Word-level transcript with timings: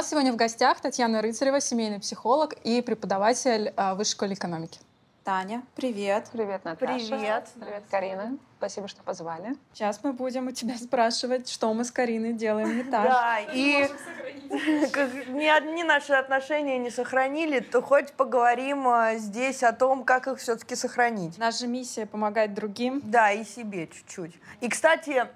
нас 0.00 0.08
сегодня 0.08 0.32
в 0.32 0.36
гостях 0.36 0.80
Татьяна 0.80 1.20
Рыцарева, 1.20 1.60
семейный 1.60 2.00
психолог 2.00 2.54
и 2.64 2.80
преподаватель 2.80 3.74
а, 3.76 3.94
Высшей 3.94 4.12
школы 4.12 4.32
экономики. 4.32 4.80
Таня, 5.24 5.62
привет. 5.76 6.26
Привет, 6.32 6.64
Наташа. 6.64 6.94
Привет. 6.94 7.48
Привет, 7.60 7.82
Карина. 7.90 8.38
Спасибо, 8.56 8.88
что 8.88 9.02
позвали. 9.02 9.56
Сейчас 9.74 10.00
мы 10.02 10.14
будем 10.14 10.46
у 10.48 10.52
тебя 10.52 10.78
спрашивать, 10.78 11.50
что 11.50 11.74
мы 11.74 11.84
с 11.84 11.90
Кариной 11.90 12.32
делаем 12.32 12.78
не 12.78 12.82
так. 12.84 13.04
Да, 13.04 13.40
и 13.52 13.90
ни 15.28 15.46
одни 15.46 15.84
наши 15.84 16.14
отношения 16.14 16.78
не 16.78 16.88
сохранили, 16.88 17.60
то 17.60 17.82
хоть 17.82 18.14
поговорим 18.14 18.88
а, 18.88 19.16
здесь 19.16 19.62
о 19.62 19.74
том, 19.74 20.04
как 20.04 20.28
их 20.28 20.38
все-таки 20.38 20.76
сохранить. 20.76 21.36
Наша 21.36 21.66
миссия 21.66 22.06
помогать 22.06 22.54
другим. 22.54 23.02
Да, 23.04 23.32
и 23.32 23.44
себе 23.44 23.86
чуть-чуть. 23.86 24.32
И, 24.62 24.68
кстати, 24.70 25.26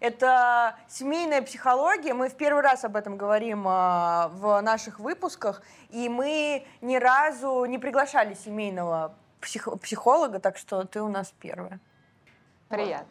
это 0.00 0.76
семейная 0.88 1.42
психология. 1.42 2.14
Мы 2.14 2.28
в 2.28 2.34
первый 2.36 2.62
раз 2.62 2.84
об 2.84 2.96
этом 2.96 3.16
говорим 3.16 3.64
а, 3.66 4.28
в 4.32 4.60
наших 4.60 4.98
выпусках, 4.98 5.62
и 5.88 6.08
мы 6.08 6.66
ни 6.80 6.96
разу 6.96 7.64
не 7.64 7.78
приглашали 7.78 8.34
семейного 8.34 9.14
псих- 9.40 9.78
психолога, 9.80 10.38
так 10.38 10.58
что 10.58 10.84
ты 10.84 11.00
у 11.00 11.08
нас 11.08 11.32
первая. 11.40 11.80
Приятно. 12.68 13.08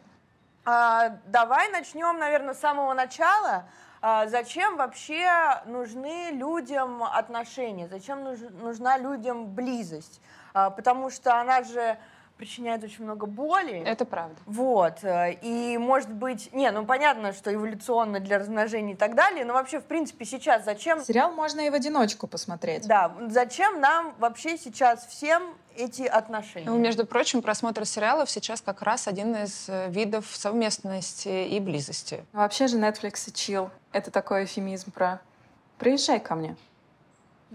А, 0.64 1.18
давай 1.26 1.70
начнем, 1.70 2.18
наверное, 2.18 2.54
с 2.54 2.60
самого 2.60 2.92
начала. 2.94 3.64
А, 4.02 4.26
зачем 4.26 4.76
вообще 4.76 5.60
нужны 5.64 6.30
людям 6.32 7.02
отношения? 7.02 7.88
Зачем 7.88 8.22
нуж- 8.22 8.50
нужна 8.50 8.98
людям 8.98 9.46
близость? 9.54 10.20
А, 10.54 10.70
потому 10.70 11.10
что 11.10 11.40
она 11.40 11.62
же 11.62 11.98
причиняет 12.36 12.84
очень 12.84 13.04
много 13.04 13.26
боли. 13.26 13.82
Это 13.84 14.04
правда. 14.04 14.36
Вот. 14.46 15.02
э, 15.02 15.38
И, 15.42 15.78
может 15.78 16.12
быть, 16.12 16.52
не, 16.52 16.70
ну 16.70 16.84
понятно, 16.84 17.32
что 17.32 17.52
эволюционно 17.52 18.20
для 18.20 18.38
размножения 18.38 18.94
и 18.94 18.96
так 18.96 19.14
далее, 19.14 19.44
но 19.44 19.54
вообще, 19.54 19.80
в 19.80 19.84
принципе, 19.84 20.24
сейчас 20.24 20.64
зачем... 20.64 21.02
Сериал 21.02 21.32
можно 21.32 21.60
и 21.60 21.70
в 21.70 21.74
одиночку 21.74 22.26
посмотреть. 22.26 22.86
Да, 22.86 23.14
зачем 23.28 23.80
нам 23.80 24.14
вообще 24.18 24.58
сейчас 24.58 25.06
всем 25.06 25.54
эти 25.76 26.02
отношения? 26.02 26.68
Ну, 26.68 26.76
между 26.78 27.06
прочим, 27.06 27.42
просмотр 27.42 27.84
сериалов 27.86 28.30
сейчас 28.30 28.60
как 28.60 28.82
раз 28.82 29.08
один 29.08 29.34
из 29.34 29.68
э, 29.68 29.88
видов 29.90 30.26
совместности 30.32 31.46
и 31.46 31.60
близости. 31.60 32.24
Вообще 32.32 32.66
же 32.66 32.78
Netflix 32.78 33.28
и 33.28 33.32
chill. 33.32 33.70
Это 33.92 34.10
такой 34.10 34.44
эфемизм 34.44 34.90
про 34.90 35.20
«приезжай 35.78 36.20
ко 36.20 36.34
мне». 36.34 36.56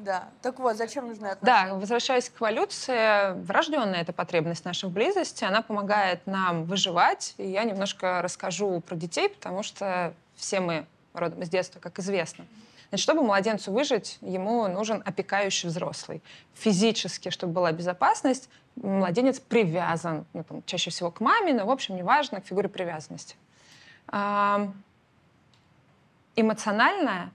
Да. 0.04 0.30
Так 0.42 0.60
вот, 0.60 0.78
зачем 0.78 1.08
нужны 1.08 1.28
отношения? 1.28 1.70
Да, 1.70 1.76
возвращаясь 1.76 2.30
к 2.30 2.38
эволюции, 2.40 3.34
врожденная 3.44 4.02
эта 4.02 4.14
потребность 4.14 4.66
нашей 4.66 4.90
близости, 4.90 5.44
она 5.44 5.62
помогает 5.62 6.26
нам 6.26 6.64
выживать. 6.66 7.36
И 7.38 7.48
я 7.48 7.64
немножко 7.64 8.22
расскажу 8.22 8.82
про 8.82 8.96
детей, 8.96 9.30
потому 9.30 9.62
что 9.64 10.14
все 10.36 10.60
мы 10.60 10.86
родом 11.14 11.42
из 11.44 11.50
детства, 11.50 11.80
как 11.80 12.00
известно. 12.00 12.46
Значит, 12.90 13.04
чтобы 13.04 13.24
младенцу 13.24 13.72
выжить, 13.72 14.18
ему 14.22 14.68
нужен 14.68 15.04
опекающий 15.06 15.70
взрослый. 15.70 16.22
Физически, 16.56 17.30
чтобы 17.30 17.54
была 17.54 17.72
безопасность, 17.72 18.50
младенец 18.76 19.40
привязан, 19.40 20.26
ну, 20.34 20.44
там, 20.44 20.64
чаще 20.66 20.90
всего 20.90 21.12
к 21.12 21.22
маме, 21.22 21.54
но, 21.54 21.66
в 21.66 21.70
общем, 21.70 21.96
неважно, 21.96 22.42
к 22.42 22.46
фигуре 22.46 22.70
привязанности. 22.70 23.36
Эмоциональная 26.36 27.32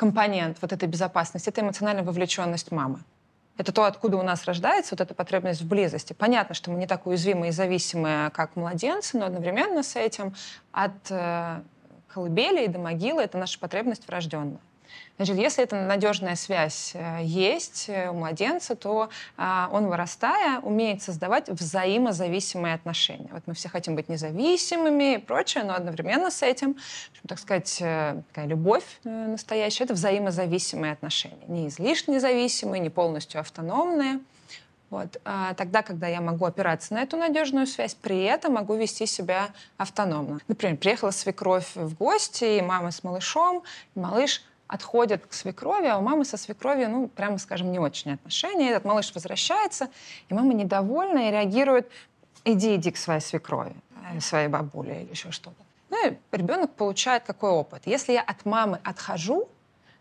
компонент 0.00 0.56
вот 0.62 0.72
этой 0.72 0.88
безопасности— 0.88 1.48
это 1.50 1.60
эмоциональная 1.60 2.02
вовлеченность 2.02 2.72
мамы. 2.72 3.00
Это 3.58 3.70
то, 3.70 3.84
откуда 3.84 4.16
у 4.16 4.22
нас 4.22 4.46
рождается 4.46 4.94
вот 4.94 5.02
эта 5.02 5.12
потребность 5.12 5.60
в 5.60 5.68
близости. 5.68 6.14
Понятно, 6.14 6.54
что 6.54 6.70
мы 6.70 6.78
не 6.78 6.86
так 6.86 7.06
уязвимы 7.06 7.48
и 7.48 7.50
зависимы, 7.50 8.30
как 8.32 8.56
младенцы, 8.56 9.18
но 9.18 9.26
одновременно 9.26 9.82
с 9.82 9.96
этим 9.96 10.34
от 10.72 11.10
э, 11.10 11.60
колыбели 12.08 12.64
и 12.64 12.68
до 12.68 12.78
могилы 12.78 13.20
это 13.20 13.36
наша 13.36 13.58
потребность 13.58 14.08
врожденная. 14.08 14.60
Значит, 15.16 15.36
если 15.36 15.62
эта 15.64 15.76
надежная 15.76 16.34
связь 16.34 16.92
э, 16.94 17.18
есть 17.22 17.90
э, 17.90 18.08
у 18.08 18.14
младенца, 18.14 18.74
то 18.74 19.10
а, 19.36 19.68
он, 19.70 19.88
вырастая, 19.88 20.60
умеет 20.60 21.02
создавать 21.02 21.50
взаимозависимые 21.50 22.74
отношения. 22.74 23.28
Вот 23.30 23.42
мы 23.46 23.52
все 23.52 23.68
хотим 23.68 23.96
быть 23.96 24.08
независимыми 24.08 25.16
и 25.16 25.18
прочее, 25.18 25.64
но 25.64 25.74
одновременно 25.74 26.30
с 26.30 26.42
этим, 26.42 26.76
так 27.28 27.38
сказать, 27.38 27.78
э, 27.82 28.22
такая 28.28 28.46
любовь 28.46 28.84
настоящая, 29.04 29.84
это 29.84 29.92
взаимозависимые 29.92 30.94
отношения. 30.94 31.44
Не 31.48 31.68
излишне 31.68 32.18
зависимые, 32.18 32.80
не 32.80 32.88
полностью 32.88 33.40
автономные. 33.40 34.20
Вот. 34.90 35.20
А 35.24 35.54
тогда, 35.54 35.82
когда 35.82 36.08
я 36.08 36.20
могу 36.20 36.44
опираться 36.44 36.94
на 36.94 37.02
эту 37.02 37.16
надежную 37.16 37.66
связь, 37.66 37.94
при 37.94 38.24
этом 38.24 38.54
могу 38.54 38.74
вести 38.74 39.06
себя 39.06 39.50
автономно. 39.76 40.40
Например, 40.48 40.76
приехала 40.76 41.12
свекровь 41.12 41.76
в 41.76 41.94
гости, 41.94 42.58
и 42.58 42.60
мама 42.60 42.90
с 42.90 43.04
малышом, 43.04 43.62
и 43.94 44.00
малыш 44.00 44.42
отходит 44.70 45.26
к 45.26 45.32
свекрови, 45.32 45.86
а 45.86 45.98
у 45.98 46.02
мамы 46.02 46.24
со 46.24 46.36
свекровью, 46.36 46.88
ну, 46.88 47.08
прямо 47.08 47.38
скажем, 47.38 47.72
не 47.72 47.80
очень 47.80 48.12
отношения. 48.12 48.70
Этот 48.70 48.84
малыш 48.84 49.12
возвращается, 49.12 49.88
и 50.28 50.34
мама 50.34 50.54
недовольна 50.54 51.28
и 51.28 51.30
реагирует, 51.32 51.90
иди, 52.44 52.76
иди 52.76 52.92
к 52.92 52.96
своей 52.96 53.20
свекрови, 53.20 53.74
или 54.12 54.20
своей 54.20 54.46
бабуле, 54.46 55.02
или 55.02 55.10
еще 55.10 55.32
что-то. 55.32 55.56
Ну 55.90 56.06
и 56.06 56.16
ребенок 56.30 56.72
получает 56.74 57.24
какой 57.24 57.50
опыт. 57.50 57.82
Если 57.84 58.12
я 58.12 58.20
от 58.20 58.46
мамы 58.46 58.78
отхожу, 58.84 59.48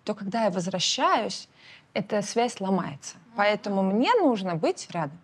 то 0.04 0.14
когда 0.14 0.44
я 0.44 0.52
возвращаюсь, 0.52 1.50
эта 1.94 2.22
связь 2.22 2.60
ломается. 2.60 3.16
Поэтому 3.36 3.82
мне 3.82 4.14
нужно 4.22 4.56
быть 4.56 4.88
рядом. 4.92 5.18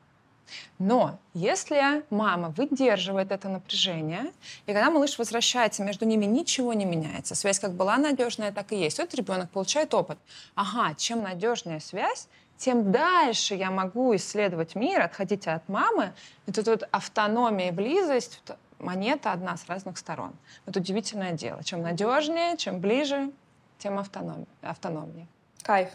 Но 0.79 1.19
если 1.33 2.03
мама 2.09 2.49
выдерживает 2.49 3.31
это 3.31 3.49
напряжение, 3.49 4.31
и 4.65 4.73
когда 4.73 4.89
малыш 4.89 5.17
возвращается, 5.17 5.83
между 5.83 6.05
ними 6.05 6.25
ничего 6.25 6.73
не 6.73 6.85
меняется, 6.85 7.35
связь 7.35 7.59
как 7.59 7.73
была 7.73 7.97
надежная, 7.97 8.51
так 8.51 8.71
и 8.71 8.77
есть, 8.77 8.99
этот 8.99 9.15
ребенок 9.15 9.49
получает 9.51 9.93
опыт. 9.93 10.17
Ага, 10.55 10.95
чем 10.95 11.23
надежнее 11.23 11.79
связь, 11.79 12.27
тем 12.57 12.91
дальше 12.91 13.55
я 13.55 13.71
могу 13.71 14.15
исследовать 14.15 14.75
мир, 14.75 15.01
отходить 15.01 15.47
от 15.47 15.67
мамы. 15.67 16.13
Это 16.47 16.63
тут 16.63 16.83
автономия 16.91 17.69
и 17.69 17.71
близость, 17.71 18.41
монета 18.79 19.31
одна 19.31 19.57
с 19.57 19.67
разных 19.67 19.97
сторон. 19.97 20.33
Это 20.65 20.79
удивительное 20.79 21.33
дело. 21.33 21.63
Чем 21.63 21.81
надежнее, 21.81 22.57
чем 22.57 22.79
ближе, 22.79 23.31
тем 23.77 23.99
автоном... 23.99 24.47
автономнее. 24.61 25.27
Кайф. 25.63 25.89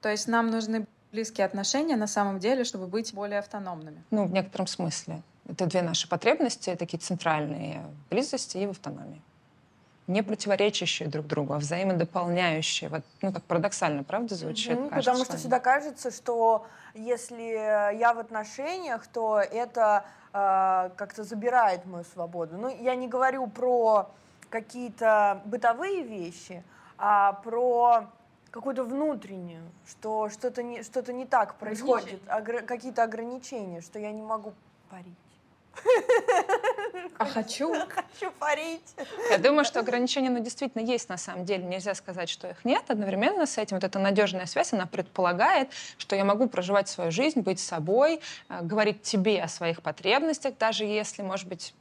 То 0.00 0.08
есть 0.08 0.28
нам 0.28 0.50
нужны 0.50 0.86
близкие 1.12 1.46
отношения 1.46 1.96
на 1.96 2.06
самом 2.06 2.38
деле, 2.38 2.64
чтобы 2.64 2.86
быть 2.86 3.14
более 3.14 3.38
автономными. 3.38 4.02
Ну, 4.10 4.26
в 4.26 4.32
некотором 4.32 4.66
смысле. 4.66 5.22
Это 5.48 5.66
две 5.66 5.82
наши 5.82 6.08
потребности, 6.08 6.74
такие 6.76 6.98
центральные 6.98 7.80
в 7.80 8.10
близости 8.10 8.58
и 8.58 8.66
в 8.66 8.70
автономии. 8.70 9.22
Не 10.06 10.22
противоречащие 10.22 11.08
друг 11.08 11.26
другу, 11.26 11.54
а 11.54 11.58
взаимодополняющие. 11.58 12.88
Вот, 12.90 13.02
ну, 13.22 13.32
так 13.32 13.42
парадоксально, 13.44 14.04
правда, 14.04 14.34
звучит? 14.34 14.78
Mm-hmm, 14.78 14.94
потому 14.94 15.24
что 15.24 15.36
всегда 15.36 15.60
кажется, 15.60 16.10
что 16.10 16.66
если 16.94 17.94
я 17.98 18.14
в 18.14 18.18
отношениях, 18.18 19.06
то 19.06 19.38
это 19.38 20.04
э, 20.32 20.90
как-то 20.96 21.24
забирает 21.24 21.84
мою 21.86 22.04
свободу. 22.04 22.56
Ну, 22.56 22.68
я 22.82 22.94
не 22.94 23.06
говорю 23.06 23.46
про 23.48 24.10
какие-то 24.48 25.42
бытовые 25.44 26.02
вещи, 26.02 26.62
а 26.96 27.34
про 27.44 28.06
какую-то 28.50 28.84
внутреннюю, 28.84 29.62
что 29.86 30.28
что-то 30.30 30.62
не, 30.62 30.82
что 30.82 31.12
не 31.12 31.26
так 31.26 31.54
происходит, 31.56 32.20
огр- 32.26 32.62
какие-то 32.62 33.02
ограничения, 33.02 33.80
что 33.80 33.98
я 33.98 34.10
не 34.12 34.22
могу 34.22 34.52
парить. 34.90 35.14
А 37.18 37.24
хочу? 37.24 37.72
Хочу 37.88 38.32
парить. 38.38 38.94
Я 39.30 39.38
думаю, 39.38 39.64
что 39.64 39.80
ограничения, 39.80 40.30
ну, 40.30 40.40
действительно 40.40 40.82
есть 40.82 41.08
на 41.08 41.16
самом 41.16 41.44
деле. 41.44 41.64
Нельзя 41.64 41.94
сказать, 41.94 42.28
что 42.28 42.48
их 42.48 42.64
нет. 42.64 42.82
Одновременно 42.88 43.46
с 43.46 43.58
этим 43.58 43.76
вот 43.76 43.84
эта 43.84 43.98
надежная 43.98 44.46
связь, 44.46 44.72
она 44.72 44.86
предполагает, 44.86 45.70
что 45.98 46.16
я 46.16 46.24
могу 46.24 46.48
проживать 46.48 46.88
свою 46.88 47.10
жизнь, 47.10 47.40
быть 47.40 47.60
собой, 47.60 48.20
э, 48.48 48.62
говорить 48.62 49.02
тебе 49.02 49.42
о 49.42 49.48
своих 49.48 49.82
потребностях, 49.82 50.56
даже 50.58 50.84
если, 50.84 51.22
может 51.22 51.48
быть, 51.48 51.74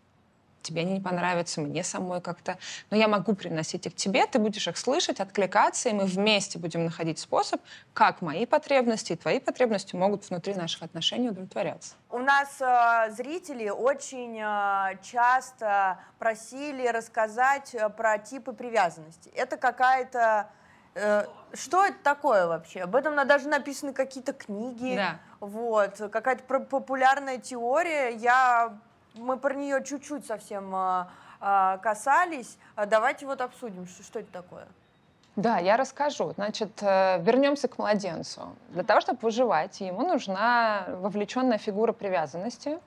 тебе 0.68 0.82
они 0.82 0.94
не 0.94 1.02
понравятся, 1.02 1.62
мне 1.62 1.84
самой 1.84 2.22
как-то. 2.22 2.58
Но 2.90 2.98
я 2.98 3.08
могу 3.08 3.34
приносить 3.34 3.86
их 3.86 3.96
тебе, 3.96 4.26
ты 4.28 4.40
будешь 4.40 4.68
их 4.68 4.78
слышать, 4.78 5.20
откликаться, 5.20 5.90
и 5.90 5.94
мы 5.94 6.06
вместе 6.06 6.60
будем 6.60 6.86
находить 6.86 7.20
способ, 7.20 7.62
как 7.94 8.22
мои 8.22 8.46
потребности 8.46 9.14
и 9.14 9.16
твои 9.16 9.40
потребности 9.40 9.96
могут 9.96 10.30
внутри 10.30 10.54
наших 10.54 10.84
отношений 10.84 11.30
удовлетворяться. 11.30 11.96
У 12.10 12.20
нас 12.20 12.62
э, 12.62 13.12
зрители 13.12 13.70
очень 13.70 14.40
э, 14.40 14.98
часто 15.02 16.00
просили 16.20 16.88
рассказать 16.88 17.76
э, 17.76 17.90
про 17.90 18.18
типы 18.18 18.54
привязанности. 18.54 19.30
Это 19.36 19.58
какая-то... 19.58 20.50
Э, 20.96 21.26
что 21.54 21.86
это 21.86 21.98
такое 22.04 22.48
вообще? 22.48 22.82
Об 22.82 22.96
этом 22.96 23.16
даже 23.28 23.48
написаны 23.48 23.94
какие-то 23.94 24.34
книги. 24.34 24.96
Да. 24.96 25.20
Вот, 25.40 25.98
какая-то 26.12 26.44
популярная 26.44 27.38
теория. 27.38 28.10
Я, 28.10 28.78
мы 29.18 29.38
про 29.38 29.54
нее 29.54 29.84
чуть-чуть 29.84 30.26
совсем 30.26 30.76
э, 30.76 31.06
э, 31.42 31.78
касались. 31.82 32.58
А 32.76 32.86
Давайте 32.86 33.26
вот 33.26 33.42
обсудим, 33.42 33.88
что, 33.88 34.04
что 34.04 34.20
это 34.20 34.32
такое. 34.32 34.68
Да, 35.36 35.60
я 35.60 35.78
расскажу. 35.78 36.32
Значит, 36.32 36.82
э, 36.82 37.22
вернемся 37.22 37.68
к 37.68 37.78
младенцу. 37.78 38.56
Для 38.70 38.84
того, 38.84 39.02
чтобы 39.02 39.20
выживать, 39.22 39.82
ему 39.82 40.02
нужна 40.02 40.86
вовлеченная 40.88 41.60
фигура 41.60 41.94
привязанности, 41.94 42.80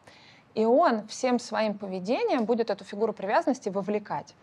и 0.55 0.65
он 0.65 1.06
всем 1.06 1.38
своим 1.38 1.79
поведением 1.79 2.44
будет 2.44 2.71
эту 2.71 2.85
фигуру 2.85 3.12
привязанности 3.12 3.69
вовлекать. 3.69 4.35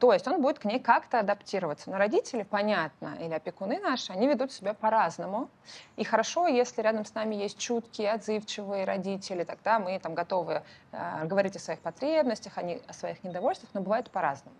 То 0.00 0.14
есть 0.14 0.26
он 0.26 0.40
будет 0.40 0.58
к 0.58 0.64
ней 0.64 0.80
как-то 0.80 1.18
адаптироваться. 1.18 1.90
Но 1.90 1.98
родители, 1.98 2.42
понятно, 2.42 3.18
или 3.20 3.34
опекуны 3.34 3.78
наши, 3.80 4.10
они 4.12 4.26
ведут 4.26 4.50
себя 4.50 4.72
по-разному. 4.72 5.50
И 5.96 6.04
хорошо, 6.04 6.46
если 6.46 6.80
рядом 6.80 7.04
с 7.04 7.14
нами 7.14 7.34
есть 7.34 7.58
чуткие, 7.58 8.12
отзывчивые 8.12 8.84
родители, 8.84 9.44
тогда 9.44 9.78
мы 9.78 9.98
там 9.98 10.14
готовы 10.14 10.62
э, 10.92 11.26
говорить 11.26 11.54
о 11.56 11.58
своих 11.58 11.80
потребностях, 11.80 12.56
о, 12.56 12.62
не, 12.62 12.80
о 12.88 12.94
своих 12.94 13.22
недовольствах, 13.22 13.68
но 13.74 13.82
бывает 13.82 14.10
по-разному. 14.10 14.56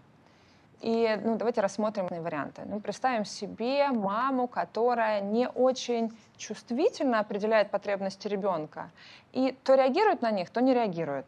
И 0.82 1.18
ну, 1.24 1.36
давайте 1.36 1.62
рассмотрим 1.62 2.08
варианты. 2.08 2.62
Ну, 2.66 2.80
представим 2.80 3.24
себе 3.24 3.88
маму, 3.88 4.46
которая 4.46 5.22
не 5.22 5.48
очень 5.48 6.14
чувствительно 6.36 7.18
определяет 7.18 7.70
потребности 7.70 8.28
ребенка. 8.28 8.90
И 9.32 9.56
то 9.64 9.74
реагирует 9.74 10.20
на 10.20 10.30
них, 10.30 10.50
то 10.50 10.60
не 10.60 10.74
реагирует 10.74 11.26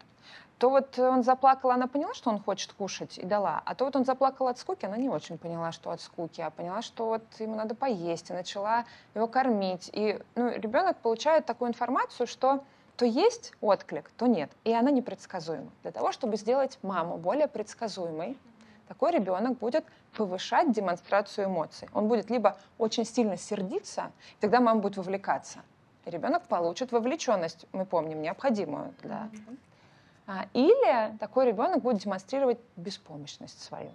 то 0.62 0.70
вот 0.70 0.96
он 0.96 1.24
заплакал, 1.24 1.72
она 1.72 1.88
поняла, 1.88 2.14
что 2.14 2.30
он 2.30 2.38
хочет 2.38 2.72
кушать 2.72 3.18
и 3.18 3.26
дала, 3.26 3.60
а 3.64 3.74
то 3.74 3.84
вот 3.84 3.96
он 3.96 4.04
заплакал 4.04 4.46
от 4.46 4.58
скуки, 4.58 4.86
она 4.86 4.96
не 4.96 5.08
очень 5.08 5.36
поняла, 5.36 5.72
что 5.72 5.90
от 5.90 6.00
скуки, 6.00 6.40
а 6.40 6.50
поняла, 6.50 6.82
что 6.82 7.06
вот 7.06 7.24
ему 7.40 7.56
надо 7.56 7.74
поесть, 7.74 8.30
и 8.30 8.32
начала 8.32 8.84
его 9.16 9.26
кормить. 9.26 9.90
И 9.92 10.20
ну, 10.36 10.50
ребенок 10.50 10.98
получает 10.98 11.46
такую 11.46 11.70
информацию, 11.70 12.28
что 12.28 12.62
то 12.96 13.04
есть 13.04 13.54
отклик, 13.60 14.12
то 14.16 14.28
нет. 14.28 14.52
И 14.62 14.72
она 14.72 14.92
непредсказуема. 14.92 15.68
Для 15.82 15.90
того, 15.90 16.12
чтобы 16.12 16.36
сделать 16.36 16.78
маму 16.82 17.16
более 17.16 17.48
предсказуемой, 17.48 18.38
такой 18.86 19.10
ребенок 19.10 19.58
будет 19.58 19.84
повышать 20.16 20.70
демонстрацию 20.70 21.48
эмоций. 21.48 21.88
Он 21.92 22.06
будет 22.06 22.30
либо 22.30 22.56
очень 22.78 23.04
сильно 23.04 23.36
сердиться, 23.36 24.12
тогда 24.38 24.60
мама 24.60 24.80
будет 24.80 24.96
вовлекаться. 24.96 25.58
И 26.04 26.10
ребенок 26.10 26.44
получит 26.44 26.92
вовлеченность, 26.92 27.66
мы 27.72 27.84
помним, 27.84 28.22
необходимую 28.22 28.94
для 29.02 29.28
или 30.52 31.16
такой 31.18 31.46
ребенок 31.46 31.82
будет 31.82 31.98
демонстрировать 32.02 32.58
беспомощность 32.76 33.62
свою. 33.62 33.90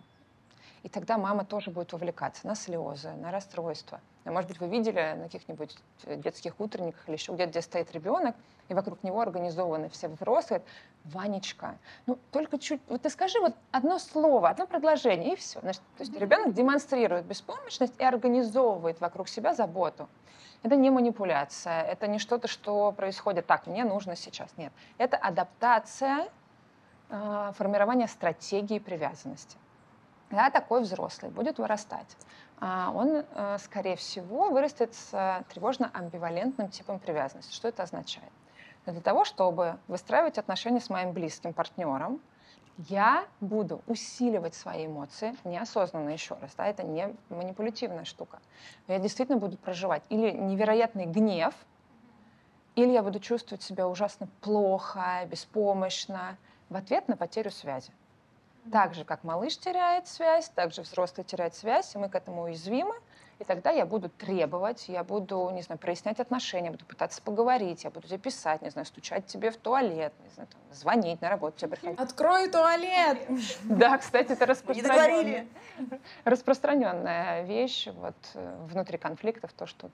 И 0.83 0.89
тогда 0.89 1.17
мама 1.17 1.43
тоже 1.43 1.71
будет 1.71 1.91
вовлекаться 1.91 2.47
на 2.47 2.55
слезы, 2.55 3.11
на 3.13 3.31
расстройство. 3.31 3.99
А 4.25 4.31
может 4.31 4.49
быть, 4.49 4.59
вы 4.59 4.67
видели 4.67 5.15
на 5.17 5.23
каких-нибудь 5.23 5.75
детских 6.05 6.59
утренниках 6.59 7.07
или 7.07 7.15
еще 7.15 7.33
где-то, 7.33 7.51
где 7.51 7.61
стоит 7.61 7.91
ребенок, 7.93 8.35
и 8.69 8.73
вокруг 8.73 9.01
него 9.03 9.21
организованы 9.21 9.89
все 9.89 10.07
взрослые. 10.07 10.61
Ванечка, 11.05 11.77
ну 12.05 12.17
только 12.31 12.59
чуть, 12.59 12.81
вот 12.87 13.01
ты 13.01 13.09
скажи 13.09 13.39
вот 13.39 13.55
одно 13.71 13.97
слово, 13.97 14.49
одно 14.49 14.67
предложение, 14.67 15.33
и 15.33 15.35
все. 15.37 15.59
Значит, 15.61 15.81
то 15.97 16.03
есть 16.03 16.17
ребенок 16.19 16.53
демонстрирует 16.53 17.25
беспомощность 17.25 17.93
и 17.97 18.03
организовывает 18.03 18.99
вокруг 18.99 19.29
себя 19.29 19.53
заботу. 19.53 20.07
Это 20.63 20.75
не 20.75 20.89
манипуляция, 20.89 21.81
это 21.83 22.07
не 22.07 22.19
что-то, 22.19 22.47
что 22.47 22.91
происходит 22.91 23.45
так, 23.45 23.67
мне 23.67 23.83
нужно 23.83 24.15
сейчас. 24.15 24.49
Нет, 24.57 24.73
это 24.97 25.17
адаптация, 25.17 26.27
э, 27.09 27.51
формирование 27.55 28.07
стратегии 28.07 28.79
привязанности. 28.79 29.57
Да, 30.29 30.49
такой 30.49 30.81
взрослый 30.81 31.31
будет 31.31 31.57
вырастать. 31.57 32.17
А 32.59 32.91
он, 32.93 33.23
э, 33.23 33.57
скорее 33.59 33.95
всего, 33.95 34.49
вырастет 34.49 34.93
с 34.93 35.13
тревожно-амбивалентным 35.49 36.69
типом 36.69 36.99
привязанности. 36.99 37.53
Что 37.53 37.67
это 37.69 37.83
означает? 37.83 38.31
Для 38.85 39.01
того, 39.01 39.25
чтобы 39.25 39.77
выстраивать 39.87 40.37
отношения 40.37 40.79
с 40.79 40.89
моим 40.89 41.11
близким 41.11 41.53
партнером, 41.53 42.19
я 42.77 43.25
буду 43.41 43.81
усиливать 43.87 44.53
свои 44.53 44.85
эмоции 44.85 45.35
неосознанно 45.43 46.09
еще 46.09 46.35
раз, 46.35 46.53
да, 46.55 46.67
это 46.67 46.83
не 46.83 47.15
манипулятивная 47.29 48.05
штука. 48.05 48.39
Но 48.87 48.93
я 48.93 48.99
действительно 48.99 49.37
буду 49.37 49.57
проживать 49.57 50.03
или 50.09 50.31
невероятный 50.31 51.05
гнев, 51.05 51.55
или 52.75 52.91
я 52.91 53.01
буду 53.01 53.19
чувствовать 53.19 53.63
себя 53.63 53.87
ужасно 53.87 54.27
плохо, 54.41 55.25
беспомощно 55.25 56.37
в 56.69 56.75
ответ 56.75 57.07
на 57.07 57.17
потерю 57.17 57.49
связи. 57.49 57.91
Так 58.71 58.93
же, 58.93 59.05
как 59.05 59.23
малыш 59.23 59.57
теряет 59.57 60.07
связь, 60.07 60.49
так 60.49 60.73
же 60.73 60.81
взрослый 60.81 61.23
теряет 61.23 61.55
связь, 61.55 61.95
и 61.95 61.97
мы 61.97 62.09
к 62.09 62.15
этому 62.15 62.43
уязвимы, 62.43 62.93
и 63.39 63.43
тогда 63.43 63.69
я 63.69 63.85
буду 63.85 64.09
требовать, 64.09 64.89
я 64.89 65.03
буду, 65.03 65.49
не 65.51 65.61
знаю, 65.61 65.79
прояснять 65.79 66.19
отношения, 66.19 66.71
буду 66.71 66.85
пытаться 66.85 67.21
поговорить, 67.21 67.83
я 67.83 67.91
буду 67.91 68.07
тебе 68.07 68.17
писать, 68.17 68.61
не 68.61 68.69
знаю, 68.71 68.85
стучать 68.85 69.27
тебе 69.27 69.51
в 69.51 69.57
туалет, 69.57 70.13
не 70.23 70.29
знаю, 70.31 70.49
там, 70.51 70.61
звонить 70.73 71.21
на 71.21 71.29
работу 71.29 71.57
тебе 71.57 71.69
приходить. 71.69 71.99
Открой 71.99 72.49
туалет! 72.49 73.19
Да, 73.63 73.97
кстати, 73.97 74.31
это 74.31 74.45
распространенная, 74.45 75.47
распространенная 76.23 77.43
вещь 77.43 77.87
вот, 77.93 78.15
э, 78.33 78.65
внутри 78.71 78.97
конфликтов, 78.97 79.53
то, 79.53 79.67
что... 79.67 79.89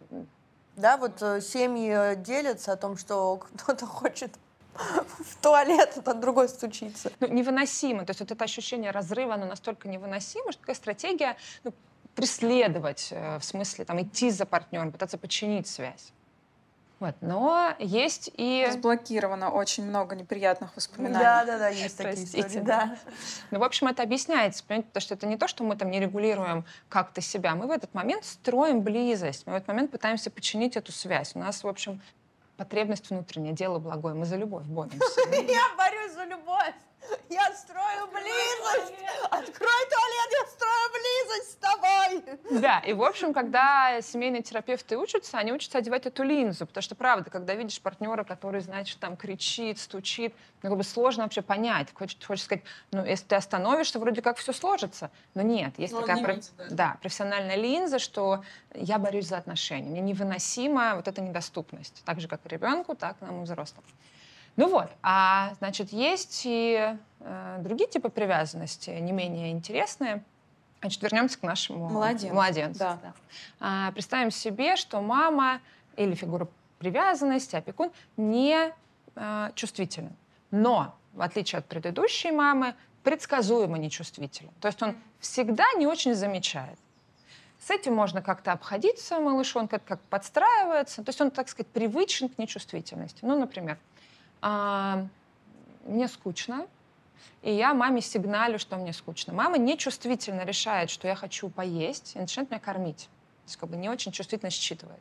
Да, 0.76 0.98
вот 0.98 1.22
э, 1.22 1.42
семьи 1.42 2.16
делятся 2.16 2.72
о 2.72 2.78
том, 2.78 2.98
что 2.98 3.38
кто-то 3.58 3.86
хочет 3.86 4.32
в 4.76 5.36
туалет, 5.42 6.00
а 6.06 6.14
другой 6.14 6.50
стучится. 6.50 7.12
Ну, 7.20 7.28
невыносимо. 7.28 8.06
То 8.06 8.12
есть 8.12 8.22
вот 8.22 8.32
это 8.32 8.44
ощущение 8.44 8.92
разрыва, 8.92 9.36
оно 9.36 9.46
настолько 9.46 9.88
невыносимо, 9.88 10.52
что 10.52 10.62
такая 10.62 10.76
стратегия 10.76 11.38
ну, 11.64 11.74
преследовать, 12.16 13.10
э, 13.12 13.40
в 13.40 13.44
смысле 13.44 13.86
там 13.86 14.02
идти 14.02 14.30
за 14.30 14.46
партнером, 14.46 14.92
пытаться 14.92 15.18
починить 15.18 15.68
связь. 15.68 16.14
Вот. 17.04 17.16
Но 17.20 17.76
есть 17.80 18.32
и... 18.36 18.66
Сблокировано 18.72 19.50
очень 19.50 19.86
много 19.86 20.16
неприятных 20.16 20.74
воспоминаний. 20.74 21.22
Да, 21.22 21.44
да, 21.44 21.58
да, 21.58 21.68
есть 21.68 21.98
такие 21.98 22.24
истории, 22.24 22.64
да. 22.64 22.98
Ну, 23.52 23.60
в 23.60 23.64
общем, 23.64 23.88
это 23.88 24.04
объясняется, 24.04 24.64
понимаете, 24.64 24.88
потому 24.88 25.02
что 25.02 25.14
это 25.16 25.28
не 25.28 25.38
то, 25.38 25.50
что 25.50 25.66
мы 25.66 25.76
там 25.76 25.92
не 25.92 26.00
регулируем 26.00 26.64
как-то 26.88 27.20
себя, 27.20 27.56
мы 27.56 27.68
в 27.68 27.72
этот 27.72 27.94
момент 27.94 28.24
строим 28.24 28.82
близость, 28.82 29.46
мы 29.46 29.54
в 29.54 29.56
этот 29.58 29.68
момент 29.68 29.92
пытаемся 29.92 30.32
починить 30.32 30.78
эту 30.78 30.94
связь. 30.94 31.36
У 31.36 31.40
нас, 31.40 31.66
в 31.66 31.68
общем, 31.68 32.02
потребность 32.56 33.10
внутренняя, 33.10 33.54
дело 33.54 33.80
благое, 33.80 34.16
мы 34.16 34.26
за 34.26 34.38
любовь 34.38 34.64
боремся. 34.64 34.98
Я 35.32 35.76
борюсь 35.78 36.14
за 36.14 36.24
любовь! 36.24 36.74
Я 37.30 37.54
строю 37.54 38.08
близость! 38.08 38.94
Открой 39.26 39.86
туалет, 39.90 40.30
я 40.32 40.48
строю 40.48 40.90
близость 40.92 41.52
с 41.52 41.56
тобой! 41.56 42.62
Да, 42.62 42.80
и 42.80 42.94
в 42.94 43.04
общем, 43.04 43.34
когда 43.34 44.02
семейные 44.02 44.44
терапевты 44.44 44.98
учатся, 44.98 45.38
они 45.38 45.52
учатся 45.52 45.80
одевать 45.80 46.06
эту 46.06 46.24
линзу, 46.24 46.66
потому 46.66 46.82
что, 46.82 46.96
правда, 46.96 47.30
когда 47.30 47.56
видишь 47.56 47.82
партнера, 47.82 48.24
который, 48.24 48.62
значит, 48.62 49.00
там 49.00 49.18
кричит, 49.18 49.80
стучит, 49.80 50.34
ну, 50.62 50.70
как 50.70 50.78
бы 50.78 50.84
сложно 50.84 51.24
вообще 51.24 51.42
понять. 51.42 51.94
Хочешь, 51.94 52.18
хочешь 52.26 52.46
сказать, 52.46 52.64
ну, 52.92 53.04
если 53.06 53.26
ты 53.26 53.36
остановишься, 53.36 54.00
вроде 54.00 54.22
как 54.22 54.38
все 54.38 54.54
сложится. 54.54 55.12
Но 55.34 55.42
нет, 55.42 55.74
есть 55.78 55.94
ну, 55.94 56.02
такая 56.02 56.24
про... 56.24 56.36
да. 56.36 56.66
Да, 56.70 56.98
профессиональная 57.02 57.56
линза, 57.56 58.00
что 58.00 58.44
я 58.74 58.98
борюсь 59.00 59.28
за 59.28 59.38
отношения. 59.38 59.90
Мне 59.90 60.02
невыносима 60.02 60.96
вот 60.96 61.08
эта 61.08 61.22
недоступность. 61.22 62.04
Так 62.06 62.20
же, 62.20 62.28
как 62.28 62.46
и 62.46 62.50
ребенку, 62.50 62.96
так 62.96 63.18
и 63.22 63.26
нам 63.26 63.44
взрослым. 63.44 63.84
Ну 64.56 64.70
вот, 64.70 64.90
а 65.02 65.54
значит, 65.58 65.92
есть 65.92 66.44
и 66.46 66.96
э, 67.20 67.58
другие 67.62 67.90
типы 67.90 68.10
привязанности, 68.10 68.92
не 68.92 69.12
менее 69.12 69.52
интересные. 69.52 70.24
Значит, 70.82 71.02
вернемся 71.02 71.40
к 71.40 71.44
нашему 71.44 71.90
Младенцу. 71.90 72.34
младенцу 72.36 72.80
да. 72.80 73.00
Да. 73.02 73.14
А, 73.60 73.92
представим 73.94 74.32
себе, 74.32 74.76
что 74.76 75.02
мама 75.02 75.62
или 75.96 76.14
фигура 76.14 76.48
привязанности, 76.78 77.56
опекун 77.56 77.92
не 78.18 78.74
э, 79.16 79.50
чувствителен. 79.56 80.14
Но, 80.52 80.94
в 81.14 81.22
отличие 81.22 81.60
от 81.60 81.66
предыдущей 81.66 82.32
мамы, 82.32 82.76
предсказуемо 83.04 83.78
нечувствителен. 83.78 84.52
То 84.60 84.68
есть 84.68 84.82
он 84.84 84.96
всегда 85.20 85.66
не 85.78 85.88
очень 85.88 86.14
замечает. 86.14 86.78
С 87.60 87.70
этим 87.72 87.96
можно 87.96 88.22
как-то 88.22 88.52
обходиться, 88.52 89.20
малыш, 89.20 89.56
он 89.56 89.70
как-то 89.70 89.98
подстраивается. 90.10 91.04
То 91.04 91.10
есть 91.10 91.22
он, 91.22 91.32
так 91.32 91.48
сказать, 91.48 91.68
привычен 91.68 92.28
к 92.28 92.38
нечувствительности. 92.38 93.20
Ну, 93.22 93.40
например, 93.40 93.78
а, 94.44 95.08
мне 95.86 96.10
скучно, 96.10 96.68
и 97.42 97.54
я 97.54 97.74
маме 97.74 98.02
сигналю, 98.02 98.60
что 98.60 98.76
мне 98.76 98.92
скучно. 98.92 99.34
Мама 99.34 99.58
нечувствительно 99.58 100.44
решает, 100.44 100.90
что 100.90 101.08
я 101.08 101.16
хочу 101.16 101.50
поесть, 101.50 102.16
и 102.16 102.20
начинает 102.20 102.52
меня 102.52 102.60
кормить. 102.60 103.10
То 103.46 103.48
есть 103.48 103.58
как 103.58 103.70
бы 103.70 103.78
не 103.78 103.90
очень 103.90 104.12
чувствительно 104.12 104.50
считывает. 104.50 105.00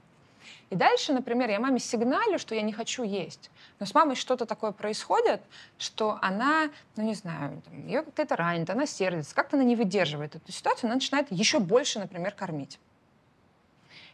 И 0.71 0.77
дальше, 0.77 1.13
например, 1.13 1.51
я 1.51 1.59
маме 1.59 1.81
сигналю, 1.81 2.39
что 2.39 2.55
я 2.55 2.63
не 2.63 2.73
хочу 2.73 3.03
есть. 3.03 3.51
Но 3.81 3.87
с 3.87 3.95
мамой 3.95 4.15
что-то 4.15 4.47
такое 4.47 4.71
происходит, 4.71 5.43
что 5.77 6.19
она, 6.23 6.71
ну 6.97 7.03
не 7.03 7.15
знаю, 7.15 7.61
там, 7.65 7.87
ее 7.87 8.03
как-то 8.03 8.23
это 8.23 8.37
ранит, 8.37 8.71
она 8.71 8.87
сердится, 8.87 9.35
как-то 9.35 9.57
она 9.57 9.65
не 9.65 9.77
выдерживает 9.77 10.37
эту 10.37 10.53
ситуацию, 10.53 10.89
она 10.89 10.95
начинает 10.95 11.31
еще 11.31 11.59
больше, 11.59 11.99
например, 11.99 12.33
кормить. 12.33 12.79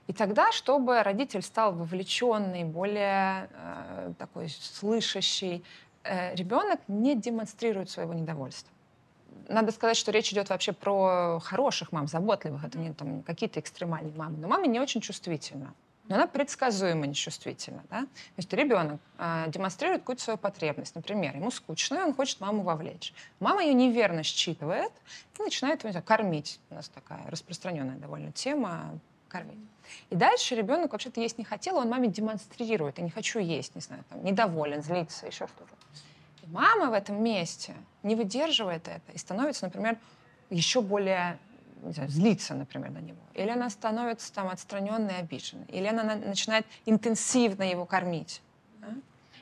И 0.09 0.15
тогда, 0.15 0.51
чтобы 0.53 1.03
родитель 1.03 1.43
стал 1.43 1.75
вовлеченный, 1.75 2.65
более 2.65 3.51
э, 3.53 4.13
такой 4.19 4.49
слышащий, 4.49 5.63
э, 6.03 6.35
ребенок 6.35 6.81
не 6.89 7.15
демонстрирует 7.15 7.91
своего 7.91 8.15
недовольства. 8.15 8.73
Надо 9.49 9.71
сказать, 9.71 9.99
что 9.99 10.11
речь 10.11 10.33
идет 10.33 10.49
вообще 10.49 10.73
про 10.73 11.39
хороших 11.41 11.93
мам, 11.93 12.09
заботливых. 12.09 12.65
Это 12.65 12.79
не 12.79 12.95
там, 12.95 13.23
какие-то 13.23 13.61
экстремальные 13.61 14.15
мамы. 14.15 14.39
Но 14.39 14.49
мама 14.49 14.67
не 14.67 14.81
очень 14.81 15.03
чувствительна. 15.03 15.75
Но 16.09 16.15
она 16.15 16.27
предсказуемо 16.27 17.07
нечувствительна. 17.07 17.83
Да? 17.91 18.01
То 18.01 18.39
есть 18.39 18.51
ребенок 18.55 19.03
э, 19.19 19.45
демонстрирует 19.49 20.01
какую-то 20.01 20.23
свою 20.23 20.39
потребность. 20.39 20.95
Например, 20.95 21.37
ему 21.37 21.51
скучно, 21.51 21.97
и 21.97 22.01
он 22.01 22.15
хочет 22.15 22.41
маму 22.41 22.63
вовлечь. 22.63 23.13
Мама 23.41 23.63
ее 23.63 23.75
неверно 23.75 24.23
считывает 24.23 24.93
и 25.39 25.43
начинает 25.43 25.85
его 25.85 26.01
кормить. 26.01 26.61
У 26.71 26.77
нас 26.77 26.89
такая 26.89 27.27
распространенная 27.27 27.97
довольно 27.97 28.33
тема 28.33 28.99
кормить. 29.29 29.59
И 30.11 30.17
дальше 30.17 30.55
ребенок 30.55 30.93
вообще-то 30.93 31.21
есть 31.21 31.39
не 31.39 31.45
хотел, 31.45 31.77
он 31.77 31.89
маме 31.89 32.09
демонстрирует, 32.09 32.99
я 32.99 33.05
не 33.05 33.11
хочу 33.11 33.39
есть, 33.39 33.75
не 33.75 33.81
знаю, 33.81 34.05
там, 34.09 34.25
недоволен, 34.25 34.83
злится, 34.83 35.27
еще 35.27 35.47
что-то. 35.47 35.75
И 36.43 36.47
мама 36.51 36.91
в 36.91 36.93
этом 36.93 37.23
месте 37.23 37.75
не 38.03 38.15
выдерживает 38.15 38.89
это 38.89 39.13
и 39.13 39.19
становится, 39.19 39.67
например, 39.67 39.99
еще 40.51 40.81
более 40.81 41.39
не 41.83 41.93
знаю, 41.93 42.11
злиться, 42.11 42.55
например, 42.55 42.91
на 42.91 42.99
него. 42.99 43.21
Или 43.35 43.51
она 43.51 43.71
становится 43.71 44.33
там 44.33 44.49
отстраненной 44.49 45.19
обиженной. 45.19 45.67
Или 45.67 45.87
она 45.87 46.17
начинает 46.17 46.67
интенсивно 46.87 47.63
его 47.63 47.85
кормить. 47.85 48.43
Да? 48.81 48.89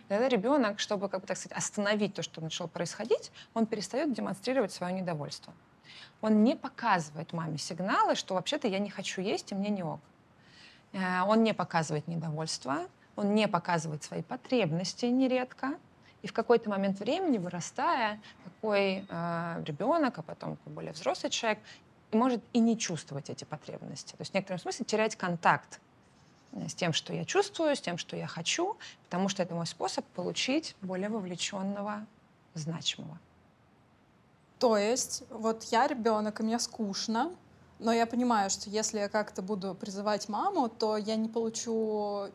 Тогда 0.09 0.29
ребенок, 0.29 0.79
чтобы, 0.79 1.09
как 1.09 1.23
бы, 1.23 1.27
так 1.27 1.37
сказать, 1.37 1.57
остановить 1.57 2.15
то, 2.15 2.23
что 2.23 2.41
начало 2.41 2.67
происходить, 2.67 3.33
он 3.55 3.67
перестает 3.67 4.13
демонстрировать 4.13 4.73
свое 4.73 4.93
недовольство. 4.93 5.53
Он 6.21 6.45
не 6.45 6.57
показывает 6.57 7.33
маме 7.33 7.59
сигналы, 7.59 8.15
что 8.15 8.35
вообще-то 8.35 8.69
я 8.69 8.79
не 8.79 8.91
хочу 8.91 9.21
есть, 9.21 9.53
и 9.53 9.55
мне 9.55 9.71
не 9.71 9.83
ок. 9.83 10.01
Э, 10.93 11.23
он 11.23 11.43
не 11.43 11.55
показывает 11.55 12.09
недовольство, 12.09 12.89
он 13.17 13.35
не 13.35 13.49
показывает 13.49 14.03
свои 14.03 14.23
потребности 14.23 15.07
нередко. 15.07 15.75
И 16.23 16.29
в 16.29 16.33
какой-то 16.33 16.71
момент 16.71 16.99
времени, 16.99 17.39
вырастая, 17.39 18.21
такой 18.45 19.07
э, 19.09 19.63
ребенок, 19.65 20.19
а 20.19 20.23
потом 20.23 20.59
более 20.65 20.93
взрослый 20.93 21.31
человек, 21.31 21.61
может 22.13 22.43
и 22.53 22.59
не 22.59 22.79
чувствовать 22.79 23.31
эти 23.31 23.45
потребности. 23.45 24.13
То 24.13 24.21
есть 24.21 24.33
в 24.33 24.35
некотором 24.35 24.59
смысле 24.59 24.85
терять 24.87 25.17
контакт 25.17 25.81
э, 26.53 26.69
с 26.69 26.75
тем, 26.75 26.93
что 26.93 27.13
я 27.13 27.25
чувствую, 27.25 27.77
с 27.77 27.81
тем, 27.81 27.99
что 27.99 28.17
я 28.17 28.27
хочу, 28.27 28.77
потому 29.05 29.29
что 29.29 29.43
это 29.43 29.55
мой 29.55 29.67
способ 29.67 30.05
получить 30.07 30.77
более 30.81 31.09
вовлеченного, 31.09 32.07
значимого. 32.55 33.19
То 34.59 34.77
есть, 34.77 35.25
вот 35.31 35.65
я 35.65 35.87
ребенок, 35.87 36.41
и 36.41 36.43
мне 36.43 36.59
скучно, 36.59 37.33
но 37.79 37.93
я 37.93 38.07
понимаю, 38.07 38.49
что 38.51 38.71
если 38.71 38.99
я 38.99 39.09
как-то 39.09 39.43
буду 39.43 39.75
призывать 39.75 40.29
маму, 40.29 40.69
то 40.69 40.97
я 40.97 41.17
не 41.17 41.29
получу 41.29 42.29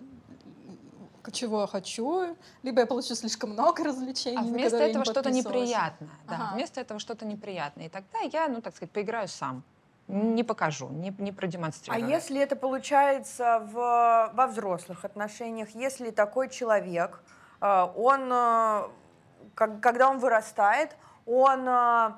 чего 1.32 1.62
я 1.62 1.68
хочу, 1.68 2.36
либо 2.64 2.82
я 2.82 2.88
получу 2.88 3.14
слишком 3.14 3.52
много 3.52 3.84
развлечений. 3.84 4.38
А 4.38 4.42
вместо 4.42 4.78
этого 4.78 5.06
что-то 5.06 5.30
неприятное. 5.30 6.10
Да, 6.28 6.36
ага. 6.36 6.56
вместо 6.56 6.82
этого 6.82 7.00
что-то 7.00 7.26
неприятное. 7.26 7.86
И 7.86 7.90
тогда 7.90 8.20
я, 8.32 8.48
ну, 8.48 8.62
так 8.62 8.76
сказать, 8.76 8.92
поиграю 8.92 9.28
сам. 9.28 9.64
Не 10.08 10.44
покажу, 10.44 10.90
не, 10.90 11.14
не 11.20 11.32
продемонстрирую. 11.32 12.04
А 12.04 12.10
если 12.10 12.42
это 12.42 12.56
получается 12.56 13.60
в, 13.72 14.32
во 14.34 14.48
взрослых 14.48 15.06
отношениях, 15.06 15.70
если 15.70 16.10
такой 16.10 16.50
человек, 16.50 17.22
э, 17.62 17.88
он, 17.96 18.30
э, 18.34 18.82
когда 19.56 20.10
он 20.10 20.18
вырастает, 20.18 20.98
он 21.26 21.68
э, 21.68 22.14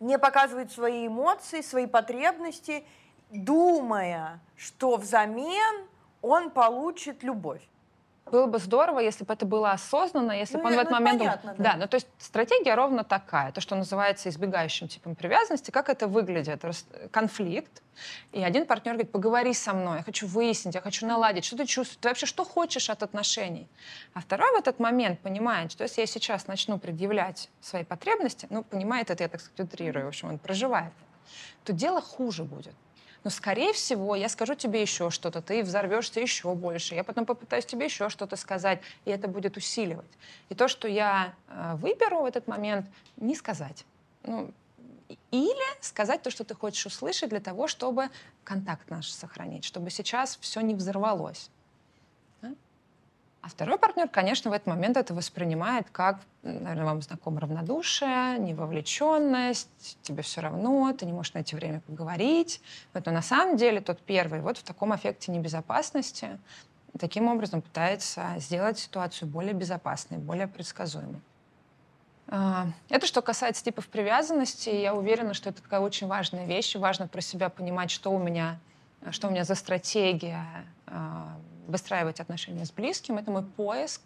не 0.00 0.18
показывает 0.18 0.72
свои 0.72 1.06
эмоции, 1.06 1.60
свои 1.60 1.86
потребности, 1.86 2.84
думая, 3.30 4.40
что 4.56 4.96
взамен 4.96 5.86
он 6.20 6.50
получит 6.50 7.22
любовь. 7.22 7.62
Было 8.26 8.46
бы 8.46 8.58
здорово, 8.58 9.00
если 9.00 9.24
бы 9.24 9.34
это 9.34 9.44
было 9.44 9.72
осознанно, 9.72 10.32
если 10.32 10.56
ну, 10.56 10.62
бы 10.62 10.68
он 10.68 10.76
в 10.76 10.78
этот 10.78 10.90
ну, 10.90 10.96
момент... 10.96 11.18
Понятно, 11.18 11.54
да. 11.58 11.72
да, 11.72 11.76
ну 11.76 11.88
то 11.88 11.96
есть 11.96 12.06
стратегия 12.18 12.74
ровно 12.74 13.04
такая, 13.04 13.52
то, 13.52 13.60
что 13.60 13.74
называется 13.74 14.28
избегающим 14.28 14.88
типом 14.88 15.16
привязанности. 15.16 15.70
Как 15.70 15.88
это 15.88 16.06
выглядит? 16.06 16.62
Конфликт, 17.10 17.82
и 18.30 18.42
один 18.42 18.64
партнер 18.66 18.94
говорит, 18.94 19.12
поговори 19.12 19.52
со 19.52 19.74
мной, 19.74 19.98
я 19.98 20.02
хочу 20.02 20.26
выяснить, 20.26 20.74
я 20.74 20.80
хочу 20.80 21.06
наладить, 21.06 21.44
что 21.44 21.56
ты 21.56 21.66
чувствуешь, 21.66 21.98
ты 22.00 22.08
вообще 22.08 22.26
что 22.26 22.44
хочешь 22.44 22.88
от 22.90 23.02
отношений? 23.02 23.68
А 24.14 24.20
второй 24.20 24.50
в 24.52 24.58
этот 24.58 24.78
момент 24.78 25.20
понимает, 25.20 25.72
что 25.72 25.82
если 25.82 26.00
я 26.00 26.06
сейчас 26.06 26.46
начну 26.46 26.78
предъявлять 26.78 27.50
свои 27.60 27.84
потребности, 27.84 28.46
ну, 28.50 28.62
понимает 28.62 29.10
это, 29.10 29.24
я 29.24 29.28
так 29.28 29.40
сказать, 29.40 29.60
утрирую, 29.60 30.04
в 30.06 30.08
общем, 30.08 30.28
он 30.28 30.38
проживает, 30.38 30.92
то 31.64 31.72
дело 31.72 32.00
хуже 32.00 32.44
будет 32.44 32.74
но, 33.24 33.30
скорее 33.30 33.72
всего, 33.72 34.16
я 34.16 34.28
скажу 34.28 34.54
тебе 34.54 34.82
еще 34.82 35.10
что-то, 35.10 35.40
ты 35.40 35.62
взорвешься 35.62 36.20
еще 36.20 36.54
больше, 36.54 36.94
я 36.94 37.04
потом 37.04 37.24
попытаюсь 37.26 37.66
тебе 37.66 37.86
еще 37.86 38.08
что-то 38.08 38.36
сказать, 38.36 38.80
и 39.04 39.10
это 39.10 39.28
будет 39.28 39.56
усиливать. 39.56 40.10
И 40.48 40.54
то, 40.54 40.68
что 40.68 40.88
я 40.88 41.34
э, 41.48 41.74
выберу 41.76 42.22
в 42.22 42.24
этот 42.24 42.48
момент, 42.48 42.86
не 43.16 43.34
сказать. 43.34 43.84
Ну, 44.24 44.52
или 45.30 45.82
сказать 45.82 46.22
то, 46.22 46.30
что 46.30 46.44
ты 46.44 46.54
хочешь 46.54 46.86
услышать 46.86 47.30
для 47.30 47.40
того, 47.40 47.68
чтобы 47.68 48.08
контакт 48.44 48.90
наш 48.90 49.10
сохранить, 49.10 49.64
чтобы 49.64 49.90
сейчас 49.90 50.38
все 50.40 50.60
не 50.60 50.74
взорвалось. 50.74 51.50
А 53.42 53.48
второй 53.48 53.76
партнер, 53.76 54.08
конечно, 54.08 54.52
в 54.52 54.54
этот 54.54 54.68
момент 54.68 54.96
это 54.96 55.14
воспринимает 55.14 55.90
как, 55.90 56.20
наверное, 56.44 56.84
вам 56.84 57.02
знаком 57.02 57.38
равнодушие, 57.38 58.38
невовлеченность, 58.38 59.98
тебе 60.02 60.22
все 60.22 60.40
равно, 60.40 60.92
ты 60.92 61.06
не 61.06 61.12
можешь 61.12 61.34
найти 61.34 61.56
время 61.56 61.80
поговорить. 61.80 62.60
Но 62.94 63.12
на 63.12 63.20
самом 63.20 63.56
деле 63.56 63.80
тот 63.80 64.00
первый 64.00 64.40
вот 64.40 64.58
в 64.58 64.62
таком 64.62 64.94
эффекте 64.94 65.32
небезопасности 65.32 66.38
таким 67.00 67.26
образом 67.26 67.62
пытается 67.62 68.26
сделать 68.38 68.78
ситуацию 68.78 69.28
более 69.28 69.54
безопасной, 69.54 70.18
более 70.18 70.46
предсказуемой. 70.46 71.20
А, 72.28 72.68
это 72.90 73.08
что 73.08 73.22
касается 73.22 73.64
типов 73.64 73.88
привязанности. 73.88 74.70
Я 74.70 74.94
уверена, 74.94 75.34
что 75.34 75.50
это 75.50 75.62
такая 75.62 75.80
очень 75.80 76.06
важная 76.06 76.46
вещь. 76.46 76.76
Важно 76.76 77.08
про 77.08 77.20
себя 77.20 77.48
понимать, 77.48 77.90
что 77.90 78.12
у 78.12 78.20
меня, 78.20 78.60
что 79.10 79.26
у 79.26 79.30
меня 79.32 79.42
за 79.42 79.56
стратегия 79.56 80.46
а, 80.86 81.36
выстраивать 81.66 82.20
отношения 82.20 82.64
с 82.64 82.72
близким, 82.72 83.18
это 83.18 83.30
мой 83.30 83.44
поиск 83.44 84.00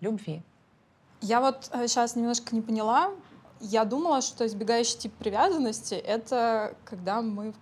любви. 0.00 0.42
Я 1.20 1.40
вот 1.40 1.70
сейчас 1.86 2.16
э, 2.16 2.20
немножко 2.20 2.54
не 2.54 2.62
поняла. 2.62 3.10
Я 3.60 3.84
думала, 3.84 4.20
что 4.22 4.46
избегающий 4.46 4.98
тип 4.98 5.14
привязанности— 5.14 5.94
это 5.94 6.76
когда 6.84 7.22
мы 7.22 7.54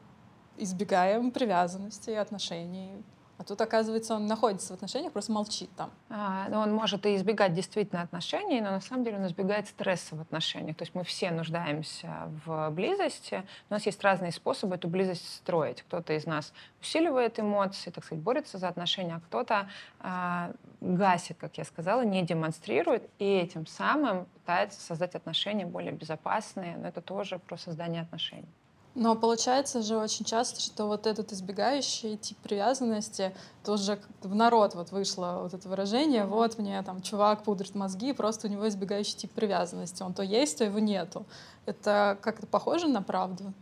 избегаем 0.57 1.31
привязанности 1.31 2.11
и 2.11 2.15
отношений 2.15 3.03
а 3.41 3.43
тут, 3.43 3.59
оказывается, 3.63 4.17
он 4.17 4.27
находится 4.27 4.75
в 4.75 4.77
отношениях, 4.77 5.15
просто 5.15 5.33
молчит 5.33 5.71
там. 5.75 5.91
А, 6.11 6.47
ну, 6.51 6.59
он 6.59 6.75
может 6.75 7.07
и 7.07 7.17
избегать 7.17 7.55
действительно 7.55 8.03
отношений, 8.03 8.61
но 8.61 8.71
на 8.71 8.83
самом 8.83 9.03
деле 9.03 9.17
он 9.17 9.27
избегает 9.29 9.67
стресса 9.67 10.15
в 10.15 10.21
отношениях. 10.21 10.77
То 10.77 10.83
есть 10.83 10.95
мы 10.95 11.05
все 11.05 11.31
нуждаемся 11.31 12.29
в 12.45 12.69
близости. 12.69 13.43
У 13.71 13.73
нас 13.73 13.87
есть 13.87 14.05
разные 14.05 14.33
способы 14.33 14.75
эту 14.75 14.89
близость 14.89 15.37
строить. 15.37 15.81
Кто-то 15.81 16.13
из 16.13 16.27
нас 16.27 16.53
усиливает 16.83 17.41
эмоции, 17.41 17.89
так 17.89 18.05
сказать, 18.05 18.23
борется 18.23 18.59
за 18.59 18.69
отношения, 18.69 19.15
а 19.15 19.21
кто-то 19.21 19.71
а, 20.01 20.53
гасит, 20.83 21.39
как 21.41 21.57
я 21.57 21.65
сказала, 21.65 22.03
не 22.03 22.21
демонстрирует 22.21 23.09
и 23.19 23.25
этим 23.25 23.67
самым 23.67 24.27
пытается 24.35 24.83
создать 24.83 25.15
отношения 25.15 25.65
более 25.65 25.93
безопасные. 25.93 26.77
Но 26.77 26.89
это 26.89 27.01
тоже 27.01 27.39
про 27.39 27.57
создание 27.57 28.03
отношений. 28.03 28.53
Но 28.95 29.15
получается 29.15 29.83
же 29.83 29.97
очень 29.97 30.25
часто, 30.25 30.61
что 30.61 30.87
вот 30.87 31.07
этот 31.07 31.33
избегающий 31.33 32.17
тип 32.17 32.37
привязанности 32.39 33.33
тоже 33.65 34.01
в 34.23 34.35
народ 34.35 34.75
вот 34.75 34.91
вышло 34.91 35.41
вот 35.43 35.55
это 35.55 35.69
выражение, 35.69 36.25
вот 36.25 36.59
мне 36.59 36.83
там 36.83 37.01
чувак 37.01 37.45
пудрит 37.45 37.75
мозги, 37.77 38.13
просто 38.13 38.49
у 38.49 38.51
него 38.51 38.69
избегающий 38.69 39.17
тип 39.17 39.31
привязанности. 39.31 40.03
Он 40.03 40.13
то 40.13 40.23
есть, 40.23 40.59
то 40.59 40.65
его 40.65 40.81
нету. 40.81 41.25
Это 41.67 42.19
как-то 42.21 42.47
похоже 42.49 42.89
на 42.89 43.01
правду? 43.01 43.53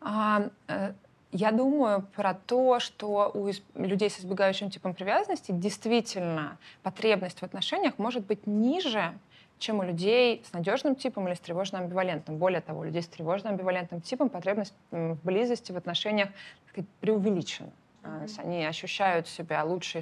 А, 0.00 0.48
э, 0.68 0.94
я 1.32 1.52
думаю 1.52 2.06
про 2.14 2.32
то, 2.32 2.80
что 2.80 3.30
у 3.34 3.50
людей 3.78 4.08
с 4.08 4.20
избегающим 4.20 4.70
типом 4.70 4.94
привязанности 4.94 5.52
действительно 5.52 6.56
потребность 6.82 7.40
в 7.40 7.42
отношениях 7.42 7.98
может 7.98 8.24
быть 8.24 8.46
ниже, 8.46 9.12
чем 9.58 9.78
у 9.78 9.82
людей 9.82 10.42
с 10.48 10.52
надежным 10.52 10.94
типом 10.96 11.28
или 11.28 11.34
с 11.34 11.40
тревожно-амбивалентным. 11.40 12.36
Более 12.36 12.60
того, 12.60 12.80
у 12.80 12.84
людей 12.84 13.02
с 13.02 13.08
тревожно-амбивалентным 13.08 14.00
типом 14.00 14.28
потребность 14.28 14.74
в 14.90 15.18
близости, 15.24 15.72
в 15.72 15.76
отношениях 15.76 16.28
сказать, 16.68 16.88
преувеличена. 17.00 17.70
Mm-hmm. 18.02 18.40
Они 18.40 18.64
ощущают 18.64 19.28
себя 19.28 19.64
лучше, 19.64 20.00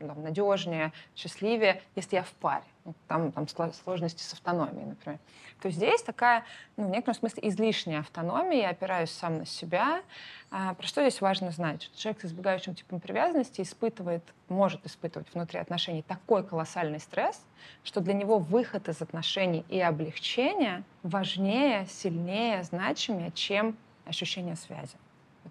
надежнее, 0.00 0.92
счастливее, 1.14 1.82
если 1.96 2.16
я 2.16 2.22
в 2.22 2.32
паре. 2.32 2.64
Ну, 2.88 2.94
там, 3.06 3.32
там 3.32 3.46
сложности 3.74 4.22
с 4.22 4.32
автономией, 4.32 4.86
например. 4.86 5.18
То 5.60 5.68
здесь 5.68 6.02
такая, 6.02 6.44
ну, 6.78 6.86
в 6.86 6.90
некотором 6.90 7.16
смысле, 7.16 7.46
излишняя 7.46 8.00
автономия, 8.00 8.62
я 8.62 8.70
опираюсь 8.70 9.10
сам 9.10 9.36
на 9.36 9.44
себя. 9.44 10.00
А, 10.50 10.72
про 10.72 10.86
что 10.86 11.02
здесь 11.02 11.20
важно 11.20 11.50
знать? 11.50 11.82
Что 11.82 11.98
человек 11.98 12.22
с 12.22 12.24
избегающим 12.24 12.74
типом 12.74 13.00
привязанности 13.00 13.60
испытывает, 13.60 14.22
может 14.48 14.86
испытывать 14.86 15.26
внутри 15.34 15.58
отношений 15.60 16.00
такой 16.00 16.42
колоссальный 16.42 16.98
стресс, 16.98 17.44
что 17.84 18.00
для 18.00 18.14
него 18.14 18.38
выход 18.38 18.88
из 18.88 19.02
отношений 19.02 19.66
и 19.68 19.78
облегчение 19.78 20.82
важнее, 21.02 21.84
сильнее, 21.90 22.62
значимее, 22.62 23.32
чем 23.32 23.76
ощущение 24.06 24.56
связи. 24.56 24.96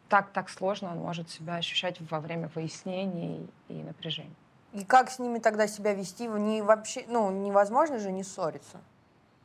Так, 0.10 0.32
так 0.32 0.50
сложно 0.50 0.90
он 0.90 0.98
может 0.98 1.30
себя 1.30 1.58
ощущать 1.58 2.02
во 2.10 2.20
время 2.20 2.50
выяснений 2.56 3.48
и 3.68 3.74
напряжений. 3.74 4.34
И 4.74 4.84
как 4.84 5.10
с 5.10 5.20
ними 5.20 5.40
тогда 5.40 5.68
себя 5.68 5.94
вести? 5.94 6.28
Не 6.28 6.62
вообще, 6.62 7.06
ну, 7.08 7.32
невозможно 7.32 8.00
же 8.00 8.12
не 8.12 8.24
ссориться. 8.24 8.78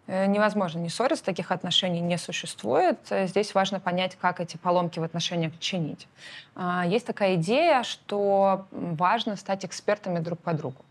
Э, 0.07 0.26
невозможно 0.26 0.81
не 0.81 0.88
ссориться, 0.88 1.25
таких 1.25 1.52
отношений 1.52 2.00
не 2.00 2.19
существует. 2.19 2.99
Э, 3.11 3.26
здесь 3.26 3.55
важно 3.55 3.81
понять, 3.81 4.17
как 4.21 4.41
эти 4.41 4.57
поломки 4.57 4.99
в 4.99 5.05
отношениях 5.05 5.59
чинить. 5.59 6.09
А, 6.55 6.85
есть 6.87 7.07
такая 7.07 7.37
идея, 7.37 7.83
что 7.85 8.67
важно 8.71 9.37
стать 9.37 9.64
экспертами 9.64 10.19
друг 10.19 10.41
по 10.41 10.52
другу. 10.55 10.85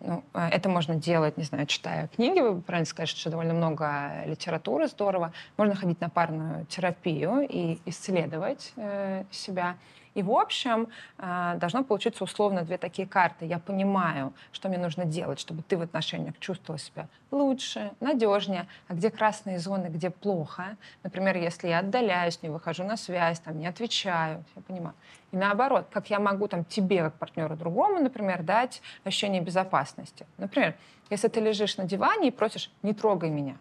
Ну, 0.00 0.24
э, 0.34 0.48
это 0.48 0.68
можно 0.68 0.94
делать, 0.94 1.36
не 1.36 1.44
знаю, 1.44 1.66
читая 1.66 2.08
книги, 2.08 2.40
вы 2.40 2.60
правильно 2.60 2.86
скажете, 2.86 3.20
что 3.20 3.30
довольно 3.30 3.54
много 3.54 4.24
литературы, 4.26 4.88
здорово. 4.88 5.32
Можно 5.56 5.74
ходить 5.76 6.00
на 6.00 6.08
парную 6.08 6.64
терапию 6.66 7.46
и 7.48 7.78
исследовать 7.86 8.72
э, 8.76 9.24
себя. 9.30 9.76
И, 10.14 10.22
в 10.22 10.30
общем, 10.30 10.88
э, 11.18 11.54
должно 11.56 11.84
получиться 11.84 12.24
условно 12.24 12.62
две 12.62 12.78
такие 12.78 13.06
карты. 13.06 13.46
Я 13.46 13.58
понимаю, 13.58 14.32
что 14.52 14.68
мне 14.68 14.78
нужно 14.78 15.04
делать, 15.04 15.38
чтобы 15.38 15.62
ты 15.62 15.76
в 15.76 15.82
отношениях 15.82 16.38
чувствовала 16.40 16.78
себя 16.78 17.08
лучше, 17.30 17.92
надежнее. 18.00 18.66
А 18.88 18.94
где 18.94 19.10
красные 19.10 19.58
зоны, 19.58 19.86
где 19.86 20.10
плохо? 20.10 20.76
Например, 21.02 21.36
если 21.36 21.68
я 21.68 21.78
отдаляюсь, 21.78 22.42
не 22.42 22.48
выхожу 22.48 22.84
на 22.84 22.96
связь, 22.96 23.40
там, 23.40 23.58
не 23.58 23.66
отвечаю, 23.66 24.44
я 24.56 24.62
понимаю. 24.62 24.94
И 25.32 25.36
наоборот, 25.36 25.86
как 25.92 26.10
я 26.10 26.18
могу 26.18 26.48
там, 26.48 26.64
тебе, 26.64 27.02
как 27.04 27.14
партнеру 27.14 27.56
другому, 27.56 28.00
например, 28.00 28.42
дать 28.42 28.82
ощущение 29.04 29.40
безопасности. 29.40 30.26
Например, 30.38 30.74
если 31.08 31.28
ты 31.28 31.40
лежишь 31.40 31.76
на 31.76 31.84
диване 31.84 32.28
и 32.28 32.30
просишь 32.30 32.70
«не 32.82 32.94
трогай 32.94 33.30
меня», 33.30 33.56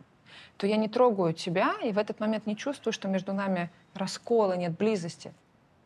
то 0.58 0.68
я 0.68 0.78
не 0.78 0.90
трогаю 0.90 1.34
тебя, 1.34 1.74
и 1.84 1.92
в 1.92 1.98
этот 1.98 2.20
момент 2.20 2.46
не 2.46 2.58
чувствую, 2.58 2.92
что 2.92 3.08
между 3.08 3.34
нами 3.34 3.70
раскола, 3.94 4.54
нет 4.54 4.78
близости. 4.78 5.32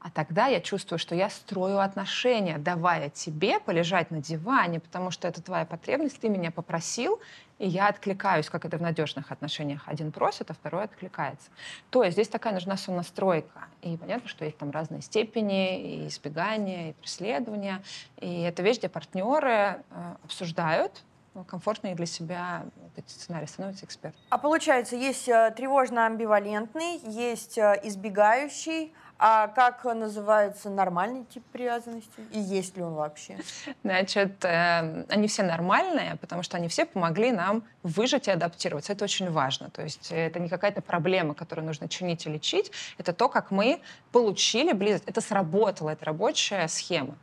А 0.03 0.09
тогда 0.11 0.47
я 0.47 0.59
чувствую, 0.59 0.99
что 0.99 1.15
я 1.15 1.29
строю 1.29 1.79
отношения, 1.79 2.57
давая 2.57 3.09
тебе 3.09 3.61
полежать 3.61 4.11
на 4.11 4.21
диване, 4.21 4.81
потому 4.81 5.11
что 5.11 5.29
это 5.29 5.41
твоя 5.41 5.63
потребность, 5.63 6.19
ты 6.19 6.27
меня 6.27 6.51
попросил, 6.51 7.21
и 7.57 7.69
я 7.69 7.87
откликаюсь, 7.87 8.49
как 8.49 8.65
это 8.65 8.77
в 8.77 8.81
надежных 8.81 9.31
отношениях. 9.31 9.83
Один 9.85 10.11
просит, 10.11 10.51
а 10.51 10.53
второй 10.53 10.83
откликается. 10.83 11.49
То 11.89 12.03
есть 12.03 12.15
здесь 12.15 12.27
такая 12.27 12.53
нужна 12.53 12.75
сонастройка. 12.75 13.67
И 13.81 13.95
понятно, 13.95 14.27
что 14.27 14.43
есть 14.43 14.57
там 14.57 14.71
разные 14.71 15.01
степени, 15.01 15.81
и 15.81 16.07
избегания, 16.09 16.89
и 16.89 16.93
преследования. 16.93 17.81
И 18.19 18.41
это 18.41 18.61
вещь, 18.61 18.79
где 18.79 18.89
партнеры 18.89 19.49
э, 19.49 20.15
обсуждают, 20.25 21.01
ну, 21.33 21.45
комфортные 21.45 21.95
для 21.95 22.05
себя 22.05 22.65
эти 22.97 23.09
сценарии, 23.09 23.45
становятся 23.45 23.85
экспертом. 23.85 24.19
А 24.29 24.37
получается, 24.37 24.97
есть 24.97 25.29
э, 25.29 25.53
тревожно-амбивалентный, 25.55 26.99
есть 27.05 27.57
э, 27.57 27.79
избегающий, 27.83 28.93
а 29.25 29.47
как 29.47 29.85
называется 29.85 30.69
нормальный 30.69 31.23
тип 31.23 31.45
привязанности? 31.53 32.19
И 32.31 32.39
есть 32.39 32.75
ли 32.75 32.83
он 32.83 32.93
вообще? 32.95 33.37
Значит, 33.81 34.43
э, 34.43 35.05
они 35.07 35.29
все 35.29 35.43
нормальные, 35.43 36.17
потому 36.19 36.43
что 36.43 36.57
они 36.57 36.67
все 36.67 36.85
помогли 36.85 37.31
нам 37.31 37.63
выжить 37.83 38.27
и 38.27 38.31
адаптироваться. 38.31 38.93
Это 38.93 39.03
очень 39.03 39.29
важно. 39.29 39.69
То 39.69 39.83
есть 39.83 40.07
это 40.11 40.39
не 40.39 40.49
какая-то 40.49 40.81
проблема, 40.81 41.33
которую 41.33 41.65
нужно 41.65 41.87
чинить 41.87 42.25
и 42.25 42.29
лечить. 42.29 42.71
Это 42.97 43.13
то, 43.13 43.29
как 43.29 43.51
мы 43.51 43.81
получили 44.11 44.73
близость. 44.73 45.03
Это 45.05 45.21
сработало, 45.21 45.89
это 45.89 46.05
рабочая 46.05 46.67
схема. 46.67 47.15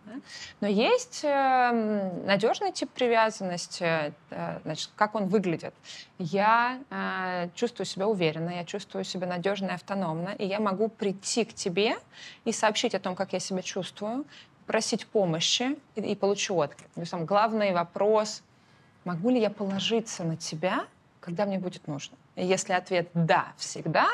Но 0.60 0.68
есть 0.68 1.24
э, 1.24 2.22
надежный 2.26 2.72
тип 2.72 2.90
привязанности. 2.90 4.12
Э, 4.30 4.60
значит, 4.64 4.90
как 4.96 5.14
он 5.14 5.26
выглядит? 5.26 5.74
Я 6.18 6.80
э, 6.90 7.48
чувствую 7.54 7.86
себя 7.86 8.06
уверенно, 8.06 8.50
я 8.50 8.64
чувствую 8.64 9.04
себя 9.04 9.26
надежно 9.26 9.68
и 9.68 9.74
автономно, 9.74 10.30
и 10.38 10.46
я 10.46 10.60
могу 10.60 10.88
прийти 10.88 11.44
к 11.44 11.54
тебе 11.54 11.96
и 12.44 12.52
сообщить 12.52 12.94
о 12.94 13.00
том, 13.00 13.14
как 13.14 13.32
я 13.32 13.40
себя 13.40 13.62
чувствую, 13.62 14.26
просить 14.66 15.06
помощи 15.06 15.76
и, 15.96 16.00
и 16.00 16.14
получу 16.14 16.54
отклик. 16.56 16.88
То 16.94 17.00
есть, 17.00 17.10
там, 17.10 17.24
главный 17.24 17.72
вопрос, 17.72 18.42
могу 19.04 19.30
ли 19.30 19.40
я 19.40 19.50
положиться 19.50 20.24
на 20.24 20.36
тебя, 20.36 20.86
когда 21.20 21.46
мне 21.46 21.58
будет 21.58 21.86
нужно? 21.86 22.16
И 22.36 22.44
если 22.44 22.72
ответ 22.72 23.08
«да» 23.14 23.52
всегда, 23.56 24.08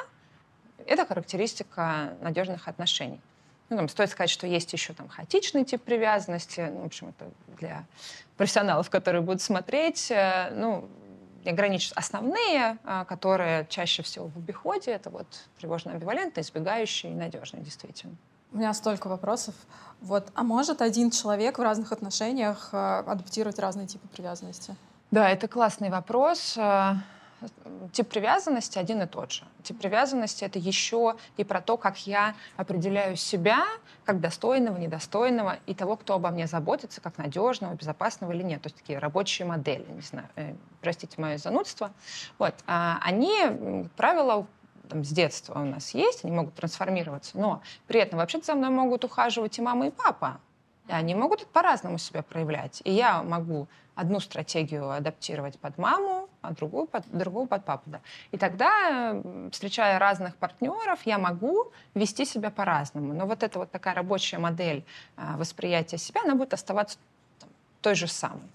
это 0.87 1.05
характеристика 1.07 2.17
надежных 2.21 2.69
отношений. 2.69 3.21
Ну, 3.69 3.77
там, 3.77 3.89
стоит 3.89 4.11
сказать, 4.11 4.31
что 4.31 4.47
есть 4.47 4.73
еще 4.73 4.93
там 4.93 5.09
хаотичный 5.09 5.65
тип 5.65 5.83
привязанности. 5.83 6.61
Ну, 6.73 6.83
в 6.83 6.87
общем, 6.87 7.09
это 7.09 7.29
для 7.59 7.85
профессионалов, 8.37 8.91
которые 8.91 9.23
будут 9.23 9.43
смотреть. 9.43 10.11
Э, 10.11 10.51
ну, 10.53 10.89
ограничить 11.45 11.93
основные, 11.93 12.79
а, 12.85 13.05
которые 13.05 13.67
чаще 13.69 14.03
всего 14.03 14.29
в 14.29 14.37
обиходе, 14.37 14.91
это 14.91 15.11
вот 15.11 15.27
тревожно-амбивалентные, 15.61 16.43
избегающие 16.43 17.13
и 17.13 17.15
надежные, 17.15 17.63
действительно. 17.63 18.17
У 18.53 18.59
меня 18.59 18.73
столько 18.75 19.09
вопросов. 19.09 19.55
Вот, 20.01 20.29
а 20.35 20.43
может 20.43 20.83
один 20.83 21.11
человек 21.11 21.59
в 21.59 21.63
разных 21.63 21.93
отношениях 21.93 22.69
а, 22.73 23.01
адаптировать 23.01 23.59
разные 23.59 23.87
типы 23.87 24.07
привязанности? 24.09 24.77
Да, 25.11 25.29
это 25.29 25.49
классный 25.49 25.91
вопрос. 25.91 26.55
А, 26.59 26.97
тип 27.93 28.09
привязанности 28.09 28.79
один 28.79 29.03
и 29.03 29.07
тот 29.07 29.33
же. 29.33 29.45
Тип 29.63 29.79
привязанности— 29.79 30.45
это 30.47 30.59
еще 30.59 31.17
и 31.37 31.45
про 31.45 31.61
то, 31.61 31.77
как 31.77 32.07
я 32.07 32.35
определяю 32.57 33.17
себя 33.17 33.65
как 34.05 34.21
достойного, 34.21 34.77
недостойного, 34.77 35.59
и 35.67 35.75
того, 35.75 35.97
кто 35.97 36.15
обо 36.15 36.31
мне 36.31 36.47
заботится, 36.47 37.01
как 37.01 37.19
надежного, 37.19 37.75
безопасного 37.75 38.33
или 38.33 38.43
нет. 38.43 38.63
То 38.63 38.69
есть 38.69 38.77
такие 38.77 38.99
рабочие 38.99 39.47
модели, 39.47 39.85
не 39.91 40.01
знаю, 40.01 40.29
э, 40.37 40.55
простите 40.81 41.21
мое 41.21 41.39
занудство. 41.39 41.93
Вот. 42.39 42.55
А 42.67 42.99
они, 43.03 43.37
как 43.83 43.93
правило, 43.93 44.47
там, 44.89 45.05
с 45.05 45.09
детства 45.09 45.61
у 45.61 45.65
нас 45.65 45.95
есть, 45.95 46.25
они 46.25 46.33
могут 46.33 46.55
трансформироваться, 46.55 47.39
но 47.39 47.63
при 47.87 48.01
этом 48.01 48.19
вообще-то 48.19 48.47
за 48.47 48.55
мной 48.55 48.71
могут 48.71 49.05
ухаживать 49.05 49.59
и 49.59 49.63
мама, 49.63 49.89
и 49.89 49.91
папа. 49.91 50.41
И 50.89 50.93
они 50.93 51.15
могут 51.15 51.47
по-разному 51.49 51.99
себя 51.99 52.23
проявлять. 52.23 52.81
И 52.85 52.93
я 52.93 53.23
могу 53.23 53.67
одну 53.97 54.21
стратегию 54.21 54.91
адаптировать 54.91 55.59
под 55.59 55.79
маму, 55.79 56.29
а 56.43 56.53
другую 56.53 56.87
под, 56.87 57.05
другую 57.11 57.47
под 57.47 57.65
папу. 57.65 57.83
Да. 57.87 58.01
И 58.31 58.37
тогда, 58.37 59.21
встречая 59.51 59.99
разных 59.99 60.37
партнеров, 60.37 61.01
я 61.05 61.19
могу 61.19 61.73
вести 61.95 62.25
себя 62.25 62.51
по-разному. 62.51 63.15
Но 63.15 63.27
вот 63.27 63.43
эта 63.43 63.59
вот 63.59 63.71
такая 63.71 63.95
рабочая 63.95 64.39
модель 64.39 64.85
а, 65.17 65.37
восприятия 65.37 65.99
себя, 65.99 66.21
она 66.23 66.35
будет 66.35 66.55
оставаться 66.55 66.99
там, 67.41 67.49
той 67.81 67.95
же 67.95 68.07
самой. 68.07 68.49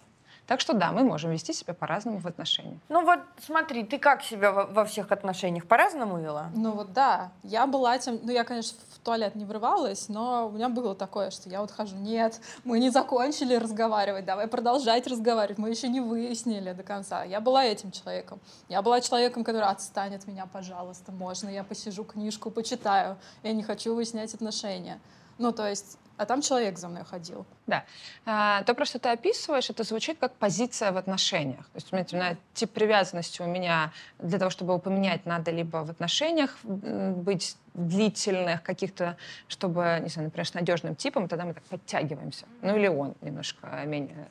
Так 0.52 0.60
что 0.60 0.74
да, 0.74 0.92
мы 0.92 1.06
можем 1.06 1.32
вести 1.32 1.54
себя 1.54 1.74
по-разному 1.74 2.20
в 2.20 2.28
отношениях. 2.28 2.78
Ну 2.90 3.06
вот 3.06 3.22
смотри, 3.40 3.86
ты 3.86 3.98
как 3.98 4.22
себя 4.22 4.52
во, 4.52 4.84
всех 4.84 5.10
отношениях 5.14 5.66
по-разному 5.66 6.20
вела? 6.20 6.50
Ну 6.54 6.74
вот 6.74 6.92
да, 6.92 7.32
я 7.44 7.66
была 7.66 7.98
тем, 8.00 8.20
ну 8.22 8.34
я, 8.34 8.44
конечно, 8.44 8.78
в 8.94 9.00
туалет 9.00 9.36
не 9.36 9.46
врывалась, 9.46 10.10
но 10.10 10.50
у 10.50 10.52
меня 10.52 10.68
было 10.68 10.94
такое, 10.94 11.32
что 11.32 11.48
я 11.48 11.62
вот 11.62 11.72
хожу, 11.72 11.96
нет, 11.96 12.42
мы 12.66 12.80
не 12.80 12.90
закончили 12.90 13.56
разговаривать, 13.56 14.26
давай 14.26 14.48
продолжать 14.48 15.08
разговаривать, 15.08 15.58
мы 15.58 15.70
еще 15.70 15.88
не 15.88 16.02
выяснили 16.02 16.74
до 16.74 16.84
конца. 16.84 17.24
Я 17.24 17.40
была 17.40 17.64
этим 17.64 17.90
человеком. 17.94 18.42
Я 18.68 18.82
была 18.82 19.00
человеком, 19.00 19.46
который 19.46 19.70
отстанет 19.70 20.28
меня, 20.28 20.48
пожалуйста, 20.52 21.14
можно, 21.14 21.48
я 21.48 21.64
посижу 21.64 22.04
книжку, 22.04 22.52
почитаю, 22.52 23.16
я 23.44 23.54
не 23.54 23.64
хочу 23.64 23.96
выяснять 23.96 24.34
отношения. 24.34 25.00
Ну, 25.38 25.54
то 25.54 25.66
есть 25.66 25.98
а 26.22 26.26
там 26.26 26.42
человек 26.44 26.78
за 26.78 26.88
мной 26.88 27.04
ходил. 27.04 27.48
Да. 27.66 27.84
А, 28.28 28.62
то, 28.64 28.76
просто 28.76 29.00
ты 29.00 29.10
описываешь, 29.10 29.72
это 29.72 29.84
звучит 29.84 30.20
как 30.20 30.36
позиция 30.36 30.92
в 30.92 30.98
отношениях. 30.98 31.66
То 31.66 31.78
есть, 31.78 31.88
смотрите, 31.88 32.38
тип 32.54 32.70
привязанности 32.72 33.42
у 33.42 33.48
меня 33.48 33.92
для 34.20 34.38
того, 34.38 34.52
чтобы 34.52 34.74
его 34.74 34.80
поменять, 34.80 35.26
надо 35.26 35.50
либо 35.50 35.78
в 35.78 35.90
отношениях 35.90 36.60
быть 36.64 37.58
длительных 37.74 38.62
каких-то, 38.62 39.18
чтобы, 39.48 39.98
не 40.04 40.10
знаю, 40.10 40.28
например, 40.28 40.46
с 40.46 40.54
надежным 40.54 40.96
типом, 40.96 41.28
тогда 41.28 41.46
мы 41.46 41.56
так 41.56 41.64
подтягиваемся. 41.64 42.46
Ну 42.62 42.78
или 42.78 42.88
он 42.88 43.16
немножко 43.22 43.84
менее 43.86 44.28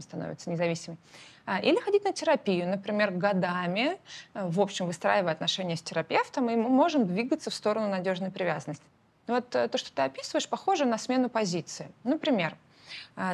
становится 0.00 0.50
независимым. 0.50 0.98
А, 1.46 1.60
или 1.60 1.78
ходить 1.78 2.04
на 2.04 2.12
терапию, 2.12 2.68
например, 2.68 3.12
годами, 3.12 3.98
в 4.34 4.60
общем, 4.60 4.86
выстраивая 4.86 5.32
отношения 5.32 5.76
с 5.76 5.82
терапевтом, 5.82 6.50
и 6.50 6.56
мы 6.56 6.68
можем 6.68 7.06
двигаться 7.06 7.50
в 7.50 7.54
сторону 7.54 7.88
надежной 7.88 8.32
привязанности. 8.32 8.82
Вот 9.28 9.54
э, 9.54 9.68
то, 9.68 9.78
что 9.78 9.92
ты 9.92 10.02
описываешь, 10.02 10.48
похоже 10.48 10.84
на 10.84 10.98
смену 10.98 11.28
позиции. 11.28 11.92
Например, 12.04 12.56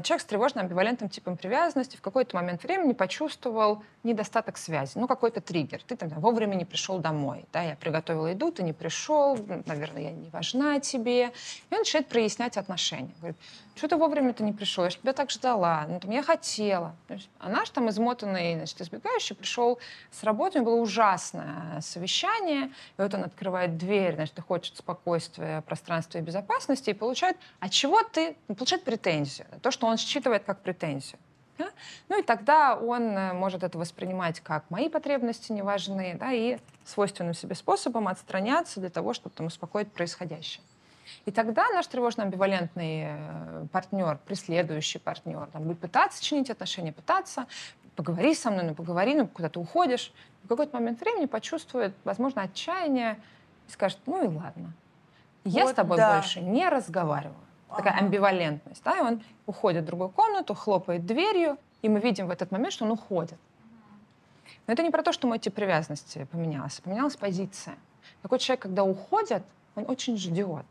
человек 0.03 0.23
с 0.23 0.27
тревожно-амбивалентным 0.27 1.09
типом 1.11 1.37
привязанности 1.37 1.97
в 1.97 2.01
какой-то 2.01 2.37
момент 2.37 2.62
времени 2.62 2.92
почувствовал 2.92 3.83
недостаток 4.03 4.57
связи, 4.57 4.92
ну 4.97 5.07
какой-то 5.07 5.40
триггер. 5.40 5.83
Ты 5.83 5.97
там 5.97 6.09
вовремя 6.09 6.55
не 6.55 6.64
пришел 6.64 6.99
домой, 6.99 7.44
да, 7.53 7.62
я 7.62 7.77
приготовила 7.77 8.29
еду, 8.29 8.51
ты 8.51 8.62
не 8.62 8.73
пришел, 8.73 9.38
наверное, 9.66 10.03
я 10.03 10.11
не 10.12 10.31
важна 10.31 10.81
тебе. 10.81 11.27
И 11.27 11.75
он 11.75 11.81
начинает 11.81 12.09
прояснять 12.09 12.57
отношения. 12.57 13.12
Говорит, 13.18 13.37
что 13.75 13.88
ты 13.88 13.97
вовремя 13.97 14.33
ты 14.33 14.42
не 14.42 14.53
пришел, 14.53 14.85
я 14.85 14.90
же 14.90 14.97
тебя 14.99 15.12
так 15.12 15.31
ждала, 15.31 15.85
ну 15.88 16.01
там 16.01 16.11
я 16.11 16.23
хотела. 16.23 16.94
Есть, 17.09 17.29
а 17.38 17.49
наш 17.49 17.68
там 17.70 17.90
измотанный, 17.90 18.55
значит, 18.55 18.81
избегающий 18.81 19.37
пришел 19.37 19.79
с 20.11 20.23
работы, 20.23 20.59
у 20.59 20.62
него 20.62 20.73
было 20.73 20.81
ужасное 20.81 21.81
совещание, 21.81 22.66
и 22.66 23.03
вот 23.03 23.12
он 23.12 23.25
открывает 23.25 23.77
дверь, 23.77 24.14
значит, 24.14 24.38
и 24.38 24.40
хочет 24.40 24.77
спокойствия, 24.77 25.61
пространства 25.62 26.18
и 26.18 26.20
безопасности, 26.23 26.90
и 26.90 26.94
получает, 26.94 27.37
от 27.61 27.70
чего 27.70 28.03
ты, 28.03 28.37
получает 28.47 28.85
претензию, 28.85 29.47
то, 29.61 29.70
что 29.75 29.87
он 29.87 29.99
считывает 29.99 30.45
как 30.45 30.61
претензию. 30.61 31.19
Да? 31.59 31.71
Ну 32.09 32.19
и 32.19 32.23
тогда 32.23 32.75
он 32.77 33.17
э, 33.17 33.33
может 33.33 33.63
это 33.63 33.79
воспринимать 33.79 34.41
как 34.41 34.65
мои 34.71 34.89
потребности 34.89 35.53
не 35.53 35.63
важны, 35.63 36.17
да, 36.19 36.33
и 36.33 36.59
свойственным 36.85 37.35
себе 37.35 37.55
способом 37.55 38.09
отстраняться 38.09 38.81
для 38.81 38.91
того, 38.91 39.13
чтобы 39.13 39.35
там, 39.37 39.47
успокоить 39.47 39.93
происходящее. 39.93 40.65
И 41.27 41.31
тогда 41.31 41.69
наш 41.71 41.87
тревожно-амбивалентный 41.87 43.05
э, 43.07 43.67
партнер, 43.71 44.19
преследующий 44.27 44.99
партнер, 44.99 45.49
там, 45.53 45.63
будет 45.63 45.79
пытаться 45.79 46.23
чинить 46.23 46.51
отношения, 46.51 46.93
пытаться, 46.93 47.47
поговори 47.95 48.35
со 48.35 48.51
мной, 48.51 48.65
ну 48.65 48.75
поговори, 48.75 49.15
ну 49.15 49.29
куда 49.29 49.49
ты 49.49 49.61
уходишь. 49.61 50.13
В 50.43 50.49
какой-то 50.49 50.77
момент 50.77 51.01
времени 51.01 51.27
почувствует, 51.27 51.95
возможно, 52.05 52.43
отчаяние 52.43 53.19
и 53.69 53.71
скажет, 53.71 53.99
ну 54.07 54.25
и 54.25 54.27
ладно, 54.27 54.73
я 55.45 55.65
вот 55.65 55.73
с 55.73 55.75
тобой 55.75 55.99
да. 55.99 56.15
больше 56.15 56.41
не 56.41 56.69
разговариваю. 56.69 57.37
Такая 57.77 57.95
амбивалентность. 57.95 58.83
Да? 58.85 58.99
И 58.99 59.01
он 59.01 59.23
уходит 59.47 59.85
в 59.85 59.87
другую 59.87 60.11
комнату, 60.11 60.55
хлопает 60.55 61.07
дверью, 61.07 61.59
и 61.83 61.89
мы 61.89 62.01
видим 62.01 62.27
в 62.27 62.31
этот 62.31 62.51
момент, 62.51 62.73
что 62.73 62.85
он 62.85 62.93
уходит. 62.93 63.39
Но 64.67 64.73
это 64.73 64.83
не 64.83 64.91
про 64.91 65.03
то, 65.03 65.13
что 65.13 65.27
мой 65.27 65.39
тип 65.39 65.55
привязанности 65.55 66.27
поменялся. 66.31 66.83
Поменялась 66.83 67.17
позиция. 67.17 67.77
Такой 68.23 68.39
человек, 68.39 68.63
когда 68.63 68.85
уходит, 68.85 69.43
он 69.75 69.85
очень 69.89 70.17
ждет. 70.17 70.65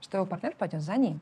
что 0.00 0.18
его 0.18 0.26
партнер 0.26 0.54
пойдет 0.56 0.82
за 0.82 0.96
ним. 0.96 1.20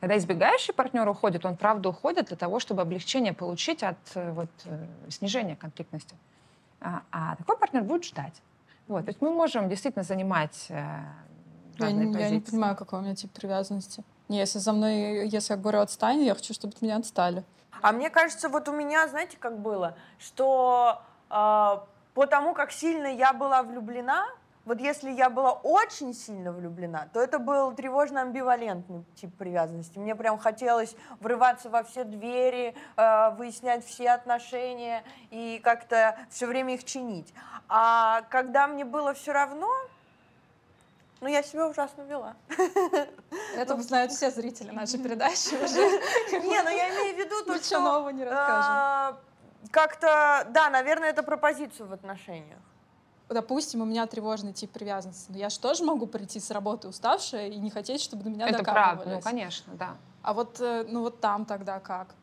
Когда 0.00 0.16
избегающий 0.16 0.72
партнер 0.72 1.08
уходит, 1.08 1.44
он 1.44 1.56
правда 1.56 1.88
уходит 1.88 2.26
для 2.26 2.36
того, 2.36 2.60
чтобы 2.60 2.82
облегчение 2.82 3.32
получить 3.32 3.82
от 3.82 3.96
э, 4.14 4.30
вот, 4.32 4.50
э, 4.66 4.86
снижения 5.08 5.56
конфликтности. 5.56 6.14
А, 6.80 7.02
а 7.10 7.34
такой 7.36 7.56
партнер 7.56 7.82
будет 7.82 8.04
ждать. 8.04 8.42
Вот, 8.88 9.04
то 9.06 9.10
есть 9.10 9.22
мы 9.22 9.30
можем 9.30 9.68
действительно 9.68 10.04
занимать 10.04 10.66
э, 10.68 11.02
я 11.78 11.90
не, 11.90 12.20
я 12.20 12.30
не 12.30 12.40
понимаю, 12.40 12.76
какой 12.76 13.00
у 13.00 13.02
меня 13.02 13.14
тип 13.14 13.32
привязанности. 13.32 14.04
Не, 14.28 14.38
если 14.38 14.58
за 14.58 14.72
мной, 14.72 15.28
если 15.28 15.52
я 15.52 15.58
говорю 15.58 15.80
отстань, 15.80 16.22
я 16.22 16.34
хочу, 16.34 16.54
чтобы 16.54 16.74
от 16.74 16.82
меня 16.82 16.96
отстали. 16.96 17.44
А 17.82 17.92
мне 17.92 18.08
кажется, 18.08 18.48
вот 18.48 18.68
у 18.68 18.72
меня, 18.72 19.06
знаете, 19.08 19.36
как 19.38 19.58
было, 19.58 19.96
что 20.18 21.02
э, 21.28 21.34
по 22.14 22.26
тому, 22.26 22.54
как 22.54 22.72
сильно 22.72 23.06
я 23.06 23.34
была 23.34 23.62
влюблена, 23.62 24.26
вот 24.64 24.80
если 24.80 25.10
я 25.10 25.28
была 25.28 25.52
очень 25.52 26.14
сильно 26.14 26.50
влюблена, 26.50 27.08
то 27.12 27.20
это 27.20 27.38
был 27.38 27.72
тревожно-амбивалентный 27.72 29.04
тип 29.14 29.36
привязанности. 29.36 29.98
Мне 29.98 30.14
прям 30.14 30.38
хотелось 30.38 30.96
врываться 31.20 31.68
во 31.68 31.82
все 31.82 32.04
двери, 32.04 32.74
э, 32.96 33.30
выяснять 33.36 33.84
все 33.84 34.12
отношения 34.12 35.04
и 35.30 35.60
как-то 35.62 36.16
все 36.30 36.46
время 36.46 36.74
их 36.74 36.84
чинить. 36.84 37.34
А 37.68 38.22
когда 38.30 38.66
мне 38.66 38.86
было 38.86 39.12
все 39.12 39.32
равно, 39.32 39.70
ну, 41.24 41.30
я 41.30 41.42
себя 41.42 41.66
ужасно 41.66 42.02
вела. 42.02 42.36
Это 43.56 43.80
знают 43.80 44.12
все 44.12 44.30
зрители 44.30 44.70
нашей 44.70 44.98
передачи 44.98 45.54
уже. 45.64 45.80
Не, 46.46 46.62
ну 46.62 46.68
я 46.68 46.90
имею 46.90 47.16
в 47.16 47.18
виду 47.18 47.44
то, 47.46 47.58
что... 47.58 47.80
нового 47.80 48.10
не 48.10 48.24
расскажем. 48.24 48.72
А, 48.76 49.16
как-то, 49.70 50.46
да, 50.50 50.68
наверное, 50.68 51.08
это 51.08 51.22
про 51.22 51.38
позицию 51.38 51.88
в 51.88 51.92
отношениях 51.94 52.58
допустим, 53.30 53.80
у 53.80 53.86
меня 53.86 54.06
тревожный 54.06 54.52
тип 54.52 54.70
привязанности, 54.70 55.32
но 55.32 55.38
я 55.38 55.48
же 55.48 55.58
тоже 55.58 55.82
могу 55.82 56.06
прийти 56.06 56.38
с 56.38 56.50
работы 56.50 56.88
уставшая 56.88 57.48
и 57.48 57.56
не 57.56 57.70
хотеть, 57.70 58.02
чтобы 58.02 58.22
до 58.22 58.30
меня 58.30 58.46
Это 58.46 58.62
правда, 58.62 59.08
ну, 59.08 59.20
конечно, 59.20 59.74
да. 59.74 59.96
А 60.22 60.34
вот, 60.34 60.60
э, 60.60 60.84
ну, 60.86 61.00
вот 61.00 61.20
там 61.20 61.46
тогда 61.46 61.80
как? 61.80 62.14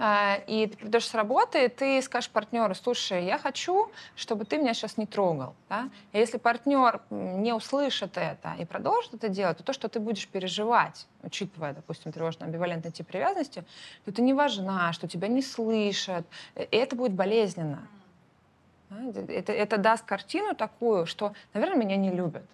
А, 0.00 0.36
и 0.46 0.68
ты 0.68 0.76
придешь 0.76 1.08
с 1.08 1.14
работы, 1.14 1.68
ты 1.68 2.00
скажешь 2.02 2.30
партнеру, 2.30 2.72
слушай, 2.76 3.24
я 3.24 3.36
хочу, 3.36 3.90
чтобы 4.14 4.44
ты 4.44 4.58
меня 4.58 4.72
сейчас 4.72 4.96
не 4.96 5.06
трогал. 5.06 5.56
Да? 5.68 5.90
И 6.12 6.18
если 6.18 6.38
партнер 6.38 7.00
не 7.10 7.52
услышит 7.52 8.16
это 8.16 8.54
и 8.60 8.64
продолжит 8.64 9.14
это 9.14 9.28
делать, 9.28 9.58
то 9.58 9.64
то, 9.64 9.72
что 9.72 9.88
ты 9.88 9.98
будешь 9.98 10.28
переживать, 10.28 11.08
учитывая, 11.24 11.74
допустим, 11.74 12.12
тревожно-амбивалентный 12.12 12.92
тип 12.92 13.08
привязанности, 13.08 13.64
то 14.04 14.12
ты 14.12 14.22
не 14.22 14.34
важна, 14.34 14.92
что 14.92 15.08
тебя 15.08 15.26
не 15.26 15.42
слышат, 15.42 16.24
и 16.54 16.76
это 16.76 16.94
будет 16.94 17.12
болезненно. 17.12 17.88
Это, 18.90 19.52
это 19.52 19.76
даст 19.78 20.04
картину 20.04 20.54
такую, 20.54 21.06
что, 21.06 21.34
наверное, 21.54 21.76
меня 21.76 21.96
не 21.96 22.10
любят. 22.10 22.44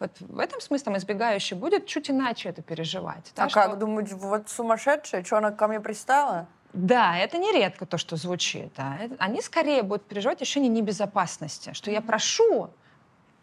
Вот 0.00 0.10
в 0.18 0.38
этом 0.38 0.60
смысле 0.60 0.96
избегающий 0.96 1.56
будет 1.56 1.86
чуть 1.86 2.10
иначе 2.10 2.48
это 2.48 2.62
переживать. 2.62 3.32
А 3.36 3.48
что... 3.48 3.60
как, 3.60 3.78
думать, 3.78 4.10
вот 4.12 4.48
сумасшедшая, 4.48 5.22
что 5.22 5.36
она 5.36 5.50
ко 5.52 5.68
мне 5.68 5.78
пристала? 5.78 6.48
Да, 6.72 7.18
это 7.18 7.36
нередко 7.36 7.84
то, 7.84 7.98
что 7.98 8.16
звучит. 8.16 8.72
Да. 8.76 8.98
Они 9.18 9.42
скорее 9.42 9.82
будут 9.82 10.06
переживать 10.06 10.40
ощущение 10.40 10.70
небезопасности, 10.70 11.74
что 11.74 11.90
я 11.90 12.00
прошу, 12.00 12.70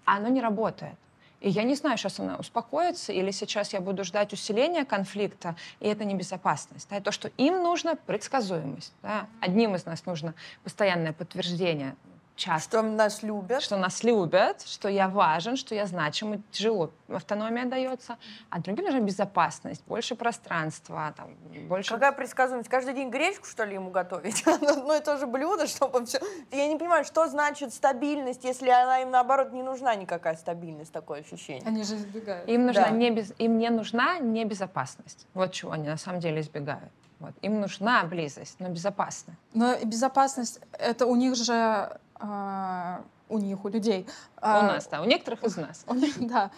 а 0.06 0.18
оно 0.18 0.30
не 0.30 0.42
работает. 0.42 0.96
И 1.40 1.50
я 1.50 1.62
не 1.62 1.76
знаю, 1.76 1.98
сейчас 1.98 2.20
она 2.20 2.38
успокоится, 2.38 3.14
или 3.14 3.30
сейчас 3.30 3.74
я 3.74 3.80
буду 3.80 4.04
ждать 4.04 4.34
усиления 4.34 4.86
конфликта, 4.86 5.56
и 5.80 5.88
это 5.88 6.04
небезопасность. 6.04 6.90
Да? 6.90 6.98
И 6.98 7.02
то, 7.02 7.12
что 7.12 7.28
им 7.38 7.62
нужно 7.62 7.96
предсказуемость. 7.96 8.94
Да? 9.04 9.28
Одним 9.40 9.76
из 9.76 9.86
нас 9.86 10.06
нужно 10.08 10.34
постоянное 10.64 11.14
подтверждение 11.14 11.96
часто. 12.38 12.80
Что 12.80 12.82
нас 12.84 13.24
любят. 13.24 13.62
Что 13.62 13.78
нас 13.78 14.04
любят, 14.04 14.62
что 14.62 14.88
я 14.88 15.10
важен, 15.10 15.58
что 15.58 15.76
я 15.76 15.86
значим, 15.86 16.44
тяжело 16.52 16.92
автономия 17.10 17.66
дается. 17.66 18.18
А 18.50 18.60
другим 18.60 18.86
нужна 18.86 19.00
безопасность, 19.02 19.84
больше 19.88 20.16
пространства, 20.16 21.14
там, 21.18 21.36
больше... 21.68 21.94
Какая 21.94 22.12
предсказуемость? 22.12 22.70
Каждый 22.70 22.94
день 22.94 23.10
гречку, 23.10 23.46
что 23.46 23.66
ли, 23.66 23.74
ему 23.74 23.90
готовить? 23.90 24.46
Одно 24.48 24.96
и 24.96 25.02
то 25.02 25.18
же 25.18 25.26
блюдо, 25.26 25.68
чтобы 25.68 26.06
все... 26.06 26.20
Я 26.52 26.68
не 26.68 26.78
понимаю, 26.78 27.04
что 27.04 27.28
значит 27.28 27.74
стабильность, 27.74 28.44
если 28.44 28.70
она 28.70 29.02
им, 29.02 29.12
наоборот, 29.12 29.52
не 29.52 29.64
нужна 29.64 29.96
никакая 29.96 30.36
стабильность, 30.36 30.92
такое 30.92 31.22
ощущение. 31.22 31.64
Они 31.66 31.84
же 31.84 31.96
избегают. 31.96 32.48
Им, 32.48 32.66
нужна 32.66 32.84
да. 32.84 32.90
не 32.92 33.12
без... 33.12 33.34
им 33.38 33.58
не 33.58 33.70
нужна 33.70 34.20
небезопасность. 34.20 35.28
Вот 35.34 35.52
чего 35.52 35.72
они 35.72 35.88
на 35.88 35.98
самом 35.98 36.20
деле 36.20 36.42
избегают. 36.42 36.92
Вот. 37.20 37.34
Им 37.42 37.62
нужна 37.62 38.04
близость, 38.04 38.58
но 38.60 38.70
безопасная. 38.70 39.38
Но 39.54 39.76
безопасность, 39.84 40.60
это 40.74 41.08
у 41.08 41.16
них 41.16 41.36
же 41.36 41.98
а, 42.20 43.02
у 43.30 43.38
них, 43.40 43.64
у 43.66 43.70
людей. 43.70 44.06
У 44.38 44.40
а, 44.42 44.64
нас, 44.64 44.88
да, 44.88 45.02
у 45.02 45.06
некоторых 45.06 45.44
из 45.44 45.58
нас. 45.58 45.84
У 45.88 45.94
них, 45.94 46.16
да. 46.28 46.52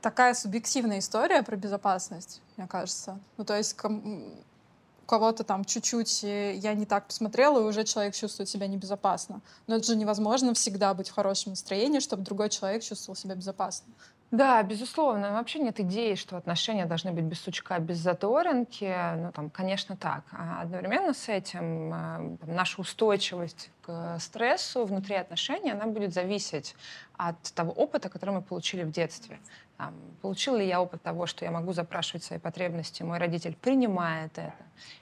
Такая 0.00 0.34
субъективная 0.34 1.00
история 1.00 1.42
про 1.42 1.56
безопасность, 1.56 2.40
мне 2.56 2.66
кажется. 2.66 3.18
Ну, 3.36 3.44
то 3.44 3.56
есть 3.56 3.76
у 3.82 5.06
кого-то 5.06 5.44
там 5.44 5.64
чуть-чуть 5.64 6.24
э, 6.24 6.56
я 6.56 6.74
не 6.74 6.86
так 6.86 7.06
посмотрела, 7.06 7.60
и 7.60 7.62
уже 7.62 7.84
человек 7.84 8.14
чувствует 8.14 8.48
себя 8.48 8.66
небезопасно. 8.66 9.40
Но 9.66 9.76
это 9.76 9.86
же 9.86 9.96
невозможно 9.96 10.54
всегда 10.54 10.94
быть 10.94 11.08
в 11.08 11.14
хорошем 11.14 11.52
настроении, 11.52 12.00
чтобы 12.00 12.22
другой 12.22 12.50
человек 12.50 12.82
чувствовал 12.82 13.16
себя 13.16 13.34
безопасно. 13.34 13.92
Да, 14.32 14.62
безусловно. 14.64 15.32
Вообще 15.32 15.60
нет 15.60 15.78
идеи, 15.80 16.14
что 16.14 16.36
отношения 16.36 16.84
должны 16.86 17.12
быть 17.12 17.24
без 17.24 17.40
сучка, 17.40 17.78
без 17.78 17.98
заторинки. 17.98 18.92
Ну, 19.16 19.32
там, 19.32 19.50
конечно, 19.50 19.96
так. 19.96 20.24
А 20.32 20.62
одновременно 20.62 21.14
с 21.14 21.28
этим 21.28 21.92
э, 21.94 22.36
наша 22.46 22.80
устойчивость 22.80 23.70
к 23.82 24.18
стрессу 24.18 24.84
внутри 24.84 25.14
отношений, 25.14 25.70
она 25.70 25.86
будет 25.86 26.12
зависеть 26.12 26.74
от 27.16 27.40
того 27.54 27.70
опыта, 27.70 28.08
который 28.08 28.34
мы 28.34 28.42
получили 28.42 28.82
в 28.82 28.90
детстве. 28.90 29.38
Там, 29.76 29.94
получил 30.22 30.56
ли 30.56 30.66
я 30.66 30.80
опыт 30.80 31.02
того, 31.02 31.26
что 31.26 31.44
я 31.44 31.50
могу 31.50 31.74
запрашивать 31.74 32.24
свои 32.24 32.38
потребности, 32.38 33.02
мой 33.02 33.18
родитель 33.18 33.54
принимает 33.54 34.32
это, 34.38 34.54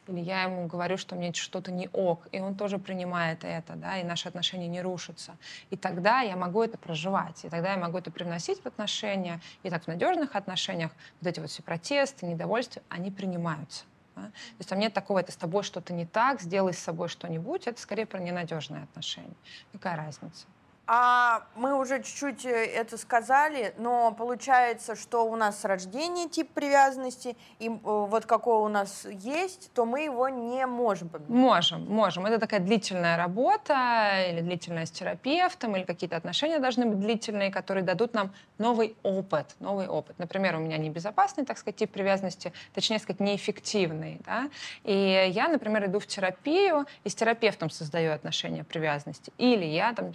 или 0.08 0.18
я 0.18 0.44
ему 0.44 0.66
говорю, 0.66 0.96
что 0.96 1.14
мне 1.14 1.32
что-то 1.32 1.70
не 1.70 1.88
ок, 1.92 2.26
и 2.32 2.40
он 2.40 2.56
тоже 2.56 2.78
принимает 2.78 3.44
это, 3.44 3.74
да, 3.76 3.98
и 3.98 4.04
наши 4.04 4.26
отношения 4.28 4.66
не 4.66 4.82
рушатся. 4.82 5.36
И 5.70 5.76
тогда 5.76 6.22
я 6.22 6.36
могу 6.36 6.60
это 6.60 6.76
проживать, 6.76 7.44
и 7.44 7.48
тогда 7.48 7.72
я 7.72 7.78
могу 7.78 7.98
это 7.98 8.10
привносить 8.10 8.62
в 8.62 8.66
отношения, 8.66 9.40
и 9.62 9.70
так 9.70 9.84
в 9.84 9.86
надежных 9.86 10.34
отношениях 10.34 10.90
вот 11.20 11.28
эти 11.28 11.38
вот 11.38 11.50
все 11.50 11.62
протесты, 11.62 12.26
недовольства, 12.26 12.82
они 12.88 13.12
принимаются. 13.12 13.84
Да? 14.16 14.22
То 14.22 14.58
есть 14.58 14.70
там 14.70 14.80
нет 14.80 14.92
такого, 14.92 15.20
это 15.20 15.30
с 15.30 15.36
тобой 15.36 15.62
что-то 15.62 15.92
не 15.92 16.04
так, 16.06 16.40
сделай 16.40 16.72
с 16.72 16.78
собой 16.78 17.08
что-нибудь, 17.08 17.68
это 17.68 17.80
скорее 17.80 18.06
про 18.06 18.18
ненадежные 18.18 18.82
отношения. 18.82 19.36
Какая 19.72 19.96
разница? 19.96 20.46
А 20.86 21.44
мы 21.54 21.78
уже 21.78 22.02
чуть-чуть 22.02 22.44
э, 22.44 22.50
это 22.50 22.98
сказали, 22.98 23.74
но 23.78 24.12
получается, 24.12 24.94
что 24.94 25.24
у 25.24 25.34
нас 25.34 25.60
с 25.60 25.64
рождения 25.64 26.28
тип 26.28 26.50
привязанности, 26.52 27.36
и 27.58 27.68
э, 27.68 27.72
вот 27.82 28.26
какой 28.26 28.58
у 28.58 28.68
нас 28.68 29.06
есть, 29.06 29.72
то 29.72 29.86
мы 29.86 30.02
его 30.02 30.28
не 30.28 30.66
можем 30.66 31.08
поменять. 31.08 31.30
Можем, 31.30 31.86
можем. 31.86 32.26
Это 32.26 32.38
такая 32.38 32.60
длительная 32.60 33.16
работа, 33.16 34.26
или 34.28 34.42
длительная 34.42 34.84
с 34.84 34.90
терапевтом, 34.90 35.74
или 35.74 35.84
какие-то 35.84 36.16
отношения 36.16 36.58
должны 36.58 36.84
быть 36.84 37.00
длительные, 37.00 37.50
которые 37.50 37.82
дадут 37.82 38.12
нам 38.12 38.34
новый 38.58 38.94
опыт. 39.02 39.56
Новый 39.60 39.88
опыт. 39.88 40.18
Например, 40.18 40.56
у 40.56 40.58
меня 40.58 40.76
небезопасный, 40.76 41.46
так 41.46 41.56
сказать, 41.56 41.76
тип 41.76 41.92
привязанности, 41.92 42.52
точнее 42.74 42.98
сказать, 42.98 43.20
неэффективный. 43.20 44.20
Да? 44.26 44.50
И 44.82 45.30
я, 45.32 45.48
например, 45.48 45.86
иду 45.86 45.98
в 45.98 46.06
терапию 46.06 46.84
и 47.04 47.08
с 47.08 47.14
терапевтом 47.14 47.70
создаю 47.70 48.12
отношения 48.12 48.64
привязанности. 48.64 49.32
Или 49.38 49.64
я 49.64 49.94
там 49.94 50.12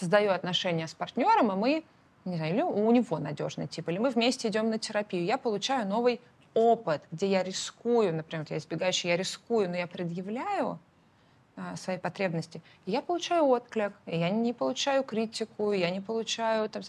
создаю 0.00 0.32
отношения 0.32 0.88
с 0.88 0.94
партнером, 0.94 1.52
и 1.52 1.56
мы, 1.56 1.84
не 2.24 2.36
знаю, 2.36 2.54
или 2.54 2.62
у 2.62 2.90
него 2.90 3.18
надежный 3.18 3.66
тип, 3.66 3.88
или 3.88 3.98
мы 3.98 4.10
вместе 4.10 4.48
идем 4.48 4.70
на 4.70 4.78
терапию, 4.78 5.24
я 5.24 5.38
получаю 5.38 5.86
новый 5.86 6.20
опыт, 6.54 7.02
где 7.12 7.26
я 7.28 7.42
рискую, 7.42 8.14
например, 8.14 8.46
я 8.50 8.56
избегающий, 8.56 9.10
я 9.10 9.16
рискую, 9.16 9.68
но 9.68 9.76
я 9.76 9.86
предъявляю 9.86 10.78
а, 11.56 11.76
свои 11.76 11.98
потребности, 11.98 12.62
и 12.86 12.90
я 12.90 13.02
получаю 13.02 13.44
отклик, 13.44 13.92
и 14.06 14.18
я 14.18 14.30
не 14.30 14.52
получаю 14.52 15.04
критику, 15.04 15.72
я 15.72 15.90
не 15.90 16.00
получаю 16.00 16.68
там, 16.68 16.82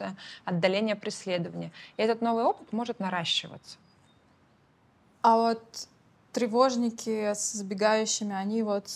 отдаление 0.45 0.95
преследования. 0.95 1.71
И 1.97 2.01
этот 2.01 2.21
новый 2.21 2.43
опыт 2.43 2.73
может 2.73 2.99
наращиваться. 2.99 3.77
А 5.21 5.35
вот 5.37 5.87
тревожники 6.31 7.33
с 7.33 7.55
избегающими, 7.55 8.33
они 8.33 8.63
вот 8.63 8.87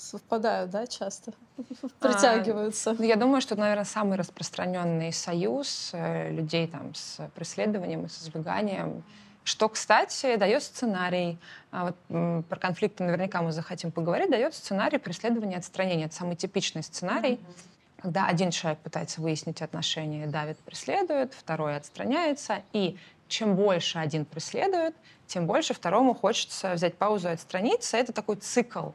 совпадают, 0.00 0.70
да, 0.70 0.86
часто? 0.86 1.32
Притягиваются. 2.00 2.90
А, 2.90 2.94
ну, 2.98 3.04
я 3.04 3.16
думаю, 3.16 3.40
что, 3.40 3.56
наверное, 3.56 3.84
самый 3.84 4.16
распространенный 4.16 5.12
союз 5.12 5.90
э, 5.92 6.30
людей 6.30 6.66
там 6.68 6.94
с 6.94 7.28
преследованием 7.34 8.06
и 8.06 8.08
с 8.08 8.22
избеганием 8.22 9.02
что, 9.48 9.70
кстати, 9.70 10.36
дает 10.36 10.62
сценарий. 10.62 11.38
А 11.70 11.86
вот, 11.86 12.44
про 12.48 12.58
конфликты 12.58 13.02
наверняка 13.02 13.40
мы 13.40 13.50
захотим 13.50 13.90
поговорить. 13.90 14.30
Дает 14.30 14.54
сценарий 14.54 14.98
преследования 14.98 15.54
и 15.54 15.58
отстранения. 15.58 16.04
Это 16.04 16.14
самый 16.14 16.36
типичный 16.36 16.82
сценарий, 16.82 17.34
mm-hmm. 17.34 18.02
когда 18.02 18.26
один 18.26 18.50
человек 18.50 18.78
пытается 18.80 19.22
выяснить 19.22 19.62
отношения, 19.62 20.26
давит, 20.26 20.58
преследует, 20.58 21.32
второй 21.32 21.76
отстраняется. 21.76 22.60
И 22.74 22.98
чем 23.28 23.56
больше 23.56 23.98
один 23.98 24.26
преследует, 24.26 24.94
тем 25.26 25.46
больше 25.46 25.72
второму 25.72 26.14
хочется 26.14 26.74
взять 26.74 26.96
паузу 26.96 27.28
и 27.28 27.32
отстраниться. 27.32 27.96
Это 27.96 28.12
такой 28.12 28.36
цикл 28.36 28.90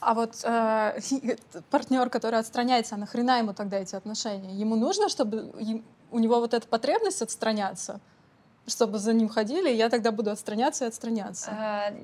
а 0.00 0.14
вот 0.14 0.40
э, 0.44 1.00
партнер, 1.70 2.10
который 2.10 2.38
отстраняется, 2.38 2.94
а 2.94 2.98
нахрена 2.98 3.38
ему 3.38 3.54
тогда 3.54 3.78
эти 3.78 3.94
отношения? 3.94 4.54
Ему 4.54 4.76
нужно, 4.76 5.08
чтобы 5.08 5.52
у 6.10 6.18
него 6.18 6.40
вот 6.40 6.54
эта 6.54 6.66
потребность 6.66 7.22
отстраняться, 7.22 8.00
чтобы 8.66 8.98
за 8.98 9.12
ним 9.12 9.28
ходили, 9.28 9.70
и 9.70 9.76
я 9.76 9.88
тогда 9.88 10.10
буду 10.10 10.30
отстраняться 10.30 10.84
и 10.84 10.88
отстраняться. 10.88 11.50
А, 11.52 11.94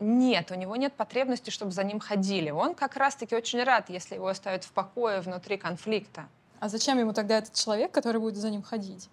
нет, 0.00 0.50
у 0.50 0.54
него 0.54 0.76
нет 0.76 0.92
потребности, 0.94 1.50
чтобы 1.50 1.72
за 1.72 1.84
ним 1.84 2.00
ходили. 2.00 2.50
Он 2.50 2.74
как 2.74 2.96
раз-таки 2.96 3.34
очень 3.34 3.62
рад, 3.62 3.88
если 3.88 4.16
его 4.16 4.28
оставят 4.28 4.64
в 4.64 4.72
покое 4.72 5.20
внутри 5.20 5.56
конфликта. 5.56 6.26
А 6.60 6.68
зачем 6.68 6.98
ему 6.98 7.12
тогда 7.12 7.38
этот 7.38 7.54
человек, 7.54 7.92
который 7.92 8.20
будет 8.20 8.36
за 8.36 8.50
ним 8.50 8.62
ходить? 8.62 9.08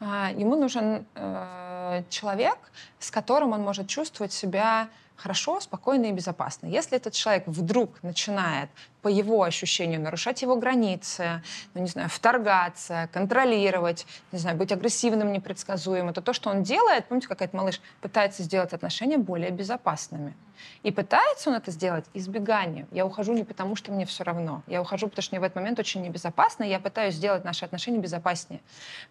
А, 0.00 0.30
ему 0.30 0.56
нужен 0.56 1.06
э, 1.14 2.02
человек, 2.08 2.58
с 2.98 3.10
которым 3.10 3.52
он 3.52 3.62
может 3.62 3.88
чувствовать 3.88 4.32
себя 4.32 4.88
хорошо, 5.18 5.60
спокойно 5.60 6.06
и 6.06 6.12
безопасно. 6.12 6.66
Если 6.66 6.96
этот 6.96 7.12
человек 7.12 7.44
вдруг 7.46 8.02
начинает 8.02 8.70
по 9.02 9.08
его 9.08 9.42
ощущению 9.42 10.00
нарушать 10.00 10.42
его 10.42 10.56
границы, 10.56 11.42
ну, 11.74 11.82
не 11.82 11.88
знаю, 11.88 12.08
вторгаться, 12.08 13.08
контролировать, 13.12 14.06
не 14.32 14.38
знаю, 14.38 14.56
быть 14.56 14.72
агрессивным, 14.72 15.32
непредсказуемым, 15.32 16.14
то 16.14 16.20
то, 16.20 16.32
что 16.32 16.50
он 16.50 16.62
делает, 16.62 17.06
помните, 17.06 17.28
как 17.28 17.42
этот 17.42 17.54
малыш 17.54 17.80
пытается 18.00 18.42
сделать 18.42 18.72
отношения 18.72 19.18
более 19.18 19.50
безопасными. 19.50 20.34
И 20.82 20.90
пытается 20.90 21.50
он 21.50 21.56
это 21.56 21.70
сделать 21.70 22.04
избеганием. 22.14 22.86
Я 22.92 23.04
ухожу 23.04 23.32
не 23.32 23.44
потому, 23.44 23.76
что 23.76 23.92
мне 23.92 24.06
все 24.06 24.24
равно. 24.24 24.62
Я 24.66 24.80
ухожу, 24.80 25.08
потому 25.08 25.22
что 25.22 25.34
мне 25.34 25.40
в 25.40 25.44
этот 25.44 25.56
момент 25.56 25.78
очень 25.78 26.02
небезопасно, 26.02 26.64
и 26.64 26.68
я 26.68 26.78
пытаюсь 26.78 27.14
сделать 27.14 27.44
наши 27.44 27.64
отношения 27.64 27.98
безопаснее. 27.98 28.60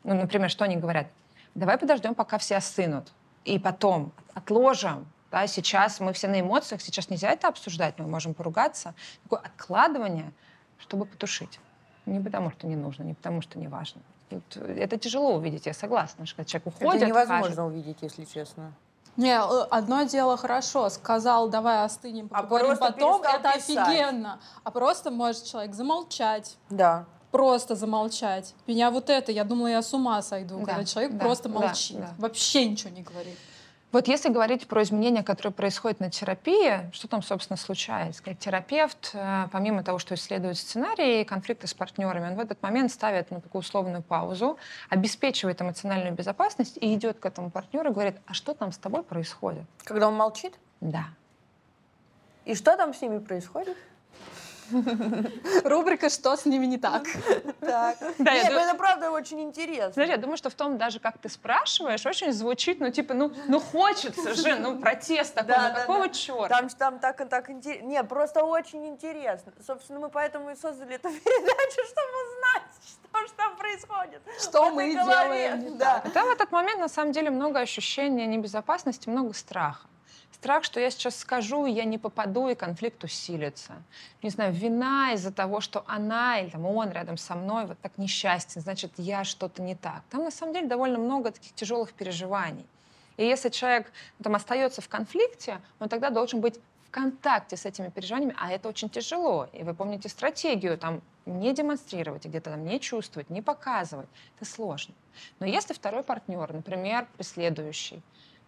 Ну, 0.04 0.14
например, 0.16 0.50
что 0.50 0.66
они 0.66 0.78
говорят? 0.78 1.08
Давай 1.56 1.78
подождем, 1.78 2.16
пока 2.16 2.38
все 2.38 2.58
остынут. 2.58 3.12
И 3.46 3.60
потом 3.60 4.12
отложим 4.34 5.08
да, 5.32 5.48
сейчас 5.48 6.00
мы 6.00 6.14
все 6.14 6.28
на 6.28 6.40
эмоциях, 6.40 6.82
сейчас 6.82 7.10
нельзя 7.10 7.32
это 7.32 7.48
обсуждать, 7.48 7.96
мы 7.98 8.08
можем 8.08 8.34
поругаться. 8.34 8.94
Такое 9.24 9.40
откладывание, 9.40 10.32
чтобы 10.80 11.06
потушить. 11.06 11.60
Не 12.06 12.20
потому, 12.20 12.52
что 12.52 12.68
не 12.68 12.76
нужно, 12.76 13.04
не 13.04 13.14
потому, 13.14 13.42
что 13.42 13.60
не 13.60 13.68
важно. 13.68 14.02
Это 14.30 14.98
тяжело 14.98 15.36
увидеть, 15.36 15.66
я 15.66 15.74
согласна, 15.74 16.26
что 16.26 16.38
когда 16.38 16.50
человек 16.50 16.68
уходит. 16.68 17.02
Это 17.02 17.06
невозможно 17.08 17.54
скажет, 17.54 17.60
увидеть, 17.60 17.98
если 18.02 18.26
честно. 18.26 18.74
Не, 19.18 19.36
э, 19.36 19.68
одно 19.72 20.04
дело 20.04 20.38
хорошо, 20.38 20.90
сказал, 20.90 21.50
давай 21.50 21.84
остынем, 21.84 22.30
а 22.32 22.44
поговорим 22.44 22.72
а 22.72 22.76
потом, 22.76 23.22
это 23.24 23.54
писать. 23.56 23.78
офигенно. 23.78 24.40
А 24.64 24.72
просто 24.72 25.12
может 25.12 25.46
человек 25.46 25.74
замолчать. 25.74 26.56
Да. 26.70 27.06
Просто 27.32 27.76
замолчать. 27.76 28.54
Меня 28.68 28.92
вот 28.92 29.10
это, 29.10 29.32
я 29.32 29.44
думала, 29.44 29.68
я 29.68 29.82
с 29.82 29.94
ума 29.94 30.22
сойду, 30.22 30.60
да, 30.60 30.66
когда 30.66 30.86
человек 30.86 31.14
да, 31.14 31.26
просто 31.26 31.50
молчит, 31.50 32.00
да, 32.00 32.06
да. 32.06 32.14
вообще 32.20 32.70
ничего 32.70 32.92
не 32.92 33.02
говорит. 33.02 33.38
Вот 33.94 34.10
если 34.10 34.30
говорить 34.30 34.68
про 34.68 34.84
изменения, 34.84 35.24
которые 35.24 35.54
происходят 35.54 36.02
на 36.02 36.12
терапии, 36.12 36.92
что 36.92 37.08
там, 37.08 37.22
собственно, 37.22 37.56
случается? 37.56 38.22
Как 38.22 38.38
терапевт, 38.38 39.12
э, 39.14 39.48
помимо 39.50 39.82
того, 39.82 39.98
что 39.98 40.16
исследует 40.16 40.58
сценарии 40.58 41.24
конфликты 41.24 41.68
с 41.68 41.74
партнерами, 41.74 42.28
он 42.28 42.36
в 42.36 42.40
этот 42.42 42.62
момент 42.62 42.92
ставит 42.92 43.32
на 43.32 43.40
такую 43.40 43.62
условную 43.62 44.04
паузу, 44.04 44.58
обеспечивает 44.90 45.62
эмоциональную 45.62 46.14
безопасность 46.14 46.78
и 46.82 46.94
идет 46.94 47.20
к 47.20 47.26
этому 47.26 47.50
партнеру 47.50 47.92
и 47.92 47.94
говорит, 47.94 48.18
а 48.26 48.34
что 48.34 48.54
там 48.54 48.74
с 48.74 48.78
тобой 48.78 49.04
происходит? 49.04 49.64
Когда 49.86 50.10
он 50.10 50.16
молчит? 50.16 50.56
Да. 50.82 51.06
И 52.44 52.56
что 52.56 52.76
там 52.76 52.94
с 52.94 53.02
ними 53.02 53.20
происходит? 53.20 53.78
Рубрика 55.64 56.10
«Что 56.10 56.36
с 56.36 56.46
ними 56.46 56.66
не 56.66 56.78
так?» 56.78 57.04
Так. 57.60 57.98
Да, 58.18 58.34
Нет, 58.34 58.48
ну 58.52 58.60
это 58.60 58.76
правда 58.76 59.12
очень 59.12 59.42
интересно. 59.42 59.94
Знаешь, 59.94 60.10
я 60.10 60.18
думаю, 60.18 60.38
что 60.38 60.50
в 60.50 60.56
том 60.56 60.78
даже, 60.78 61.00
как 61.00 61.18
ты 61.18 61.30
спрашиваешь, 61.30 62.06
очень 62.06 62.32
звучит, 62.32 62.80
ну 62.80 62.90
типа, 62.90 63.14
ну, 63.14 63.32
ну 63.48 63.60
хочется 63.60 64.34
же, 64.34 64.56
ну 64.56 64.80
протест 64.80 65.36
такой, 65.36 65.50
да, 65.50 65.70
ну 65.70 65.74
да, 65.74 65.80
какого 65.82 66.08
да. 66.08 66.14
черта? 66.14 66.48
Там, 66.48 66.70
там 66.70 67.00
так, 67.00 67.30
так 67.30 67.50
интересно. 67.50 67.88
Нет, 67.88 68.08
просто 68.08 68.44
очень 68.44 68.88
интересно. 68.88 69.54
Собственно, 69.66 70.00
мы 70.00 70.10
поэтому 70.10 70.50
и 70.50 70.56
создали 70.56 70.96
эту 70.96 71.10
передачу, 71.24 71.82
чтобы 71.86 72.10
узнать, 72.26 72.64
что 72.84 73.28
же 73.28 73.34
там 73.36 73.56
происходит. 73.58 74.22
Что 74.42 74.72
мы 74.72 74.92
делаем. 74.92 75.78
Да. 75.78 76.04
Там 76.14 76.28
в 76.28 76.32
этот 76.32 76.52
момент, 76.52 76.80
на 76.80 76.90
самом 76.90 77.12
деле, 77.12 77.30
много 77.30 77.60
ощущения 77.60 78.26
небезопасности, 78.26 79.10
много 79.10 79.34
страха. 79.34 79.88
Страх, 80.32 80.64
что 80.64 80.80
я 80.80 80.92
сейчас 80.92 81.18
скажу, 81.18 81.66
и 81.66 81.72
я 81.72 81.84
не 81.84 81.98
попаду, 81.98 82.48
и 82.48 82.56
конфликт 82.56 83.04
усилится. 83.04 83.74
Не 84.22 84.30
знаю, 84.30 84.54
вина 84.54 85.14
из-за 85.14 85.32
того, 85.32 85.62
что 85.62 85.84
она 85.88 86.40
или 86.40 86.50
там, 86.50 86.66
он 86.66 86.92
рядом 86.92 87.18
со 87.18 87.34
мной 87.36 87.66
вот 87.66 87.80
так 87.80 87.98
несчастен, 87.98 88.62
значит, 88.62 88.92
я 88.98 89.24
что-то 89.24 89.62
не 89.64 89.76
так. 89.76 90.04
Там 90.12 90.24
на 90.24 90.32
самом 90.32 90.54
деле 90.54 90.68
довольно 90.68 91.00
много 91.00 91.32
таких 91.32 91.54
тяжелых 91.54 91.94
переживаний. 91.94 92.66
И 93.18 93.26
если 93.26 93.50
человек 93.50 93.92
там 94.22 94.36
остается 94.36 94.82
в 94.82 94.88
конфликте, 94.88 95.60
он 95.80 95.90
тогда 95.90 96.12
должен 96.12 96.40
быть 96.40 96.60
в 96.88 96.92
контакте 96.92 97.58
с 97.58 97.66
этими 97.66 97.90
переживаниями, 97.90 98.36
а 98.40 98.52
это 98.52 98.70
очень 98.70 98.90
тяжело. 98.90 99.50
И 99.54 99.64
вы 99.64 99.74
помните 99.74 100.08
стратегию, 100.08 100.78
там, 100.78 101.02
не 101.26 101.54
демонстрировать, 101.54 102.26
где-то 102.26 102.52
там 102.52 102.66
не 102.66 102.80
чувствовать, 102.80 103.30
не 103.30 103.42
показывать. 103.42 104.08
Это 104.38 104.50
сложно. 104.50 104.94
Но 105.40 105.46
если 105.46 105.74
второй 105.74 106.04
партнер, 106.04 106.54
например, 106.54 107.08
преследующий, 107.18 108.02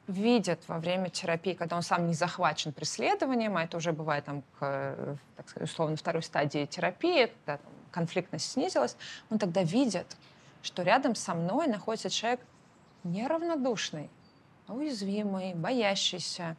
видят 0.10 0.67
во 0.67 0.80
время 0.80 1.10
терапии, 1.10 1.54
когда 1.54 1.76
он 1.76 1.84
сам 1.84 2.08
не 2.08 2.13
захвачен 2.13 2.74
преследованием, 2.74 3.56
а 3.56 3.63
это 3.63 3.78
уже 3.78 3.93
бывает 3.93 4.26
там, 4.26 4.43
к, 4.60 5.17
так 5.38 5.48
сказать, 5.48 5.69
условно 5.69 5.95
второй 5.95 6.24
стадии 6.24 6.65
терапии, 6.65 7.28
когда 7.45 7.58
там, 7.58 7.72
конфликтность 7.91 8.52
снизилась, 8.52 8.98
он 9.30 9.38
тогда 9.38 9.63
видит, 9.63 10.17
что 10.63 10.82
рядом 10.82 11.15
со 11.15 11.36
мной 11.36 11.67
находится 11.67 12.10
человек 12.10 12.41
неравнодушный, 13.04 14.10
а 14.67 14.74
уязвимый, 14.74 15.54
боящийся. 15.54 16.56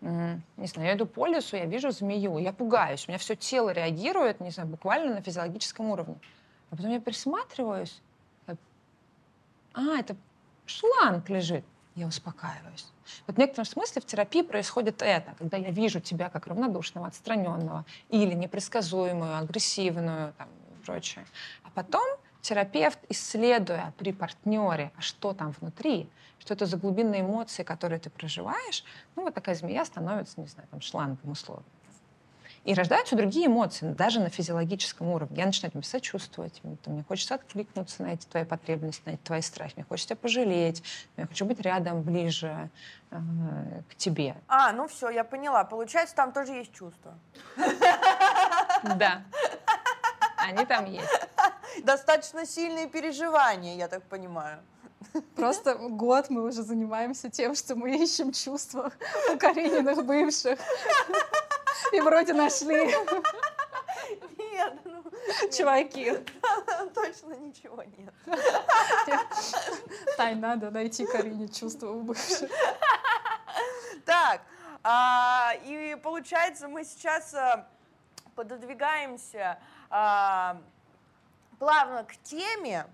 Не 0.00 0.66
знаю, 0.66 0.88
я 0.88 0.94
иду 0.94 1.06
по 1.06 1.26
лесу, 1.26 1.56
я 1.56 1.66
вижу 1.66 1.90
змею, 1.90 2.38
я 2.38 2.52
пугаюсь, 2.52 3.06
у 3.08 3.10
меня 3.10 3.18
все 3.18 3.34
тело 3.34 3.70
реагирует, 3.70 4.40
не 4.40 4.50
знаю, 4.50 4.68
буквально 4.68 5.16
на 5.16 5.22
физиологическом 5.22 5.90
уровне. 5.90 6.16
А 6.70 6.76
потом 6.76 6.92
я 6.92 7.00
присматриваюсь, 7.00 8.00
а, 9.74 9.98
это 9.98 10.16
шланг 10.66 11.28
лежит 11.28 11.64
я 11.98 12.06
успокаиваюсь. 12.06 12.86
Вот 13.26 13.36
в 13.36 13.38
некотором 13.38 13.66
смысле 13.66 14.02
в 14.02 14.06
терапии 14.06 14.42
происходит 14.42 15.02
это, 15.02 15.34
когда 15.38 15.56
я 15.56 15.70
вижу 15.70 16.00
тебя 16.00 16.28
как 16.28 16.46
равнодушного, 16.46 17.06
отстраненного 17.06 17.84
или 18.08 18.34
непредсказуемую, 18.34 19.36
агрессивную 19.36 20.32
там, 20.34 20.48
и 20.48 20.84
прочее. 20.84 21.24
А 21.64 21.70
потом 21.70 22.06
терапевт, 22.40 22.98
исследуя 23.08 23.92
при 23.98 24.12
партнере, 24.12 24.92
а 24.96 25.00
что 25.00 25.32
там 25.32 25.52
внутри, 25.60 26.08
что 26.38 26.54
это 26.54 26.66
за 26.66 26.76
глубинные 26.76 27.22
эмоции, 27.22 27.62
которые 27.62 27.98
ты 27.98 28.10
проживаешь, 28.10 28.84
ну 29.16 29.22
вот 29.22 29.34
такая 29.34 29.54
змея 29.54 29.84
становится, 29.84 30.40
не 30.40 30.46
знаю, 30.46 30.68
там 30.70 30.80
шлангом 30.80 31.30
условно. 31.30 31.64
И 32.64 32.74
рождаются 32.74 33.16
другие 33.16 33.46
эмоции, 33.46 33.92
даже 33.92 34.20
на 34.20 34.30
физиологическом 34.30 35.08
уровне. 35.08 35.38
Я 35.38 35.46
начинаю 35.46 35.72
тебе 35.72 35.82
сочувствовать, 35.82 36.60
мне 36.86 37.04
хочется 37.06 37.36
откликнуться 37.36 38.02
на 38.02 38.08
эти 38.14 38.26
твои 38.26 38.44
потребности, 38.44 39.02
на 39.06 39.10
эти 39.12 39.20
твои 39.22 39.40
страхи, 39.40 39.74
мне 39.76 39.84
хочется 39.84 40.08
тебя 40.08 40.16
пожалеть, 40.16 40.82
я 41.16 41.26
хочу 41.26 41.44
быть 41.44 41.60
рядом, 41.60 42.02
ближе 42.02 42.70
э, 43.10 43.16
к 43.88 43.94
тебе. 43.96 44.34
А, 44.48 44.72
ну 44.72 44.88
все, 44.88 45.08
я 45.10 45.24
поняла. 45.24 45.64
Получается, 45.64 46.14
там 46.14 46.32
тоже 46.32 46.52
есть 46.52 46.72
чувства. 46.72 47.14
Да. 48.96 49.22
Они 50.36 50.64
там 50.66 50.84
есть. 50.86 51.08
Достаточно 51.84 52.46
сильные 52.46 52.88
переживания, 52.88 53.76
я 53.76 53.88
так 53.88 54.02
понимаю. 54.04 54.60
Просто 55.36 55.74
год 55.74 56.28
мы 56.28 56.42
уже 56.42 56.62
занимаемся 56.62 57.30
тем, 57.30 57.54
что 57.54 57.76
мы 57.76 57.96
ищем 57.96 58.32
чувства 58.32 58.92
у 59.32 59.38
Карениных 59.38 60.04
бывших. 60.04 60.58
И 61.92 62.00
вроде 62.00 62.32
нашли. 62.32 62.94
Нет, 64.38 64.78
ну... 64.84 65.04
Чуваки. 65.52 66.12
Точно 66.94 67.34
ничего 67.34 67.82
нет. 67.82 68.14
Тань, 70.16 70.40
надо 70.40 70.70
найти 70.70 71.06
Карине 71.06 71.48
чувства 71.48 71.90
у 71.90 72.00
бывших. 72.00 72.50
Так, 74.04 74.40
а, 74.82 75.52
и 75.64 75.94
получается, 76.02 76.66
мы 76.66 76.84
сейчас 76.84 77.34
а, 77.34 77.68
пододвигаемся 78.34 79.58
а, 79.90 80.62
плавно 81.58 82.04
к 82.04 82.16
теме, 82.22 82.86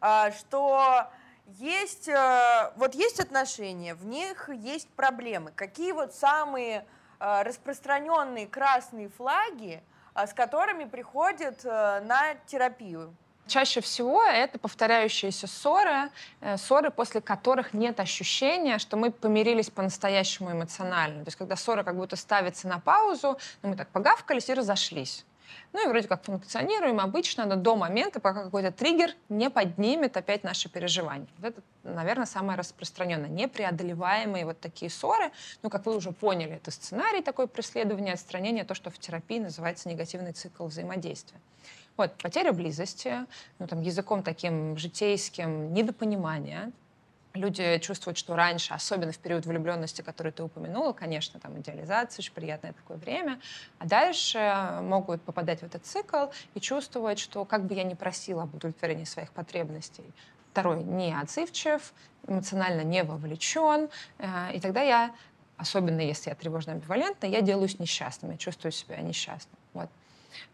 а, 0.00 0.30
что 0.32 1.08
есть, 1.46 2.08
а, 2.10 2.74
вот 2.76 2.94
есть 2.94 3.18
отношения, 3.18 3.94
в 3.94 4.04
них 4.04 4.50
есть 4.50 4.88
проблемы. 4.90 5.52
Какие 5.52 5.92
вот 5.92 6.14
самые 6.14 6.84
распространенные 7.20 8.46
красные 8.46 9.08
флаги, 9.08 9.82
э, 10.14 10.26
с 10.26 10.32
которыми 10.32 10.84
приходят 10.84 11.64
э, 11.64 12.00
на 12.00 12.34
терапию. 12.46 13.14
Чаще 13.46 13.80
всего 13.80 14.22
это 14.22 14.60
повторяющиеся 14.60 15.48
ссоры, 15.48 16.10
ссоры, 16.56 16.92
после 16.92 17.20
которых 17.20 17.74
нет 17.74 17.98
ощущения, 17.98 18.78
что 18.78 18.96
мы 18.96 19.10
помирились 19.10 19.70
по-настоящему 19.70 20.52
эмоционально. 20.52 21.24
То 21.24 21.28
есть 21.28 21.36
когда 21.36 21.56
ссора 21.56 21.82
как 21.82 21.96
будто 21.96 22.14
ставится 22.14 22.68
на 22.68 22.78
паузу, 22.78 23.38
ну, 23.62 23.70
мы 23.70 23.76
так 23.76 23.88
погавкались 23.88 24.48
и 24.50 24.54
разошлись. 24.54 25.24
Ну 25.72 25.84
и 25.84 25.88
вроде 25.88 26.08
как 26.08 26.24
функционируем 26.24 27.00
обычно, 27.00 27.46
но 27.46 27.56
до 27.56 27.76
момента, 27.76 28.20
пока 28.20 28.44
какой-то 28.44 28.72
триггер 28.72 29.12
не 29.28 29.50
поднимет 29.50 30.16
опять 30.16 30.44
наши 30.44 30.68
переживания. 30.68 31.28
Вот 31.38 31.48
это, 31.48 31.62
наверное, 31.82 32.26
самое 32.26 32.58
распространенное. 32.58 33.28
Непреодолеваемые 33.28 34.44
вот 34.44 34.60
такие 34.60 34.90
ссоры. 34.90 35.30
Ну, 35.62 35.70
как 35.70 35.86
вы 35.86 35.96
уже 35.96 36.12
поняли, 36.12 36.56
это 36.56 36.70
сценарий 36.70 37.22
такой 37.22 37.46
преследования, 37.46 38.12
отстранения, 38.12 38.64
то, 38.64 38.74
что 38.74 38.90
в 38.90 38.98
терапии 38.98 39.38
называется 39.38 39.88
негативный 39.88 40.32
цикл 40.32 40.66
взаимодействия. 40.66 41.40
Вот, 41.96 42.14
потеря 42.16 42.52
близости, 42.52 43.26
ну, 43.58 43.66
там, 43.66 43.82
языком 43.82 44.22
таким 44.22 44.76
житейским, 44.78 45.74
недопонимание, 45.74 46.72
люди 47.34 47.78
чувствуют, 47.78 48.18
что 48.18 48.34
раньше, 48.34 48.74
особенно 48.74 49.12
в 49.12 49.18
период 49.18 49.46
влюбленности, 49.46 50.02
который 50.02 50.32
ты 50.32 50.42
упомянула, 50.42 50.92
конечно, 50.92 51.38
там 51.40 51.58
идеализация, 51.60 52.22
очень 52.22 52.32
приятное 52.32 52.72
такое 52.72 52.96
время, 52.96 53.40
а 53.78 53.86
дальше 53.86 54.78
могут 54.82 55.22
попадать 55.22 55.60
в 55.60 55.62
этот 55.62 55.84
цикл 55.86 56.26
и 56.54 56.60
чувствовать, 56.60 57.18
что 57.18 57.44
как 57.44 57.64
бы 57.64 57.74
я 57.74 57.84
ни 57.84 57.94
просила 57.94 58.42
об 58.42 58.54
удовлетворении 58.54 59.04
своих 59.04 59.30
потребностей, 59.30 60.04
второй 60.50 60.82
не 60.82 61.16
отзывчив, 61.16 61.92
эмоционально 62.26 62.82
не 62.82 63.04
вовлечен, 63.04 63.88
э, 64.18 64.52
и 64.54 64.60
тогда 64.60 64.82
я, 64.82 65.14
особенно 65.56 66.00
если 66.00 66.30
я 66.30 66.36
тревожно-амбивалентна, 66.36 67.26
я 67.26 67.40
делаюсь 67.40 67.78
несчастным, 67.78 68.32
я 68.32 68.36
чувствую 68.36 68.72
себя 68.72 68.96
несчастным. 69.00 69.59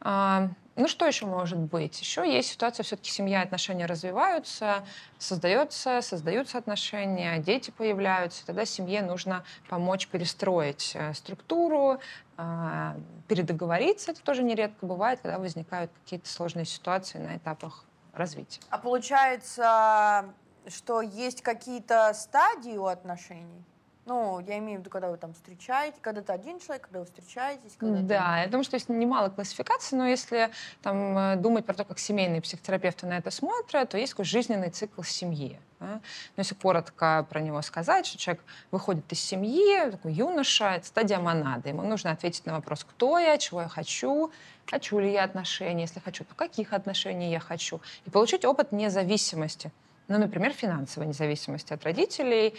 А, 0.01 0.49
ну, 0.77 0.89
что 0.89 1.07
еще 1.07 1.25
может 1.25 1.59
быть? 1.59 1.99
Еще 2.01 2.31
есть 2.31 2.51
ситуация, 2.51 2.85
все-таки 2.85 3.11
семья 3.11 3.41
отношения 3.41 3.87
развиваются, 3.87 4.85
создается, 5.19 6.03
создаются 6.03 6.59
отношения, 6.59 7.39
дети 7.39 7.71
появляются. 7.71 8.45
Тогда 8.45 8.67
семье 8.67 9.03
нужно 9.03 9.43
помочь 9.69 10.07
перестроить 10.09 10.93
э, 10.95 11.15
структуру, 11.15 11.99
а, 12.37 12.97
передоговориться. 13.27 14.11
Это 14.11 14.23
тоже 14.23 14.43
нередко 14.43 14.85
бывает, 14.85 15.21
когда 15.23 15.39
возникают 15.39 15.91
какие-то 16.03 16.29
сложные 16.29 16.67
ситуации 16.67 17.19
на 17.19 17.39
этапах 17.39 17.85
развития. 18.13 18.61
А 18.69 18.77
получается, 18.77 20.27
что 20.69 21.01
есть 21.01 21.43
какие-то 21.43 22.13
стадии 22.13 22.77
у 22.77 22.85
отношений? 22.87 23.65
Ну, 24.07 24.39
я 24.47 24.59
имею 24.59 24.79
в 24.79 24.81
виду, 24.83 24.91
когда 24.91 25.11
вы 25.11 25.17
там 25.17 25.35
встречаете, 25.35 25.97
когда 26.01 26.23
ты 26.23 26.33
один 26.33 26.61
человек, 26.61 26.85
когда 26.85 27.01
вы 27.01 27.07
встречаетесь. 27.07 27.75
Когда 27.77 28.01
да, 28.03 28.35
ты... 28.35 28.41
я 28.43 28.47
думаю, 28.47 28.63
что 28.63 28.77
есть 28.77 28.89
немало 28.89 29.31
классификаций, 29.31 29.99
но 29.99 30.07
если 30.07 30.51
там 30.81 31.19
э, 31.19 31.37
думать 31.37 31.67
про 31.67 31.75
то, 31.75 31.85
как 31.85 31.99
семейные 31.99 32.41
психотерапевты 32.41 33.07
на 33.07 33.19
это 33.19 33.33
смотрят, 33.33 33.89
то 33.89 33.99
есть 33.99 34.13
такой 34.13 34.25
жизненный 34.25 34.71
цикл 34.71 35.03
семьи. 35.03 35.59
Да? 35.81 36.01
Но 36.37 36.41
если 36.41 36.55
коротко 36.55 37.27
про 37.29 37.41
него 37.41 37.61
сказать, 37.63 38.07
что 38.07 38.17
человек 38.17 38.45
выходит 38.71 39.13
из 39.13 39.21
семьи, 39.21 39.91
такой 39.91 40.13
юноша, 40.13 40.77
это 40.77 40.87
стадия 40.87 41.19
монады. 41.19 41.71
Ему 41.71 41.83
нужно 41.83 42.13
ответить 42.13 42.47
на 42.47 42.55
вопрос, 42.55 42.85
кто 42.85 43.19
я, 43.19 43.37
чего 43.39 43.63
я 43.63 43.69
хочу, 43.69 44.31
хочу 44.71 45.01
ли 45.01 45.11
я 45.11 45.25
отношений, 45.25 45.83
если 45.83 45.99
хочу, 45.99 46.25
то 46.25 46.37
каких 46.37 46.73
отношений 46.73 47.33
я 47.33 47.41
хочу, 47.41 47.81
и 48.05 48.11
получить 48.11 48.45
опыт 48.45 48.71
независимости. 48.71 49.73
Ну, 50.09 50.19
например, 50.19 50.53
финансовой 50.53 51.09
независимости 51.09 51.73
от 51.73 51.83
родителей, 51.83 52.55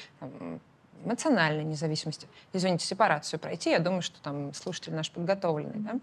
эмоциональной 1.05 1.63
независимости. 1.63 2.27
Извините, 2.53 2.85
сепарацию 2.85 3.39
пройти. 3.39 3.71
Я 3.71 3.79
думаю, 3.79 4.01
что 4.01 4.21
там 4.21 4.53
слушатель 4.53 4.93
наш 4.93 5.11
подготовленный. 5.11 5.79
Да? 5.79 5.99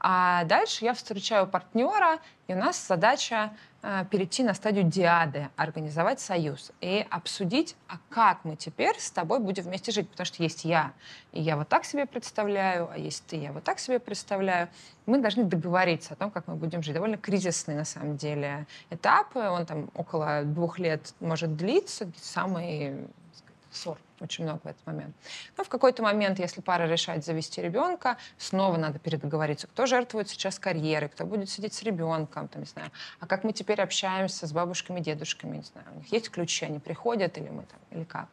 А 0.00 0.44
дальше 0.44 0.84
я 0.84 0.94
встречаю 0.94 1.46
партнера, 1.46 2.18
и 2.46 2.54
у 2.54 2.56
нас 2.56 2.86
задача 2.86 3.52
э, 3.82 4.04
перейти 4.10 4.42
на 4.44 4.54
стадию 4.54 4.84
диады, 4.84 5.48
организовать 5.56 6.20
союз 6.20 6.70
и 6.80 7.04
обсудить, 7.10 7.76
а 7.88 7.96
как 8.08 8.44
мы 8.44 8.56
теперь 8.56 8.98
с 8.98 9.10
тобой 9.10 9.40
будем 9.40 9.64
вместе 9.64 9.90
жить. 9.92 10.08
Потому 10.08 10.26
что 10.26 10.42
есть 10.42 10.64
я, 10.64 10.92
и 11.32 11.40
я 11.40 11.56
вот 11.56 11.68
так 11.68 11.84
себе 11.84 12.06
представляю, 12.06 12.88
а 12.92 12.98
есть 12.98 13.26
ты, 13.26 13.36
я 13.36 13.52
вот 13.52 13.64
так 13.64 13.78
себе 13.78 13.98
представляю. 13.98 14.68
Мы 15.06 15.18
должны 15.18 15.44
договориться 15.44 16.14
о 16.14 16.16
том, 16.16 16.30
как 16.30 16.46
мы 16.46 16.54
будем 16.54 16.82
жить. 16.82 16.94
Довольно 16.94 17.16
кризисный, 17.16 17.74
на 17.74 17.84
самом 17.84 18.16
деле, 18.16 18.66
этап. 18.90 19.34
Он 19.36 19.66
там 19.66 19.90
около 19.94 20.42
двух 20.44 20.78
лет 20.78 21.14
может 21.20 21.56
длиться. 21.56 22.10
Самый 22.20 23.08
ссор 23.76 23.98
очень 24.20 24.44
много 24.44 24.60
в 24.64 24.66
этот 24.66 24.84
момент. 24.86 25.14
Но 25.56 25.64
в 25.64 25.68
какой-то 25.68 26.02
момент, 26.02 26.38
если 26.38 26.60
пара 26.60 26.84
решает 26.84 27.24
завести 27.24 27.60
ребенка, 27.60 28.16
снова 28.38 28.76
надо 28.76 28.98
передоговориться, 28.98 29.66
кто 29.66 29.86
жертвует 29.86 30.28
сейчас 30.28 30.58
карьерой, 30.58 31.08
кто 31.08 31.24
будет 31.24 31.50
сидеть 31.50 31.74
с 31.74 31.82
ребенком, 31.82 32.48
там, 32.48 32.62
не 32.62 32.66
знаю, 32.66 32.90
а 33.20 33.26
как 33.26 33.44
мы 33.44 33.52
теперь 33.52 33.80
общаемся 33.80 34.46
с 34.46 34.52
бабушками, 34.52 35.00
дедушками, 35.00 35.58
не 35.58 35.62
знаю, 35.62 35.86
у 35.92 35.98
них 35.98 36.12
есть 36.12 36.30
ключи, 36.30 36.64
они 36.64 36.78
приходят 36.78 37.36
или 37.38 37.48
мы 37.48 37.64
там, 37.64 37.78
или 37.90 38.04
как. 38.04 38.28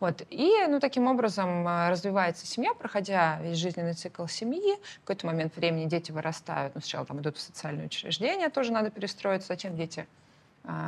Вот. 0.00 0.26
И 0.30 0.52
ну, 0.66 0.80
таким 0.80 1.06
образом 1.06 1.66
э, 1.68 1.88
развивается 1.88 2.44
семья, 2.44 2.74
проходя 2.74 3.38
весь 3.40 3.56
жизненный 3.56 3.94
цикл 3.94 4.26
семьи. 4.26 4.74
В 4.96 5.00
какой-то 5.02 5.28
момент 5.28 5.54
времени 5.54 5.88
дети 5.88 6.10
вырастают. 6.10 6.74
Ну, 6.74 6.80
сначала 6.80 7.06
там 7.06 7.20
идут 7.20 7.36
в 7.36 7.40
социальные 7.40 7.86
учреждения, 7.86 8.48
тоже 8.48 8.72
надо 8.72 8.90
перестроиться. 8.90 9.46
Зачем 9.46 9.76
дети 9.76 10.08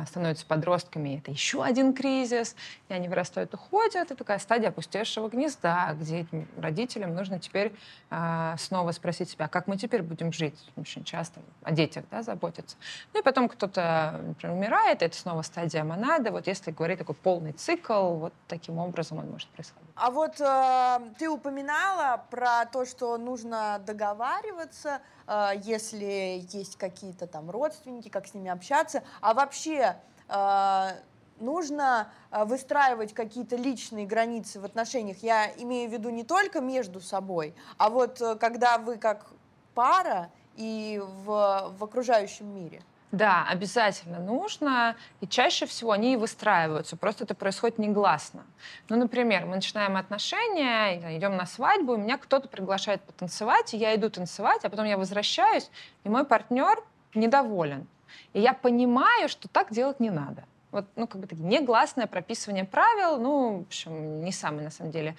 становятся 0.07 0.45
подростками, 0.45 1.19
это 1.19 1.31
еще 1.31 1.63
один 1.63 1.93
кризис, 1.93 2.55
и 2.87 2.93
они 2.93 3.09
вырастают, 3.09 3.53
уходят. 3.53 3.95
Это 3.95 4.15
такая 4.15 4.39
стадия 4.39 4.69
опустевшего 4.69 5.27
гнезда, 5.27 5.95
где 5.99 6.25
родителям 6.57 7.13
нужно 7.13 7.39
теперь 7.39 7.73
а, 8.09 8.55
снова 8.57 8.91
спросить 8.91 9.29
себя, 9.29 9.47
как 9.47 9.67
мы 9.67 9.77
теперь 9.77 10.01
будем 10.01 10.31
жить. 10.31 10.57
Очень 10.77 11.03
часто 11.03 11.41
о 11.63 11.71
детях 11.71 12.05
да, 12.09 12.23
заботиться. 12.23 12.77
Ну 13.13 13.19
и 13.19 13.23
потом 13.23 13.49
кто-то, 13.49 14.21
например, 14.25 14.55
умирает, 14.55 15.01
это 15.01 15.17
снова 15.17 15.41
стадия 15.41 15.83
монады. 15.83 16.31
Вот 16.31 16.47
если 16.47 16.71
говорить 16.71 16.99
такой 16.99 17.15
полный 17.15 17.51
цикл, 17.51 18.13
вот 18.13 18.33
таким 18.47 18.77
образом 18.77 19.19
он 19.19 19.31
может 19.31 19.49
происходить. 19.49 19.89
А 19.95 20.11
вот 20.11 20.39
э, 20.39 20.99
ты 21.17 21.29
упоминала 21.29 22.23
про 22.29 22.65
то, 22.65 22.85
что 22.85 23.17
нужно 23.17 23.81
договариваться, 23.85 25.01
если 25.63 26.45
есть 26.51 26.77
какие-то 26.77 27.25
там 27.25 27.49
родственники, 27.49 28.09
как 28.09 28.27
с 28.27 28.33
ними 28.35 28.51
общаться. 28.51 29.03
А 29.21 29.33
вообще 29.33 29.95
э, 30.27 30.89
нужно 31.39 32.09
э, 32.31 32.43
выстраивать 32.45 33.13
какие-то 33.13 33.55
личные 33.55 34.05
границы 34.05 34.59
в 34.59 34.65
отношениях. 34.65 35.17
Я 35.21 35.51
имею 35.57 35.89
в 35.89 35.93
виду 35.93 36.09
не 36.09 36.23
только 36.23 36.61
между 36.61 37.01
собой, 37.01 37.55
а 37.77 37.89
вот 37.89 38.21
э, 38.21 38.35
когда 38.35 38.77
вы 38.77 38.97
как 38.97 39.27
пара 39.73 40.29
и 40.55 41.01
в, 41.03 41.73
в 41.77 41.83
окружающем 41.83 42.53
мире. 42.53 42.81
Да, 43.11 43.45
обязательно 43.47 44.19
нужно. 44.19 44.95
И 45.21 45.27
чаще 45.27 45.65
всего 45.65 45.91
они 45.91 46.13
и 46.13 46.17
выстраиваются. 46.17 46.97
Просто 46.97 47.23
это 47.23 47.35
происходит 47.35 47.77
негласно. 47.77 48.45
Ну, 48.89 48.97
например, 48.97 49.45
мы 49.45 49.55
начинаем 49.55 49.95
отношения, 49.95 51.17
идем 51.17 51.37
на 51.37 51.45
свадьбу, 51.45 51.95
и 51.95 51.97
меня 51.97 52.17
кто-то 52.17 52.47
приглашает 52.47 53.01
потанцевать, 53.01 53.73
и 53.73 53.77
я 53.77 53.95
иду 53.95 54.09
танцевать, 54.09 54.65
а 54.65 54.69
потом 54.69 54.85
я 54.85 54.97
возвращаюсь, 54.97 55.69
и 56.03 56.09
мой 56.09 56.25
партнер 56.25 56.83
недоволен. 57.13 57.87
И 58.33 58.41
я 58.41 58.53
понимаю, 58.53 59.29
что 59.29 59.47
так 59.47 59.71
делать 59.71 59.99
не 59.99 60.09
надо. 60.09 60.43
Вот, 60.71 60.85
ну, 60.97 61.07
как 61.07 61.21
бы 61.21 61.27
такие 61.27 61.45
негласное 61.45 62.07
прописывание 62.07 62.65
правил, 62.65 63.17
ну, 63.17 63.59
в 63.59 63.67
общем, 63.67 64.25
не 64.25 64.33
самый, 64.33 64.63
на 64.63 64.71
самом 64.71 64.91
деле, 64.91 65.15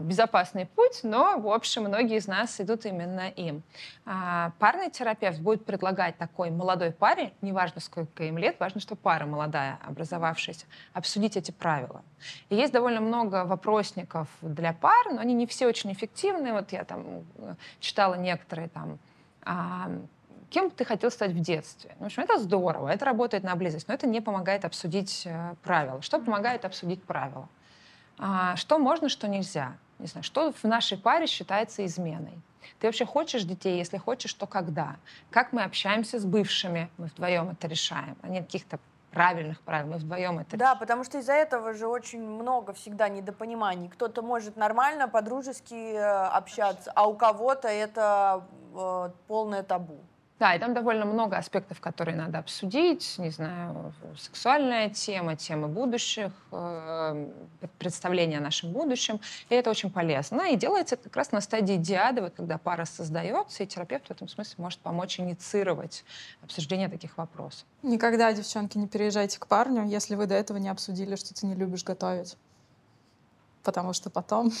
безопасный 0.00 0.66
путь, 0.66 1.00
но, 1.02 1.38
в 1.38 1.48
общем, 1.48 1.82
многие 1.82 2.18
из 2.18 2.28
нас 2.28 2.60
идут 2.60 2.86
именно 2.86 3.28
им. 3.30 3.62
А, 4.06 4.52
парный 4.60 4.88
терапевт 4.88 5.40
будет 5.40 5.64
предлагать 5.64 6.16
такой 6.16 6.50
молодой 6.50 6.92
паре, 6.92 7.32
неважно, 7.42 7.80
сколько 7.80 8.22
им 8.22 8.38
лет, 8.38 8.56
важно, 8.60 8.80
что 8.80 8.94
пара 8.94 9.26
молодая, 9.26 9.78
образовавшаяся, 9.84 10.66
обсудить 10.92 11.36
эти 11.36 11.50
правила. 11.50 12.02
И 12.50 12.54
есть 12.54 12.72
довольно 12.72 13.00
много 13.00 13.44
вопросников 13.44 14.28
для 14.42 14.72
пар, 14.72 15.06
но 15.12 15.20
они 15.20 15.34
не 15.34 15.46
все 15.46 15.66
очень 15.66 15.92
эффективны. 15.92 16.52
Вот 16.52 16.70
я 16.70 16.84
там 16.84 17.24
э, 17.38 17.54
читала 17.80 18.14
некоторые 18.14 18.68
там 18.68 18.98
а, 19.42 19.90
кем 20.50 20.70
ты 20.70 20.84
хотел 20.84 21.10
стать 21.10 21.32
в 21.32 21.40
детстве. 21.40 21.94
Ну, 21.98 22.04
в 22.04 22.06
общем, 22.06 22.22
это 22.22 22.38
здорово, 22.38 22.88
это 22.88 23.04
работает 23.04 23.44
на 23.44 23.54
близость, 23.54 23.88
но 23.88 23.94
это 23.94 24.06
не 24.06 24.20
помогает 24.20 24.64
обсудить 24.64 25.22
э, 25.26 25.54
правила. 25.62 26.00
Что 26.02 26.18
помогает 26.18 26.64
обсудить 26.64 27.02
правила? 27.02 27.48
А, 28.18 28.56
что 28.56 28.78
можно, 28.78 29.08
что 29.08 29.28
нельзя. 29.28 29.76
Не 29.98 30.06
знаю, 30.06 30.24
что 30.24 30.52
в 30.52 30.64
нашей 30.64 30.98
паре 30.98 31.26
считается 31.26 31.84
изменой. 31.84 32.38
Ты 32.78 32.86
вообще 32.86 33.04
хочешь 33.04 33.44
детей? 33.44 33.78
Если 33.78 33.98
хочешь, 33.98 34.32
то 34.34 34.46
когда? 34.46 34.96
Как 35.30 35.52
мы 35.52 35.62
общаемся 35.62 36.18
с 36.18 36.24
бывшими? 36.24 36.90
Мы 36.98 37.06
вдвоем 37.06 37.50
это 37.50 37.66
решаем, 37.66 38.16
а 38.22 38.28
нет 38.28 38.46
каких-то 38.46 38.78
правильных 39.10 39.60
правил. 39.62 39.92
Мы 39.92 39.96
вдвоем 39.98 40.38
это 40.38 40.56
Да, 40.56 40.74
потому 40.74 41.02
что 41.04 41.18
из-за 41.18 41.32
этого 41.32 41.72
же 41.72 41.86
очень 41.86 42.20
много 42.20 42.72
всегда 42.72 43.08
недопониманий. 43.08 43.88
Кто-то 43.88 44.22
может 44.22 44.56
нормально, 44.56 45.08
по-дружески 45.08 45.94
э, 45.94 46.26
общаться, 46.26 46.92
а 46.94 47.08
у 47.08 47.14
кого-то 47.14 47.68
это 47.68 48.44
э, 48.74 49.10
полное 49.26 49.62
табу. 49.62 49.98
Да, 50.38 50.54
и 50.54 50.58
там 50.60 50.72
довольно 50.72 51.04
много 51.04 51.36
аспектов, 51.36 51.80
которые 51.80 52.16
надо 52.16 52.38
обсудить. 52.38 53.16
Не 53.18 53.30
знаю, 53.30 53.92
сексуальная 54.16 54.88
тема, 54.88 55.34
темы 55.34 55.66
будущих, 55.66 56.30
э, 56.52 57.28
представления 57.78 58.38
о 58.38 58.40
нашем 58.40 58.72
будущем. 58.72 59.20
И 59.48 59.54
это 59.56 59.70
очень 59.70 59.90
полезно. 59.90 60.42
И 60.52 60.56
делается 60.56 60.94
это 60.94 61.04
как 61.04 61.16
раз 61.16 61.32
на 61.32 61.40
стадии 61.40 61.74
диады, 61.74 62.22
вот 62.22 62.34
когда 62.36 62.56
пара 62.56 62.84
создается, 62.84 63.64
и 63.64 63.66
терапевт 63.66 64.06
в 64.06 64.10
этом 64.12 64.28
смысле 64.28 64.54
может 64.58 64.78
помочь 64.78 65.18
инициировать 65.18 66.04
обсуждение 66.42 66.88
таких 66.88 67.18
вопросов. 67.18 67.66
Никогда, 67.82 68.32
девчонки, 68.32 68.78
не 68.78 68.86
переезжайте 68.86 69.40
к 69.40 69.46
парню, 69.48 69.86
если 69.86 70.14
вы 70.14 70.26
до 70.26 70.36
этого 70.36 70.58
не 70.58 70.68
обсудили, 70.68 71.16
что 71.16 71.34
ты 71.34 71.46
не 71.46 71.56
любишь 71.56 71.82
готовить. 71.82 72.36
Потому 73.64 73.92
что 73.92 74.08
потом... 74.08 74.52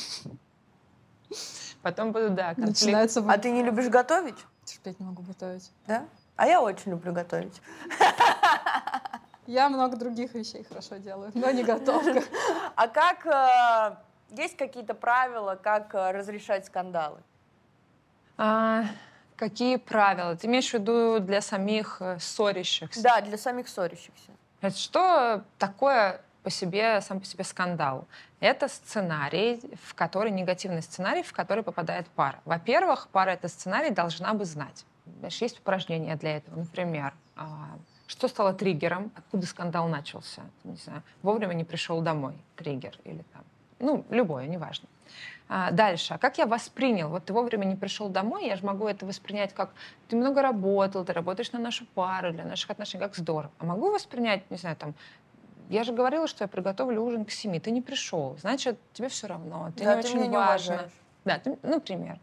Потом 1.82 2.10
будут, 2.10 2.34
да, 2.34 2.54
конфликт. 2.54 2.80
Начинается... 2.80 3.24
А 3.28 3.38
ты 3.38 3.50
не 3.52 3.62
любишь 3.62 3.88
готовить? 3.88 4.34
Терпеть 4.68 5.00
не 5.00 5.06
могу 5.06 5.22
готовить. 5.22 5.70
Да? 5.86 6.04
А 6.36 6.46
я 6.46 6.60
очень 6.60 6.92
люблю 6.92 7.12
готовить. 7.12 7.60
Я 9.46 9.70
много 9.70 9.96
других 9.96 10.34
вещей 10.34 10.62
хорошо 10.62 10.96
делаю, 10.96 11.30
но 11.34 11.50
не 11.50 11.64
готовка. 11.64 12.22
А 12.76 12.86
как 12.86 13.24
э, 13.26 13.96
есть 14.36 14.58
какие-то 14.58 14.92
правила, 14.92 15.54
как 15.54 15.94
э, 15.94 16.10
разрешать 16.10 16.66
скандалы? 16.66 17.18
А, 18.36 18.84
какие 19.36 19.76
правила? 19.76 20.36
Ты 20.36 20.48
имеешь 20.48 20.68
в 20.68 20.74
виду 20.74 21.18
для 21.20 21.40
самих 21.40 21.96
э, 22.00 22.18
ссорящихся? 22.20 23.02
Да, 23.02 23.22
для 23.22 23.38
самих 23.38 23.68
ссорящихся. 23.68 24.32
Это 24.60 24.76
что 24.76 25.42
такое 25.56 26.20
по 26.42 26.50
себе, 26.50 27.00
сам 27.00 27.20
по 27.20 27.26
себе 27.26 27.44
скандал? 27.44 28.06
Это 28.40 28.68
сценарий, 28.68 29.60
в 29.84 29.94
который, 29.94 30.30
негативный 30.30 30.82
сценарий, 30.82 31.22
в 31.22 31.32
который 31.32 31.62
попадает 31.62 32.06
пара. 32.08 32.40
Во-первых, 32.44 33.08
пара 33.12 33.30
этот 33.30 33.50
сценарий 33.50 33.90
должна 33.90 34.34
бы 34.34 34.44
знать. 34.44 34.84
Знаешь, 35.18 35.40
есть 35.40 35.58
упражнения 35.58 36.16
для 36.16 36.36
этого. 36.36 36.58
Например, 36.58 37.14
а, 37.36 37.78
что 38.06 38.28
стало 38.28 38.52
триггером, 38.54 39.12
откуда 39.14 39.46
скандал 39.46 39.88
начался? 39.88 40.42
Не 40.64 40.76
знаю, 40.76 41.02
вовремя 41.22 41.54
не 41.54 41.64
пришел 41.64 42.00
домой, 42.00 42.34
триггер 42.56 42.98
или 43.04 43.22
там, 43.32 43.42
ну, 43.80 44.04
любое, 44.10 44.46
неважно. 44.46 44.88
А, 45.48 45.70
дальше. 45.70 46.14
А 46.14 46.18
как 46.18 46.36
я 46.38 46.46
воспринял? 46.46 47.08
Вот 47.08 47.24
ты 47.24 47.32
вовремя 47.32 47.64
не 47.64 47.76
пришел 47.76 48.08
домой, 48.08 48.46
я 48.46 48.56
же 48.56 48.64
могу 48.64 48.86
это 48.86 49.06
воспринять 49.06 49.54
как 49.54 49.70
ты 50.08 50.16
много 50.16 50.42
работал, 50.42 51.04
ты 51.04 51.12
работаешь 51.12 51.52
на 51.52 51.58
нашу 51.58 51.86
пару, 51.86 52.32
для 52.32 52.44
наших 52.44 52.70
отношений, 52.70 53.02
как 53.02 53.16
здорово. 53.16 53.50
А 53.58 53.64
могу 53.64 53.90
воспринять, 53.90 54.50
не 54.50 54.58
знаю, 54.58 54.76
там, 54.76 54.94
я 55.68 55.84
же 55.84 55.92
говорила, 55.92 56.26
что 56.26 56.44
я 56.44 56.48
приготовлю 56.48 57.02
ужин 57.02 57.24
к 57.24 57.30
семи, 57.30 57.60
ты 57.60 57.70
не 57.70 57.82
пришел, 57.82 58.36
значит, 58.40 58.78
тебе 58.92 59.08
все 59.08 59.26
равно, 59.26 59.70
ты 59.76 59.84
да, 59.84 59.96
не 59.96 60.02
ты 60.02 60.08
очень 60.08 60.30
важно. 60.30 60.72
Не 60.72 60.80
да, 61.24 61.38
ты, 61.38 61.58
например. 61.62 62.18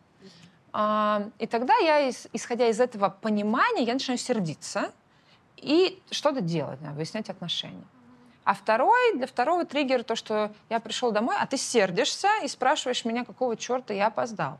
А, 0.73 1.29
и 1.39 1.47
тогда 1.47 1.75
я, 1.77 2.09
исходя 2.33 2.67
из 2.67 2.79
этого 2.81 3.09
понимания, 3.09 3.83
я 3.83 3.93
начинаю 3.93 4.17
сердиться 4.17 4.91
и 5.57 6.01
что-то 6.11 6.41
делать, 6.41 6.79
выяснять 6.81 7.29
отношения. 7.29 7.85
А 8.43 8.53
второй, 8.53 9.15
для 9.15 9.25
второго 9.25 9.65
триггер 9.65 10.03
то, 10.03 10.15
что 10.15 10.51
я 10.69 10.79
пришел 10.79 11.11
домой, 11.11 11.35
а 11.39 11.47
ты 11.47 11.57
сердишься 11.57 12.29
и 12.43 12.47
спрашиваешь 12.47 13.05
меня, 13.05 13.25
какого 13.25 13.55
черта 13.57 13.93
я 13.93 14.07
опоздал. 14.07 14.59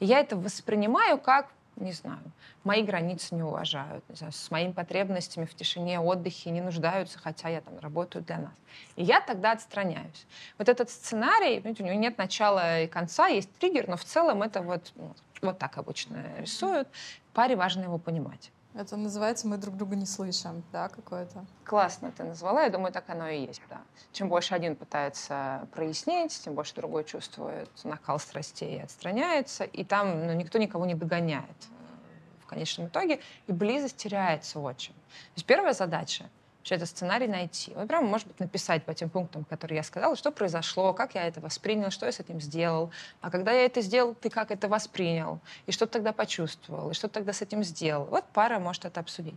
И 0.00 0.06
я 0.06 0.20
это 0.20 0.36
воспринимаю 0.36 1.18
как, 1.18 1.48
не 1.80 1.92
знаю, 1.92 2.20
мои 2.64 2.82
границы 2.82 3.34
не 3.34 3.42
уважают, 3.42 4.04
не 4.08 4.16
знаю, 4.16 4.32
с 4.32 4.50
моими 4.50 4.72
потребностями 4.72 5.44
в 5.44 5.54
тишине, 5.54 6.00
отдыхе 6.00 6.50
не 6.50 6.60
нуждаются, 6.60 7.18
хотя 7.18 7.48
я 7.48 7.60
там 7.60 7.78
работаю 7.78 8.24
для 8.24 8.38
нас. 8.38 8.54
И 8.96 9.04
я 9.04 9.20
тогда 9.20 9.52
отстраняюсь. 9.52 10.26
Вот 10.58 10.68
этот 10.68 10.90
сценарий, 10.90 11.60
у 11.64 11.82
него 11.82 11.98
нет 11.98 12.18
начала 12.18 12.80
и 12.80 12.86
конца, 12.86 13.28
есть 13.28 13.52
триггер, 13.58 13.88
но 13.88 13.96
в 13.96 14.04
целом 14.04 14.42
это 14.42 14.62
вот, 14.62 14.92
ну, 14.96 15.14
вот 15.42 15.58
так 15.58 15.78
обычно 15.78 16.22
рисуют. 16.38 16.88
Паре 17.32 17.56
важно 17.56 17.82
его 17.82 17.98
понимать. 17.98 18.50
Это 18.78 18.96
называется 18.96 19.48
«мы 19.48 19.56
друг 19.56 19.76
друга 19.76 19.96
не 19.96 20.06
слышим», 20.06 20.62
да, 20.70 20.88
какое-то? 20.88 21.44
Классно 21.64 22.12
ты 22.12 22.22
назвала, 22.22 22.62
я 22.62 22.70
думаю, 22.70 22.92
так 22.92 23.10
оно 23.10 23.26
и 23.26 23.44
есть, 23.44 23.60
да. 23.68 23.80
Чем 24.12 24.28
больше 24.28 24.54
один 24.54 24.76
пытается 24.76 25.66
прояснить, 25.74 26.40
тем 26.44 26.54
больше 26.54 26.76
другой 26.76 27.02
чувствует 27.02 27.68
накал 27.82 28.20
страстей 28.20 28.78
и 28.78 28.82
отстраняется, 28.82 29.64
и 29.64 29.82
там 29.82 30.28
ну, 30.28 30.32
никто 30.32 30.58
никого 30.58 30.86
не 30.86 30.94
догоняет 30.94 31.42
э, 31.42 32.44
в 32.44 32.46
конечном 32.46 32.86
итоге, 32.86 33.18
и 33.48 33.52
близость 33.52 33.96
теряется 33.96 34.60
очень. 34.60 34.94
То 34.94 35.34
есть 35.34 35.46
первая 35.46 35.72
задача 35.72 36.30
вообще 36.58 36.74
этот 36.74 36.88
сценарий 36.88 37.28
найти. 37.28 37.72
Вот 37.74 37.88
прямо, 37.88 38.06
может 38.06 38.26
быть, 38.26 38.40
написать 38.40 38.84
по 38.84 38.94
тем 38.94 39.08
пунктам, 39.08 39.44
которые 39.44 39.76
я 39.76 39.82
сказала, 39.82 40.16
что 40.16 40.30
произошло, 40.30 40.92
как 40.92 41.14
я 41.14 41.26
это 41.26 41.40
воспринял, 41.40 41.90
что 41.90 42.06
я 42.06 42.12
с 42.12 42.20
этим 42.20 42.40
сделал. 42.40 42.90
А 43.20 43.30
когда 43.30 43.52
я 43.52 43.64
это 43.64 43.80
сделал, 43.80 44.14
ты 44.14 44.30
как 44.30 44.50
это 44.50 44.68
воспринял? 44.68 45.40
И 45.66 45.72
что 45.72 45.86
ты 45.86 45.92
тогда 45.94 46.12
почувствовал? 46.12 46.90
И 46.90 46.94
что 46.94 47.08
ты 47.08 47.14
тогда 47.14 47.32
с 47.32 47.42
этим 47.42 47.62
сделал? 47.64 48.04
Вот 48.06 48.24
пара 48.32 48.58
может 48.58 48.84
это 48.84 49.00
обсудить. 49.00 49.36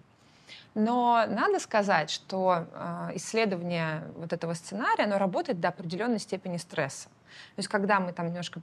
Но 0.74 1.26
надо 1.28 1.60
сказать, 1.60 2.10
что 2.10 2.66
э, 2.74 3.12
исследование 3.16 4.04
вот 4.16 4.34
этого 4.34 4.54
сценария, 4.54 5.04
оно 5.04 5.18
работает 5.18 5.60
до 5.60 5.70
определенной 5.70 6.20
степени 6.20 6.58
стресса. 6.58 7.10
То 7.56 7.60
есть 7.60 7.70
когда 7.70 8.00
мы 8.00 8.14
там 8.14 8.28
немножко 8.28 8.62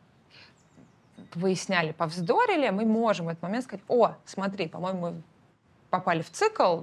выясняли, 1.34 1.92
повздорили, 1.92 2.70
мы 2.70 2.84
можем 2.84 3.26
в 3.26 3.28
этот 3.28 3.42
момент 3.42 3.64
сказать, 3.64 3.84
о, 3.88 4.14
смотри, 4.24 4.68
по-моему, 4.68 5.00
мы 5.00 5.22
попали 5.90 6.22
в 6.22 6.30
цикл, 6.30 6.82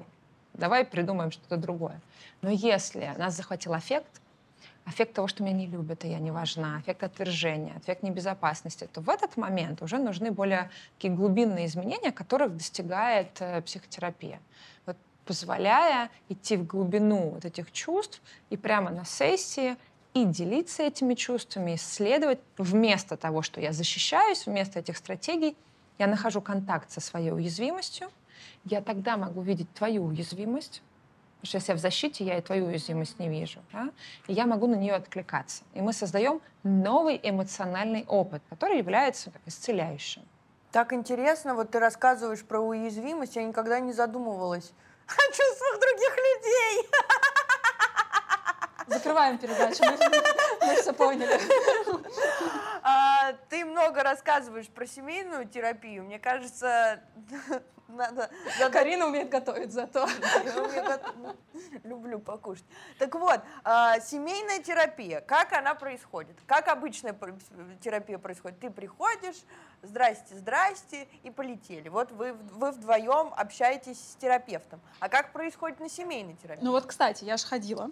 давай 0.58 0.86
придумаем 0.86 1.32
что-то 1.32 1.58
другое. 1.58 2.01
Но 2.41 2.49
если 2.49 3.14
нас 3.18 3.36
захватил 3.36 3.74
аффект, 3.74 4.22
аффект 4.86 5.14
того, 5.14 5.28
что 5.28 5.43
меня 5.43 5.56
не 5.56 5.68
любят, 5.68 6.06
и 6.06 6.10
я 6.10 6.20
не 6.20 6.32
важна, 6.32 6.78
аффект 6.78 7.03
отвержения, 7.03 7.74
аффект 7.78 8.03
небезопасности, 8.03 8.88
то 8.91 9.01
в 9.01 9.10
этот 9.10 9.38
момент 9.38 9.82
уже 9.82 9.97
нужны 9.97 10.32
более 10.32 10.70
такие 10.95 11.14
глубинные 11.14 11.66
изменения, 11.66 12.12
которых 12.12 12.56
достигает 12.56 13.30
э, 13.39 13.62
психотерапия. 13.62 14.39
Вот 14.86 14.97
позволяя 15.26 16.10
идти 16.30 16.56
в 16.56 16.66
глубину 16.66 17.30
вот 17.32 17.45
этих 17.45 17.72
чувств 17.72 18.22
и 18.49 18.58
прямо 18.58 18.91
на 18.91 19.06
сессии 19.06 19.76
и 20.14 20.24
делиться 20.24 20.84
этими 20.84 21.14
чувствами, 21.16 21.76
исследовать 21.76 22.39
вместо 22.58 23.18
того, 23.18 23.41
что 23.41 23.60
я 23.60 23.74
защищаюсь, 23.74 24.45
вместо 24.45 24.80
этих 24.80 24.97
стратегий, 24.97 25.58
я 25.97 26.08
нахожу 26.08 26.41
контакт 26.41 26.91
со 26.91 27.01
своей 27.01 27.32
уязвимостью, 27.32 28.10
я 28.66 28.82
тогда 28.82 29.16
могу 29.18 29.41
видеть 29.41 29.72
твою 29.74 30.05
уязвимость, 30.05 30.82
потому 31.36 31.47
что 31.47 31.57
если 31.57 31.72
я 31.72 31.78
в 31.78 31.82
защите, 31.82 32.26
я 32.26 32.38
и 32.38 32.41
твою 32.41 32.66
уязвимость 32.66 33.20
не 33.20 33.30
вижу. 33.30 33.59
Да? 33.72 33.89
И 34.28 34.34
я 34.34 34.45
могу 34.45 34.68
на 34.68 34.76
нее 34.76 34.95
откликаться. 34.95 35.63
И 35.74 35.82
мы 35.82 35.93
создаем 35.93 36.41
новый 36.63 37.20
эмоциональный 37.22 38.05
опыт, 38.07 38.41
который 38.49 38.80
является 38.80 39.32
так, 39.32 39.41
исцеляющим. 39.45 40.24
Так 40.72 40.91
интересно, 40.91 41.55
вот 41.55 41.72
ты 41.72 41.80
рассказываешь 41.80 42.43
про 42.43 42.59
уязвимость, 42.59 43.36
я 43.36 43.43
никогда 43.43 43.80
не 43.80 43.93
задумывалась 43.93 44.74
о 45.07 45.32
чувствах 45.32 45.80
других 45.80 46.18
людей. 46.18 46.89
Закрываем 48.88 49.38
передачу, 49.38 49.84
мы, 49.84 50.68
мы 50.68 50.76
все 50.76 50.93
поняли. 50.93 51.39
А, 52.84 53.34
ты 53.49 53.66
много 53.66 54.03
рассказываешь 54.03 54.68
про 54.68 54.86
семейную 54.86 55.47
терапию. 55.47 56.03
Мне 56.03 56.20
кажется, 56.20 57.01
надо... 57.88 58.30
надо... 58.60 58.72
Карина 58.72 59.08
умеет 59.08 59.30
готовить 59.30 59.72
зато. 59.72 60.08
Люблю 61.84 62.20
покушать. 62.20 62.66
Так 63.00 63.16
вот, 63.16 63.42
а, 63.64 64.00
семейная 64.00 64.60
терапия, 64.60 65.22
как 65.22 65.54
она 65.54 65.76
происходит? 65.76 66.36
Как 66.48 66.68
обычная 66.68 67.16
терапия 67.82 68.18
происходит? 68.18 68.60
Ты 68.60 68.70
приходишь, 68.70 69.38
здрасте, 69.82 70.36
здрасте, 70.36 71.08
и 71.24 71.30
полетели. 71.30 71.90
Вот 71.90 72.12
вы, 72.12 72.34
вы 72.34 72.72
вдвоем 72.72 73.34
общаетесь 73.36 74.00
с 74.00 74.16
терапевтом. 74.16 74.82
А 75.00 75.10
как 75.10 75.32
происходит 75.32 75.80
на 75.80 75.90
семейной 75.90 76.36
терапии? 76.36 76.64
Ну 76.64 76.72
вот, 76.72 76.86
кстати, 76.86 77.24
я 77.24 77.38
же 77.38 77.46
ходила. 77.46 77.90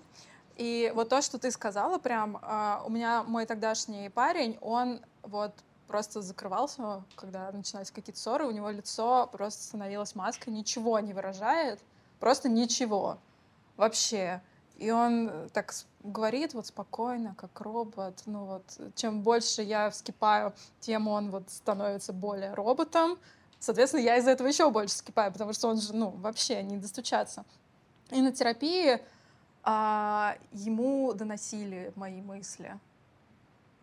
И 0.55 0.91
вот 0.93 1.09
то, 1.09 1.21
что 1.21 1.39
ты 1.39 1.49
сказала, 1.49 1.97
прям 1.97 2.37
uh, 2.37 2.85
у 2.85 2.89
меня 2.89 3.23
мой 3.23 3.45
тогдашний 3.45 4.09
парень, 4.09 4.57
он 4.61 5.01
вот 5.23 5.55
просто 5.87 6.21
закрывался, 6.21 7.03
когда 7.15 7.51
начинались 7.51 7.91
какие-то 7.91 8.19
ссоры, 8.19 8.45
у 8.45 8.51
него 8.51 8.69
лицо 8.69 9.27
просто 9.31 9.63
становилось 9.63 10.15
маской, 10.15 10.49
ничего 10.49 10.99
не 10.99 11.13
выражает, 11.13 11.79
просто 12.19 12.49
ничего 12.49 13.17
вообще. 13.77 14.41
И 14.77 14.91
он 14.91 15.49
так 15.53 15.73
говорит 16.01 16.53
вот 16.53 16.67
спокойно, 16.67 17.35
как 17.37 17.61
робот. 17.61 18.23
Ну 18.25 18.45
вот, 18.45 18.63
чем 18.95 19.21
больше 19.21 19.61
я 19.61 19.89
вскипаю, 19.89 20.53
тем 20.79 21.07
он 21.07 21.29
вот 21.29 21.49
становится 21.49 22.11
более 22.11 22.53
роботом. 22.53 23.17
Соответственно, 23.59 24.01
я 24.01 24.17
из-за 24.17 24.31
этого 24.31 24.47
еще 24.47 24.69
больше 24.71 24.95
вскипаю, 24.95 25.31
потому 25.31 25.53
что 25.53 25.69
он 25.69 25.79
же, 25.79 25.93
ну, 25.93 26.09
вообще 26.09 26.61
не 26.63 26.77
достучаться. 26.77 27.45
И 28.11 28.21
на 28.21 28.33
терапии 28.33 28.99
а, 29.63 30.35
ему 30.51 31.13
доносили 31.13 31.93
мои 31.95 32.21
мысли. 32.21 32.77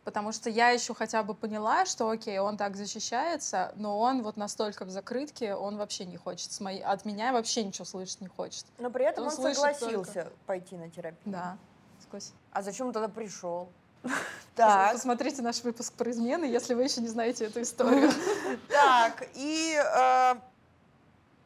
Потому 0.04 0.32
что 0.32 0.48
я 0.48 0.70
еще 0.70 0.94
хотя 0.94 1.22
бы 1.22 1.34
поняла, 1.34 1.84
что 1.84 2.08
окей, 2.08 2.38
он 2.38 2.56
так 2.56 2.76
защищается, 2.76 3.72
но 3.76 3.98
он 3.98 4.22
вот 4.22 4.36
настолько 4.36 4.84
в 4.84 4.90
закрытке, 4.90 5.54
он 5.54 5.76
вообще 5.76 6.04
не 6.06 6.16
хочет 6.16 6.52
с 6.52 6.60
моей, 6.60 6.82
от 6.82 7.04
меня 7.04 7.32
вообще 7.32 7.64
ничего 7.64 7.84
слышать 7.84 8.20
не 8.20 8.28
хочет. 8.28 8.64
Но 8.78 8.90
при 8.90 9.04
этом 9.04 9.24
он, 9.26 9.30
он 9.30 9.36
согласился 9.36 10.12
только... 10.12 10.32
пойти 10.46 10.76
на 10.76 10.90
терапию. 10.90 11.32
Да, 11.32 11.58
согласен. 12.02 12.32
А 12.52 12.62
зачем 12.62 12.86
он 12.88 12.92
тогда 12.92 13.08
пришел? 13.08 13.68
Так. 14.56 14.92
Посмотрите 14.92 15.42
наш 15.42 15.62
выпуск 15.62 15.94
про 15.94 16.10
измены, 16.10 16.44
если 16.44 16.74
вы 16.74 16.82
еще 16.82 17.00
не 17.00 17.08
знаете 17.08 17.46
эту 17.46 17.62
историю. 17.62 18.10
Так, 18.68 19.26
и 19.34 19.74
э, 19.74 20.34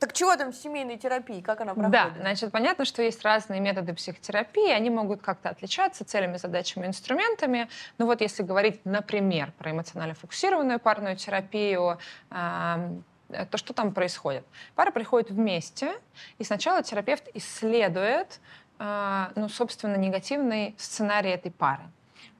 так 0.05 0.13
чего 0.13 0.37
там 0.37 0.53
семейной 0.53 0.99
терапией? 0.99 1.41
Как 1.41 1.63
она 1.63 1.73
проходит? 1.73 1.91
Да, 1.91 2.13
значит, 2.21 2.53
понятно, 2.53 2.85
что 2.85 3.01
есть 3.01 3.23
разные 3.23 3.59
методы 3.59 3.95
психотерапии, 3.95 4.71
они 4.71 4.91
могут 4.91 5.23
как-то 5.23 5.49
отличаться 5.49 6.05
целями, 6.05 6.37
задачами, 6.37 6.87
инструментами. 6.87 7.71
Ну 7.97 8.05
вот 8.05 8.21
если 8.21 8.43
говорить, 8.43 8.85
например, 8.85 9.53
про 9.53 9.71
эмоционально 9.71 10.15
фокусированную 10.15 10.79
парную 10.79 11.17
терапию, 11.17 11.99
то 12.29 13.57
что 13.57 13.73
там 13.73 13.95
происходит? 13.95 14.45
Пара 14.75 14.91
приходит 14.91 15.31
вместе, 15.31 15.95
и 16.37 16.45
сначала 16.45 16.83
терапевт 16.83 17.25
исследует, 17.33 18.41
а, 18.79 19.33
ну, 19.37 19.49
собственно, 19.49 19.97
негативный 19.97 20.75
сценарий 20.77 21.31
этой 21.31 21.51
пары 21.51 21.85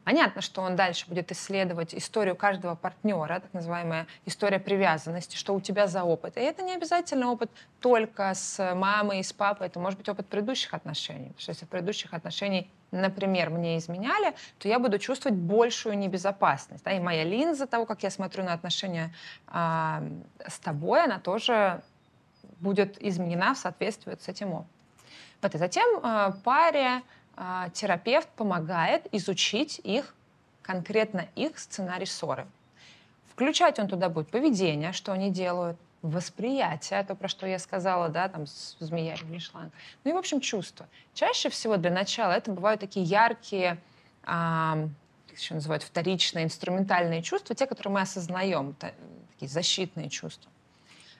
Понятно, 0.05 0.43
что 0.43 0.61
он 0.61 0.77
дальше 0.77 1.07
будет 1.09 1.33
исследовать 1.33 1.95
историю 1.95 2.37
каждого 2.37 2.75
партнера, 2.75 3.41
так 3.41 3.53
называемая 3.55 4.07
история 4.27 4.59
привязанности, 4.59 5.37
что 5.37 5.55
у 5.55 5.61
тебя 5.61 5.87
за 5.87 6.05
опыт. 6.05 6.37
И 6.37 6.41
это 6.41 6.63
не 6.63 6.75
обязательно 6.75 7.31
опыт 7.31 7.51
только 7.81 8.33
с 8.35 8.75
мамой 8.75 9.21
и 9.21 9.23
с 9.23 9.33
папой, 9.33 9.69
это 9.69 9.81
может 9.81 9.99
быть 9.99 10.09
опыт 10.09 10.27
предыдущих 10.27 10.75
отношений. 10.75 11.29
Потому 11.29 11.41
что 11.41 11.53
если 11.53 11.65
в 11.65 11.69
предыдущих 11.69 12.13
отношениях, 12.13 12.67
например, 12.91 13.49
мне 13.49 13.79
изменяли, 13.79 14.35
то 14.59 14.69
я 14.69 14.79
буду 14.79 14.99
чувствовать 14.99 15.39
большую 15.39 15.97
небезопасность. 15.97 16.85
Да? 16.85 16.93
И 16.93 17.01
моя 17.01 17.25
линза 17.25 17.67
того, 17.67 17.87
как 17.87 18.03
я 18.03 18.11
смотрю 18.11 18.45
на 18.45 18.53
отношения 18.53 19.13
а, 19.47 20.03
с 20.47 20.59
тобой, 20.59 21.05
она 21.05 21.19
тоже 21.19 21.83
будет 22.61 23.03
изменена 23.03 23.55
в 23.55 23.59
соответствии 23.59 24.17
с 24.21 24.29
этим 24.29 24.53
опытом. 24.53 24.71
Вот, 25.43 25.55
и 25.55 25.59
затем 25.59 26.01
а, 26.03 26.33
паре 26.45 27.03
терапевт 27.73 28.29
помогает 28.31 29.07
изучить 29.13 29.81
их, 29.83 30.15
конкретно 30.63 31.29
их 31.35 31.59
сценарий 31.59 32.07
ссоры. 32.07 32.47
Включать 33.31 33.79
он 33.79 33.89
туда 33.89 34.09
будет 34.09 34.29
поведение, 34.29 34.93
что 34.93 35.13
они 35.13 35.31
делают, 35.31 35.77
восприятие, 36.05 37.03
то, 37.03 37.15
про 37.15 37.29
что 37.29 37.47
я 37.47 37.59
сказала, 37.59 38.11
да, 38.11 38.29
там, 38.29 38.45
змея 38.47 39.15
или 39.15 39.39
шланг. 39.39 39.73
Ну 40.05 40.11
и, 40.11 40.15
в 40.15 40.19
общем, 40.19 40.39
чувства. 40.41 40.87
Чаще 41.15 41.49
всего 41.49 41.79
для 41.79 41.91
начала 41.91 42.33
это 42.33 42.53
бывают 42.53 42.81
такие 42.83 43.07
яркие, 43.07 43.79
а, 44.23 44.87
как 45.29 45.39
еще 45.39 45.55
называют, 45.55 45.83
вторичные, 45.83 46.45
инструментальные 46.45 47.23
чувства, 47.23 47.57
те, 47.57 47.67
которые 47.67 47.95
мы 47.95 48.01
осознаем, 48.03 48.75
такие 48.75 49.49
защитные 49.49 50.11
чувства. 50.11 50.51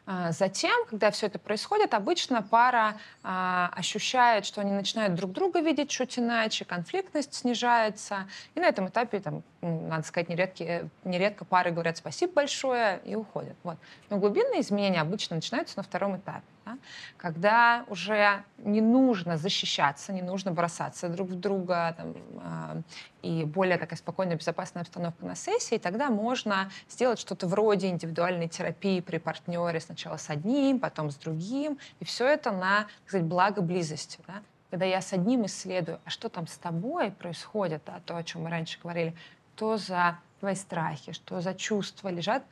А, 0.07 0.33
затем, 0.33 0.85
когда 0.89 1.11
все 1.11 1.27
это 1.27 1.39
происходит, 1.39 1.95
обычно 1.95 2.43
пара 2.43 2.99
а, 3.23 3.71
ощущает, 3.75 4.45
что 4.45 4.61
они 4.61 4.73
начинают 4.73 5.15
друг 5.15 5.33
друга 5.33 5.61
видеть 5.61 5.89
чуть 5.89 6.19
иначе, 6.19 6.65
конфликтность 6.65 7.33
снижается. 7.35 8.29
И 8.55 8.61
на 8.61 8.67
этом 8.67 8.89
этапе, 8.89 9.21
там, 9.21 9.43
надо 9.63 10.07
сказать, 10.07 10.29
нередки, 10.29 10.91
нередко 11.05 11.45
пары 11.45 11.71
говорят 11.71 11.97
спасибо 11.97 12.35
большое 12.35 13.01
и 13.05 13.15
уходят. 13.15 13.57
Вот. 13.63 13.77
Но 14.11 14.19
глубинные 14.19 14.61
изменения 14.61 15.01
обычно 15.01 15.37
начинаются 15.37 15.79
на 15.79 15.83
втором 15.83 16.17
этапе. 16.17 16.43
Да? 16.65 16.79
Когда 17.17 17.85
уже 17.89 18.45
не 18.59 18.81
нужно 18.81 19.37
защищаться, 19.37 20.13
не 20.13 20.23
нужно 20.23 20.51
бросаться 20.51 21.09
друг 21.09 21.31
в 21.31 21.35
друга, 21.39 21.95
там, 21.97 22.15
э, 22.43 22.83
и 23.23 23.45
более 23.45 23.79
такая 23.79 23.99
спокойная, 23.99 24.37
безопасная 24.37 24.83
обстановка 24.83 25.25
на 25.25 25.35
сессии, 25.35 25.79
тогда 25.79 26.11
можно 26.11 26.71
сделать 26.89 27.19
что-то 27.19 27.47
вроде 27.47 27.89
индивидуальной 27.89 28.49
терапии 28.49 29.01
при 29.01 29.19
партнере 29.19 29.81
сначала 29.81 30.17
с 30.17 30.31
одним, 30.31 30.79
потом 30.79 31.11
с 31.11 31.17
другим, 31.17 31.79
и 32.01 32.05
все 32.05 32.27
это 32.27 32.51
на, 32.51 32.83
так 32.83 33.09
сказать, 33.09 33.27
благо 33.27 33.63
близости. 33.63 34.19
Да? 34.27 34.43
Когда 34.71 34.87
я 34.87 35.01
с 35.01 35.13
одним 35.13 35.47
исследую, 35.47 36.01
а 36.05 36.11
что 36.11 36.29
там 36.29 36.47
с 36.47 36.59
тобой 36.59 37.11
происходит, 37.11 37.83
да, 37.87 38.01
то, 38.05 38.17
о 38.17 38.25
чем 38.25 38.43
мы 38.43 38.51
раньше 38.51 38.79
говорили, 38.83 39.15
что 39.55 39.77
за 39.77 40.19
твои 40.41 40.57
страхи, 40.57 41.13
что 41.13 41.41
за 41.41 41.55
чувства 41.55 42.09
лежат 42.09 42.43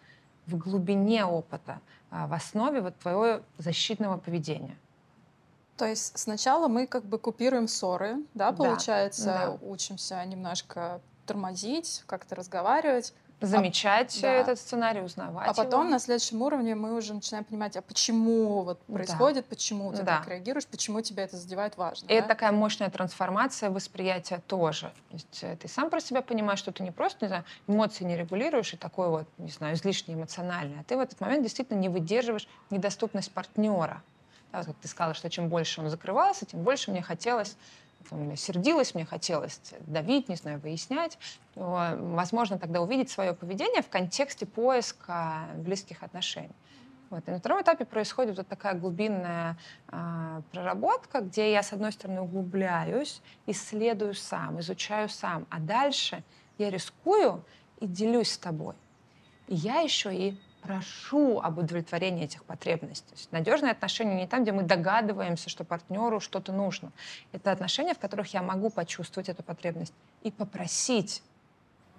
в 0.46 0.56
глубине 0.56 1.24
опыта, 1.24 1.80
в 2.12 2.34
основе 2.34 2.80
вот 2.80 2.98
твоего 2.98 3.40
защитного 3.58 4.18
поведения. 4.18 4.76
То 5.76 5.86
есть 5.86 6.18
сначала 6.18 6.68
мы 6.68 6.86
как 6.86 7.04
бы 7.04 7.18
купируем 7.18 7.66
ссоры, 7.66 8.18
да, 8.34 8.52
получается, 8.52 9.24
да. 9.24 9.66
учимся 9.66 10.22
немножко 10.24 11.00
тормозить, 11.32 12.02
как-то 12.06 12.34
разговаривать, 12.34 13.12
замечать 13.40 14.16
а, 14.18 14.22
да. 14.22 14.32
этот 14.34 14.58
сценарий, 14.58 15.00
узнавать. 15.00 15.48
А 15.48 15.54
потом 15.54 15.82
его. 15.82 15.90
на 15.90 15.98
следующем 15.98 16.42
уровне 16.42 16.74
мы 16.74 16.94
уже 16.94 17.12
начинаем 17.14 17.44
понимать, 17.44 17.76
а 17.76 17.82
почему 17.82 18.62
вот 18.62 18.80
происходит, 18.82 19.44
да. 19.44 19.50
почему 19.50 19.92
ты 19.92 20.02
да. 20.02 20.18
так 20.18 20.28
реагируешь, 20.28 20.66
почему 20.66 21.00
тебя 21.00 21.24
это 21.24 21.36
задевает 21.36 21.76
важно. 21.76 22.06
И 22.06 22.08
да? 22.08 22.14
это 22.14 22.28
такая 22.28 22.52
мощная 22.52 22.90
трансформация 22.90 23.70
восприятия 23.70 24.40
тоже. 24.46 24.92
То 25.08 25.14
есть 25.14 25.42
э, 25.42 25.56
ты 25.56 25.68
сам 25.68 25.90
про 25.90 26.00
себя 26.00 26.22
понимаешь, 26.22 26.58
что 26.58 26.72
ты 26.72 26.82
не 26.82 26.90
просто, 26.90 27.24
не 27.24 27.28
знаю, 27.28 27.44
эмоции 27.66 28.04
не 28.04 28.16
регулируешь 28.16 28.74
и 28.74 28.76
такой 28.76 29.08
вот, 29.08 29.26
не 29.38 29.50
знаю, 29.50 29.74
излишне 29.74 30.14
эмоциональный, 30.14 30.80
а 30.80 30.84
ты 30.84 30.96
в 30.96 31.00
этот 31.00 31.20
момент 31.20 31.42
действительно 31.42 31.78
не 31.78 31.88
выдерживаешь 31.88 32.48
недоступность 32.70 33.32
партнера. 33.32 34.02
Да, 34.52 34.58
вот 34.58 34.66
как 34.66 34.76
ты 34.76 34.88
сказала, 34.88 35.14
что 35.14 35.30
чем 35.30 35.48
больше 35.48 35.80
он 35.80 35.88
закрывался, 35.88 36.44
тем 36.44 36.62
больше 36.62 36.90
мне 36.90 37.02
хотелось 37.02 37.56
там, 38.08 38.36
сердилась, 38.36 38.94
мне 38.94 39.04
хотелось 39.04 39.60
давить, 39.80 40.28
не 40.28 40.36
знаю, 40.36 40.60
выяснять, 40.60 41.18
возможно, 41.54 42.58
тогда 42.58 42.80
увидеть 42.80 43.10
свое 43.10 43.34
поведение 43.34 43.82
в 43.82 43.88
контексте 43.88 44.46
поиска 44.46 45.48
близких 45.56 46.02
отношений. 46.02 46.54
Вот. 47.12 47.28
И 47.28 47.30
на 47.30 47.38
втором 47.40 47.60
этапе 47.60 47.84
происходит 47.84 48.38
вот 48.38 48.48
такая 48.48 48.72
глубинная 48.72 49.58
э, 49.88 50.40
проработка, 50.50 51.20
где 51.20 51.52
я, 51.52 51.62
с 51.62 51.74
одной 51.74 51.92
стороны, 51.92 52.22
углубляюсь, 52.22 53.20
исследую 53.46 54.14
сам, 54.14 54.60
изучаю 54.60 55.10
сам, 55.10 55.46
а 55.50 55.60
дальше 55.60 56.24
я 56.56 56.70
рискую 56.70 57.44
и 57.80 57.86
делюсь 57.86 58.32
с 58.32 58.38
тобой. 58.38 58.74
И 59.46 59.54
я 59.54 59.80
еще 59.80 60.14
и 60.14 60.40
прошу 60.62 61.40
об 61.40 61.58
удовлетворении 61.58 62.24
этих 62.24 62.44
потребностей. 62.44 63.14
Надежные 63.30 63.72
отношения 63.72 64.14
не 64.14 64.26
там, 64.26 64.42
где 64.42 64.52
мы 64.52 64.62
догадываемся, 64.62 65.50
что 65.50 65.64
партнеру 65.64 66.20
что-то 66.20 66.52
нужно. 66.52 66.92
Это 67.32 67.50
отношения, 67.50 67.94
в 67.94 67.98
которых 67.98 68.32
я 68.32 68.42
могу 68.42 68.70
почувствовать 68.70 69.28
эту 69.28 69.42
потребность 69.42 69.94
и 70.22 70.30
попросить. 70.30 71.22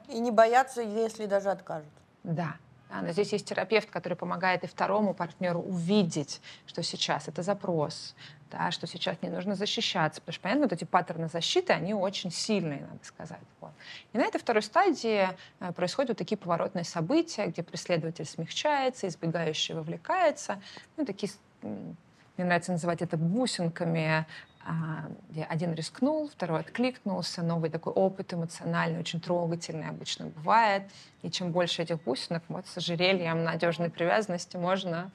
И 0.07 0.19
не 0.19 0.31
бояться, 0.31 0.81
если 0.81 1.25
даже 1.25 1.49
откажут. 1.49 1.91
Да. 2.23 2.55
Да, 2.89 3.01
но 3.01 3.11
здесь 3.11 3.33
есть 3.33 3.47
терапевт, 3.47 3.89
который 3.89 4.13
помогает 4.13 4.63
и 4.63 4.67
второму 4.67 5.15
партнеру 5.15 5.59
увидеть, 5.59 6.41
что 6.67 6.83
сейчас 6.83 7.27
это 7.27 7.41
запрос, 7.41 8.13
да, 8.53 8.71
что 8.71 8.85
сейчас 8.87 9.17
не 9.21 9.29
нужно 9.29 9.55
защищаться, 9.55 10.21
потому 10.21 10.33
что, 10.33 10.41
понятно, 10.43 10.63
вот 10.65 10.73
эти 10.73 10.83
паттерны 10.83 11.27
защиты, 11.27 11.73
они 11.73 11.93
очень 11.93 12.31
сильные, 12.31 12.81
надо 12.81 13.03
сказать. 13.03 13.39
Вот. 13.59 13.71
И 14.13 14.17
на 14.17 14.21
этой 14.21 14.37
второй 14.37 14.61
стадии 14.61 15.27
э, 15.59 15.71
происходят 15.73 16.09
вот 16.09 16.17
такие 16.17 16.37
поворотные 16.37 16.83
события, 16.83 17.47
где 17.47 17.63
преследователь 17.63 18.25
смягчается, 18.25 19.07
избегающий 19.07 19.73
вовлекается. 19.73 20.61
Ну, 20.97 21.05
такие, 21.05 21.31
мне 21.61 22.45
нравится 22.45 22.71
называть 22.71 23.01
это 23.01 23.17
бусинками 23.17 24.25
а, 24.65 25.09
где 25.29 25.43
один 25.43 25.73
рискнул, 25.73 26.29
второй 26.29 26.61
откликнулся, 26.61 27.43
новый 27.43 27.69
такой 27.69 27.91
опыт 27.91 28.33
эмоциональный, 28.33 28.99
очень 28.99 29.19
трогательный 29.19 29.89
обычно 29.89 30.27
бывает. 30.27 30.83
И 31.21 31.29
чем 31.29 31.51
больше 31.51 31.81
этих 31.81 32.01
бусинок, 32.01 32.43
вот 32.47 32.65
с 32.67 32.77
ожерельем 32.77 33.43
надежной 33.43 33.89
привязанности 33.89 34.55
можно 34.55 35.11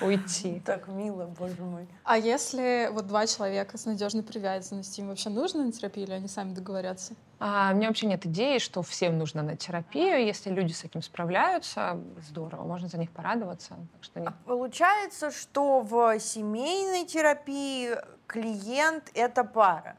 уйти. 0.00 0.60
Так 0.64 0.88
мило, 0.88 1.26
боже 1.26 1.62
мой. 1.62 1.86
А 2.04 2.16
если 2.16 2.88
вот 2.92 3.06
два 3.06 3.26
человека 3.26 3.76
с 3.76 3.84
надежной 3.84 4.22
привязанностью, 4.22 5.04
им 5.04 5.10
вообще 5.10 5.30
нужно 5.30 5.64
на 5.64 5.72
терапию 5.72 6.06
или 6.06 6.14
они 6.14 6.28
сами 6.28 6.54
договорятся? 6.54 7.14
А, 7.38 7.70
у 7.72 7.76
меня 7.76 7.88
вообще 7.88 8.06
нет 8.06 8.24
идеи, 8.26 8.58
что 8.58 8.82
всем 8.82 9.18
нужно 9.18 9.42
на 9.42 9.56
терапию. 9.56 10.24
Если 10.24 10.50
люди 10.50 10.72
с 10.72 10.84
этим 10.84 11.02
справляются, 11.02 12.00
здорово, 12.26 12.64
можно 12.64 12.88
за 12.88 12.98
них 12.98 13.10
порадоваться. 13.10 13.76
Так 13.92 14.04
что 14.04 14.20
нет. 14.20 14.28
А 14.28 14.48
получается, 14.48 15.30
что 15.30 15.80
в 15.80 16.18
семейной 16.18 17.04
терапии 17.04 17.90
клиент— 18.26 19.10
это 19.14 19.44
пара? 19.44 19.96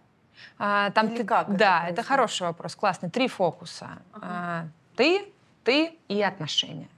А, 0.57 0.91
там 0.91 1.07
Или 1.07 1.17
ты, 1.17 1.23
как 1.23 1.55
да, 1.55 1.83
это, 1.83 2.01
это 2.01 2.03
хороший 2.03 2.43
вопрос, 2.43 2.75
классный. 2.75 3.09
Три 3.09 3.27
фокуса. 3.27 3.99
Ага. 4.13 4.25
А, 4.27 4.67
ты, 4.95 5.31
ты 5.63 5.97
и 6.07 6.21
отношения. 6.21 6.89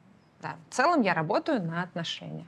Да. 0.41 0.55
В 0.69 0.73
целом 0.73 1.01
я 1.01 1.13
работаю 1.13 1.63
на 1.63 1.83
отношениях. 1.83 2.47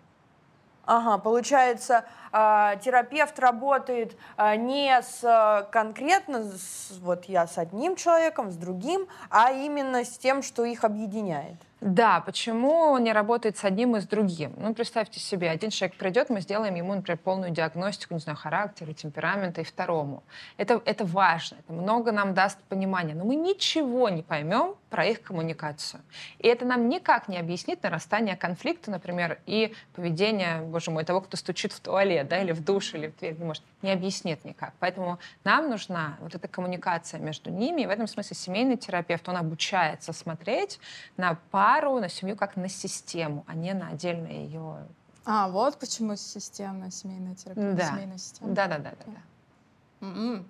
Ага, 0.92 1.20
получается, 1.20 2.04
э, 2.34 2.80
терапевт 2.82 3.38
работает 3.38 4.18
э, 4.38 4.56
не 4.56 5.00
с 5.00 5.70
конкретно, 5.72 6.46
с, 6.46 6.98
вот 7.02 7.26
я 7.26 7.46
с 7.46 7.60
одним 7.60 7.96
человеком, 7.96 8.50
с 8.50 8.56
другим, 8.56 9.08
а 9.30 9.52
именно 9.52 10.04
с 10.04 10.18
тем, 10.18 10.42
что 10.42 10.66
их 10.66 10.84
объединяет. 10.84 11.58
Да, 11.82 12.20
почему 12.20 12.74
он 12.92 13.04
не 13.04 13.14
работает 13.14 13.58
с 13.58 13.64
одним 13.64 13.96
и 13.96 14.02
с 14.02 14.06
другим? 14.06 14.54
Ну, 14.58 14.74
представьте 14.74 15.20
себе, 15.20 15.50
один 15.50 15.70
человек 15.70 15.96
придет, 15.98 16.30
мы 16.30 16.42
сделаем 16.42 16.76
ему, 16.76 16.94
например, 16.94 17.18
полную 17.18 17.52
диагностику, 17.52 18.14
не 18.14 18.20
знаю, 18.20 18.38
характера, 18.38 18.92
темперамента 18.92 19.62
и 19.62 19.64
второму. 19.64 20.24
Это, 20.58 20.82
это 20.84 21.06
важно, 21.06 21.56
это 21.60 21.72
много 21.72 22.12
нам 22.12 22.34
даст 22.34 22.60
понимания, 22.64 23.16
но 23.16 23.24
мы 23.24 23.36
ничего 23.36 24.10
не 24.10 24.24
поймем 24.24 24.76
про 24.90 25.06
их 25.06 25.22
коммуникацию. 25.22 26.02
И 26.40 26.48
это 26.48 26.66
нам 26.66 26.90
никак 26.90 27.30
не 27.30 27.38
объяснит 27.38 27.82
нарастание 27.82 28.36
конфликта, 28.36 28.92
например, 28.92 29.40
и 29.46 29.74
поведение, 29.96 30.62
боже 30.62 30.92
мой, 30.92 31.06
того, 31.06 31.22
кто 31.22 31.38
стучит 31.38 31.72
в 31.72 31.80
туалет, 31.80 32.28
да, 32.28 32.42
или 32.42 32.52
в 32.52 32.62
душ, 32.62 32.94
или 32.94 33.08
в 33.08 33.18
дверь, 33.18 33.38
не 33.38 33.46
может, 33.46 33.64
не 33.82 33.92
объяснит 33.92 34.46
никак. 34.46 34.74
Поэтому 34.80 35.20
нам 35.44 35.70
нужна 35.70 36.18
вот 36.20 36.36
эта 36.36 36.48
коммуникация 36.48 37.20
между 37.20 37.50
ними, 37.50 37.82
и 37.82 37.88
в 37.88 37.90
этом 37.90 38.08
смысле 38.08 38.36
семейный 38.36 38.78
терапевт, 38.78 39.28
он 39.30 39.38
обучается 39.38 40.14
смотреть 40.14 40.80
на 41.18 41.36
пар 41.52 41.70
пару, 41.80 42.00
на 42.00 42.10
семью 42.10 42.36
как 42.36 42.56
на 42.56 42.68
систему, 42.68 43.44
а 43.48 43.56
не 43.56 43.74
на 43.74 43.90
отдельное 43.90 44.32
ее... 44.32 44.88
А, 45.26 45.48
вот 45.50 45.78
почему 45.80 46.16
системная 46.16 46.90
семейная 46.90 47.36
терапия. 47.36 47.74
Да. 47.74 47.86
Семейная 47.86 48.18
система. 48.18 48.54
Да, 48.54 48.68
да, 48.68 48.78
да, 48.80 48.92
да. 48.92 49.06
да. 49.06 50.08
Mm-hmm. 50.08 50.46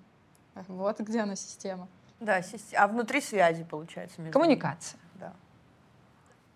Вот 0.68 1.00
где 1.00 1.20
она 1.20 1.36
система. 1.36 1.88
Да, 2.20 2.40
а 2.76 2.86
внутри 2.88 3.20
связи, 3.20 3.64
получается, 3.64 4.20
между 4.20 4.32
Коммуникация. 4.32 4.98
Ними. 4.98 5.20
Да. 5.20 5.32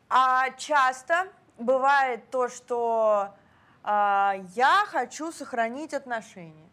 А 0.09 0.51
часто 0.57 1.29
бывает 1.59 2.31
то, 2.31 2.49
что 2.49 3.35
э, 3.83 3.89
я 4.55 4.85
хочу 4.89 5.33
сохранить 5.33 5.95
отношения, 5.95 6.64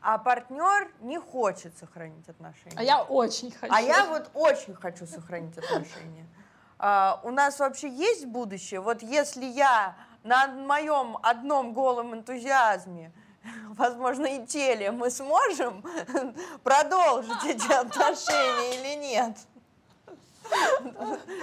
а 0.00 0.18
партнер 0.18 0.90
не 1.00 1.18
хочет 1.18 1.76
сохранить 1.76 2.28
отношения. 2.28 2.76
А 2.76 2.82
я 2.82 3.02
очень 3.02 3.50
хочу. 3.50 3.72
А 3.72 3.80
я 3.80 4.06
вот 4.06 4.30
очень 4.34 4.74
хочу 4.74 5.06
сохранить 5.06 5.56
отношения. 5.58 6.26
А, 6.80 7.20
у 7.24 7.32
нас 7.32 7.58
вообще 7.58 7.88
есть 7.88 8.26
будущее? 8.26 8.78
Вот 8.78 9.02
если 9.02 9.44
я 9.44 9.96
на 10.22 10.46
моем 10.46 11.18
одном 11.22 11.72
голом 11.72 12.14
энтузиазме, 12.14 13.10
возможно, 13.70 14.26
и 14.26 14.46
теле, 14.46 14.92
мы 14.92 15.10
сможем 15.10 15.82
продолжить 16.62 17.44
эти 17.46 17.72
отношения 17.72 18.78
или 18.78 19.02
нет? 19.02 19.36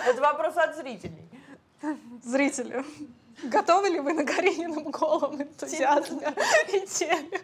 Это 0.06 0.22
вопрос 0.22 0.56
от 0.56 0.78
зрителей. 0.78 1.30
Зрители, 2.24 2.86
готовы 3.44 3.90
ли 3.90 4.00
вы 4.00 4.14
на 4.14 4.26
Каринином 4.26 4.90
голом 4.90 5.42
энтузиазме 5.42 6.34
и 6.72 6.88
теле? 6.88 7.42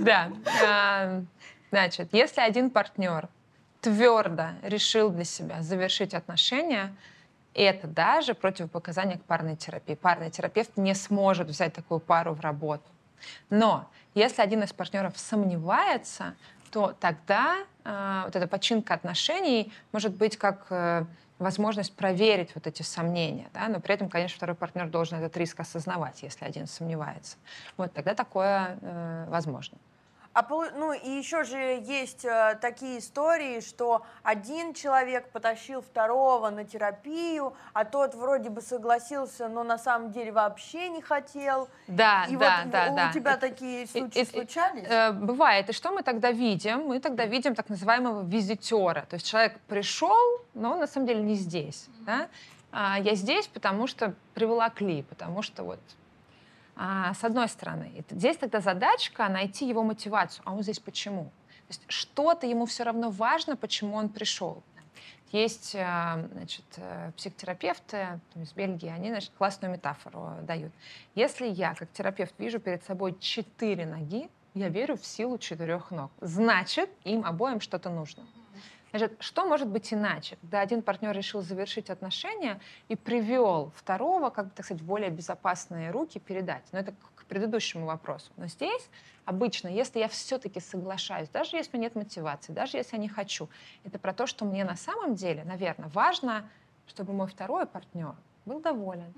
Да. 0.00 0.30
А, 0.64 1.22
значит, 1.70 2.08
если 2.12 2.40
один 2.40 2.70
партнер 2.70 3.28
твердо 3.80 4.48
решил 4.62 5.10
для 5.10 5.24
себя 5.24 5.62
завершить 5.62 6.14
отношения, 6.14 6.94
это 7.54 7.86
даже 7.86 8.34
противопоказание 8.34 9.18
к 9.18 9.24
парной 9.24 9.56
терапии. 9.56 9.94
Парный 9.94 10.30
терапевт 10.30 10.76
не 10.76 10.94
сможет 10.94 11.48
взять 11.48 11.72
такую 11.72 12.00
пару 12.00 12.34
в 12.34 12.40
работу. 12.40 12.84
Но 13.48 13.88
если 14.14 14.42
один 14.42 14.62
из 14.62 14.72
партнеров 14.72 15.18
сомневается, 15.18 16.34
то 16.70 16.94
тогда 17.00 17.56
э, 17.84 18.22
вот 18.24 18.36
эта 18.36 18.46
починка 18.46 18.94
отношений 18.94 19.72
может 19.92 20.14
быть 20.14 20.36
как 20.36 20.66
э, 20.70 21.04
возможность 21.40 21.96
проверить 21.96 22.54
вот 22.54 22.66
эти 22.66 22.82
сомнения, 22.82 23.48
да, 23.52 23.66
но 23.68 23.80
при 23.80 23.94
этом, 23.94 24.08
конечно, 24.08 24.36
второй 24.36 24.54
партнер 24.54 24.88
должен 24.88 25.18
этот 25.18 25.36
риск 25.36 25.58
осознавать, 25.58 26.22
если 26.22 26.44
один 26.44 26.66
сомневается. 26.66 27.36
Вот 27.76 27.92
тогда 27.92 28.14
такое 28.14 28.78
э, 28.80 29.26
возможно. 29.28 29.78
А, 30.32 30.46
ну 30.76 30.92
и 30.92 31.10
еще 31.10 31.42
же 31.42 31.56
есть 31.56 32.24
э, 32.24 32.56
такие 32.60 33.00
истории, 33.00 33.60
что 33.60 34.06
один 34.22 34.74
человек 34.74 35.28
потащил 35.30 35.82
второго 35.82 36.50
на 36.50 36.64
терапию, 36.64 37.54
а 37.72 37.84
тот 37.84 38.14
вроде 38.14 38.48
бы 38.48 38.60
согласился, 38.60 39.48
но 39.48 39.64
на 39.64 39.76
самом 39.76 40.12
деле 40.12 40.30
вообще 40.30 40.88
не 40.88 41.02
хотел. 41.02 41.68
Да, 41.88 42.26
и 42.28 42.36
да, 42.36 42.62
вот 42.62 42.70
да, 42.70 42.88
у 42.92 42.96
да. 42.96 43.12
тебя 43.12 43.36
такие 43.38 43.88
случаи 43.88 44.24
случались? 44.24 44.86
Э, 44.88 45.10
бывает. 45.10 45.68
И 45.68 45.72
что 45.72 45.90
мы 45.90 46.04
тогда 46.04 46.30
видим? 46.30 46.86
Мы 46.86 47.00
тогда 47.00 47.26
видим 47.26 47.56
так 47.56 47.68
называемого 47.68 48.22
визитера. 48.22 49.06
То 49.10 49.14
есть 49.14 49.26
человек 49.26 49.58
пришел, 49.66 50.40
но 50.54 50.74
он 50.74 50.78
на 50.78 50.86
самом 50.86 51.08
деле 51.08 51.22
не 51.22 51.34
здесь. 51.34 51.88
Mm-hmm. 51.88 52.04
Да? 52.04 52.28
А 52.70 53.00
я 53.00 53.16
здесь, 53.16 53.48
потому 53.48 53.88
что 53.88 54.14
приволокли, 54.34 55.02
потому 55.02 55.42
что 55.42 55.64
вот 55.64 55.80
а, 56.82 57.12
с 57.12 57.22
одной 57.24 57.46
стороны. 57.46 57.92
Здесь 58.08 58.38
тогда 58.38 58.60
задачка 58.60 59.28
найти 59.28 59.68
его 59.68 59.82
мотивацию. 59.82 60.42
А 60.46 60.54
он 60.54 60.62
здесь 60.62 60.78
почему? 60.80 61.24
То 61.24 61.68
есть 61.68 61.82
что-то 61.88 62.46
ему 62.46 62.64
все 62.64 62.84
равно 62.84 63.10
важно, 63.10 63.54
почему 63.54 63.96
он 63.96 64.08
пришел. 64.08 64.62
Есть 65.30 65.76
а, 65.78 66.26
значит, 66.32 66.64
э, 66.76 67.12
психотерапевты 67.18 68.18
из 68.34 68.52
Бельгии, 68.54 68.88
они 68.88 69.10
значит, 69.10 69.30
классную 69.36 69.72
метафору 69.72 70.30
дают. 70.42 70.72
Если 71.14 71.46
я, 71.46 71.74
как 71.74 71.92
терапевт, 71.92 72.34
вижу 72.38 72.58
перед 72.58 72.82
собой 72.82 73.14
четыре 73.20 73.84
ноги, 73.84 74.30
я 74.54 74.70
верю 74.70 74.96
в 74.96 75.04
силу 75.04 75.36
четырех 75.36 75.90
ног. 75.90 76.10
Значит, 76.22 76.88
им 77.04 77.26
обоим 77.26 77.60
что-то 77.60 77.90
нужно. 77.90 78.24
Значит, 78.90 79.16
что 79.20 79.44
может 79.44 79.68
быть 79.68 79.92
иначе? 79.92 80.36
Когда 80.40 80.60
один 80.60 80.82
партнер 80.82 81.16
решил 81.16 81.42
завершить 81.42 81.90
отношения 81.90 82.60
и 82.88 82.96
привел 82.96 83.72
второго, 83.76 84.30
как 84.30 84.46
бы, 84.46 84.50
так 84.54 84.64
сказать, 84.64 84.82
в 84.82 84.86
более 84.86 85.10
безопасные 85.10 85.90
руки 85.90 86.18
передать. 86.18 86.64
Но 86.72 86.78
это 86.80 86.92
к 87.14 87.24
предыдущему 87.26 87.86
вопросу. 87.86 88.32
Но 88.36 88.46
здесь 88.46 88.88
обычно, 89.24 89.68
если 89.68 90.00
я 90.00 90.08
все-таки 90.08 90.60
соглашаюсь, 90.60 91.28
даже 91.28 91.56
если 91.56 91.78
нет 91.78 91.94
мотивации, 91.94 92.52
даже 92.52 92.76
если 92.76 92.96
я 92.96 93.02
не 93.02 93.08
хочу, 93.08 93.48
это 93.84 93.98
про 93.98 94.12
то, 94.12 94.26
что 94.26 94.44
мне 94.44 94.64
на 94.64 94.76
самом 94.76 95.14
деле, 95.14 95.44
наверное, 95.44 95.88
важно, 95.90 96.48
чтобы 96.88 97.12
мой 97.12 97.28
второй 97.28 97.66
партнер 97.66 98.14
был 98.44 98.60
доволен. 98.60 99.14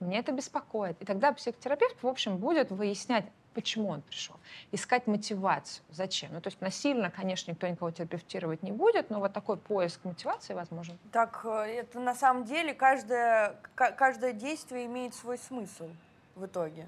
Мне 0.00 0.18
это 0.18 0.32
беспокоит. 0.32 1.00
И 1.00 1.04
тогда 1.04 1.32
психотерапевт, 1.32 2.02
в 2.02 2.06
общем, 2.06 2.38
будет 2.38 2.70
выяснять, 2.70 3.26
почему 3.54 3.88
он 3.88 4.02
пришел. 4.02 4.36
Искать 4.72 5.06
мотивацию. 5.06 5.84
Зачем? 5.90 6.32
Ну, 6.32 6.40
то 6.40 6.48
есть 6.48 6.60
насильно, 6.60 7.10
конечно, 7.10 7.50
никто 7.50 7.66
никого 7.66 7.90
терапевтировать 7.90 8.62
не 8.62 8.72
будет, 8.72 9.10
но 9.10 9.20
вот 9.20 9.32
такой 9.32 9.56
поиск 9.56 10.04
мотивации 10.04 10.54
возможен. 10.54 10.98
Так, 11.12 11.40
э, 11.44 11.80
это 11.80 12.00
на 12.00 12.14
самом 12.14 12.44
деле 12.44 12.74
каждое, 12.74 13.56
каждое 13.74 14.32
действие 14.32 14.86
имеет 14.86 15.14
свой 15.14 15.38
смысл 15.38 15.88
в 16.34 16.46
итоге. 16.46 16.86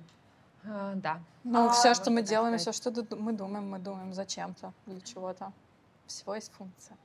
А, 0.65 0.93
да. 0.95 1.21
Ну, 1.45 1.67
а, 1.67 1.71
все, 1.71 1.95
что 1.95 2.11
мы 2.11 2.23
делаем, 2.23 2.57
все, 2.59 2.73
что 2.73 2.93
мы 3.17 3.33
думаем, 3.33 3.69
мы 3.69 3.79
думаем 3.79 4.13
зачем-то, 4.13 4.73
для 4.87 5.01
чего-то. 5.01 5.53
Всего 6.07 6.35
есть 6.35 6.53
функция. 6.53 6.97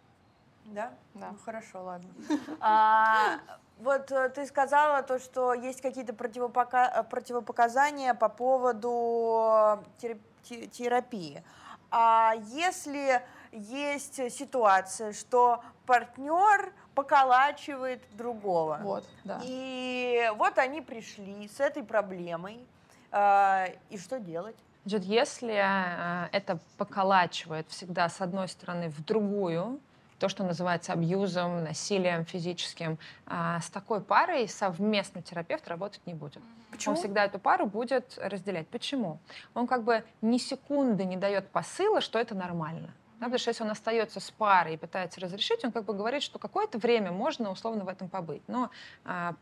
Да? 0.65 0.93
Да. 1.13 1.31
Ну, 1.31 1.37
хорошо, 1.43 1.83
ладно. 1.83 2.09
Вот 3.79 4.11
э, 4.11 4.29
ты 4.29 4.45
сказала 4.47 5.03
то, 5.03 5.19
что 5.19 5.53
есть 5.53 5.81
какие-то 5.81 6.13
противопока... 6.13 6.91
Э, 6.95 7.03
противопоказания 7.03 8.13
по 8.13 8.29
поводу 8.29 9.83
терапии. 10.71 11.43
А 11.91 12.33
если 12.47 13.21
есть 13.51 14.15
ситуация, 14.31 15.13
что 15.13 15.63
партнер 15.85 16.73
поколачивает 16.95 18.01
другого, 18.11 18.79
вот, 18.81 19.05
да. 19.23 19.39
и 19.43 20.31
вот 20.35 20.57
они 20.57 20.81
пришли 20.81 21.47
с 21.47 21.59
этой 21.59 21.83
проблемой, 21.83 22.65
э, 23.11 23.65
и 23.89 23.97
что 23.97 24.19
делать? 24.19 24.55
Значит, 24.85 25.03
если 25.03 26.29
это 26.31 26.59
поколачивает 26.77 27.67
всегда 27.67 28.07
с 28.07 28.21
одной 28.21 28.47
стороны 28.47 28.89
в 28.89 29.03
другую, 29.03 29.81
то, 30.19 30.29
что 30.29 30.43
называется 30.43 30.93
абьюзом, 30.93 31.63
насилием 31.63 32.25
физическим, 32.25 32.97
а, 33.25 33.59
с 33.59 33.69
такой 33.69 34.01
парой 34.01 34.47
совместно 34.47 35.21
терапевт 35.21 35.67
работать 35.67 36.01
не 36.05 36.13
будет. 36.13 36.41
Почему? 36.71 36.95
Он 36.95 36.99
всегда 36.99 37.25
эту 37.25 37.39
пару 37.39 37.65
будет 37.65 38.17
разделять. 38.21 38.67
Почему? 38.67 39.19
Он 39.53 39.67
как 39.67 39.83
бы 39.83 40.03
ни 40.21 40.37
секунды 40.37 41.05
не 41.05 41.17
дает 41.17 41.49
посыла, 41.49 42.01
что 42.01 42.19
это 42.19 42.35
нормально. 42.35 42.93
Да, 43.19 43.25
потому 43.25 43.39
что 43.39 43.49
если 43.49 43.63
он 43.63 43.71
остается 43.71 44.19
с 44.19 44.29
парой 44.29 44.75
и 44.75 44.77
пытается 44.77 45.19
разрешить, 45.19 45.65
он 45.65 45.71
как 45.71 45.85
бы 45.85 45.93
говорит, 45.93 46.21
что 46.21 46.37
какое-то 46.37 46.77
время 46.77 47.11
можно 47.11 47.49
условно 47.49 47.83
в 47.83 47.87
этом 47.87 48.09
побыть. 48.09 48.43
Но 48.47 48.69
а, 49.05 49.33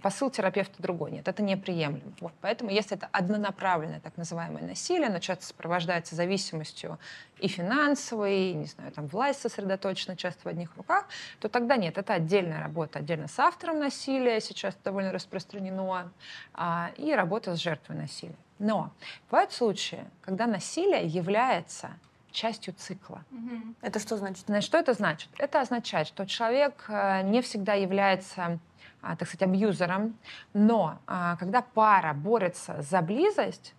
посыл 0.00 0.30
терапевта 0.30 0.80
другой. 0.80 1.10
Нет, 1.10 1.26
это 1.26 1.42
неприемлемо. 1.42 2.12
Вот. 2.20 2.32
Поэтому 2.40 2.70
если 2.70 2.96
это 2.96 3.08
однонаправленное 3.10 3.98
так 3.98 4.16
называемое 4.16 4.62
насилие, 4.62 5.08
оно 5.08 5.18
часто 5.18 5.44
сопровождается 5.44 6.14
зависимостью 6.14 7.00
и 7.38 7.48
финансовой, 7.48 8.50
и, 8.50 8.54
не 8.54 8.66
знаю, 8.66 8.92
там 8.92 9.08
власть 9.08 9.40
сосредоточена 9.40 10.16
часто 10.16 10.42
в 10.44 10.46
одних 10.46 10.76
руках, 10.76 11.06
то 11.40 11.48
тогда 11.48 11.76
нет, 11.76 11.98
это 11.98 12.14
отдельная 12.14 12.62
работа, 12.62 13.00
отдельно 13.00 13.26
с 13.26 13.38
автором 13.40 13.80
насилия, 13.80 14.40
сейчас 14.40 14.76
довольно 14.84 15.10
распространено, 15.10 16.12
а, 16.54 16.90
и 16.96 17.12
работа 17.12 17.56
с 17.56 17.58
жертвой 17.58 17.96
насилия. 17.96 18.36
Но 18.60 18.92
бывают 19.30 19.52
случаи, 19.52 20.04
когда 20.22 20.46
насилие 20.46 21.04
является 21.06 21.90
частью 22.36 22.74
цикла. 22.74 23.24
Угу. 23.32 23.74
Это 23.80 23.98
что 23.98 24.16
значит? 24.16 24.44
Значит, 24.46 24.66
что 24.66 24.78
это 24.78 24.92
значит? 24.92 25.30
Это 25.38 25.60
означает, 25.60 26.06
что 26.06 26.26
человек 26.26 26.84
э, 26.88 27.22
не 27.22 27.40
всегда 27.40 27.74
является 27.74 28.58
а, 29.02 29.16
так 29.16 29.28
сказать, 29.28 29.48
абьюзером, 29.48 30.16
но 30.52 30.98
а, 31.06 31.36
когда 31.36 31.62
пара 31.62 32.12
борется 32.12 32.82
за 32.82 33.02
близость, 33.02 33.74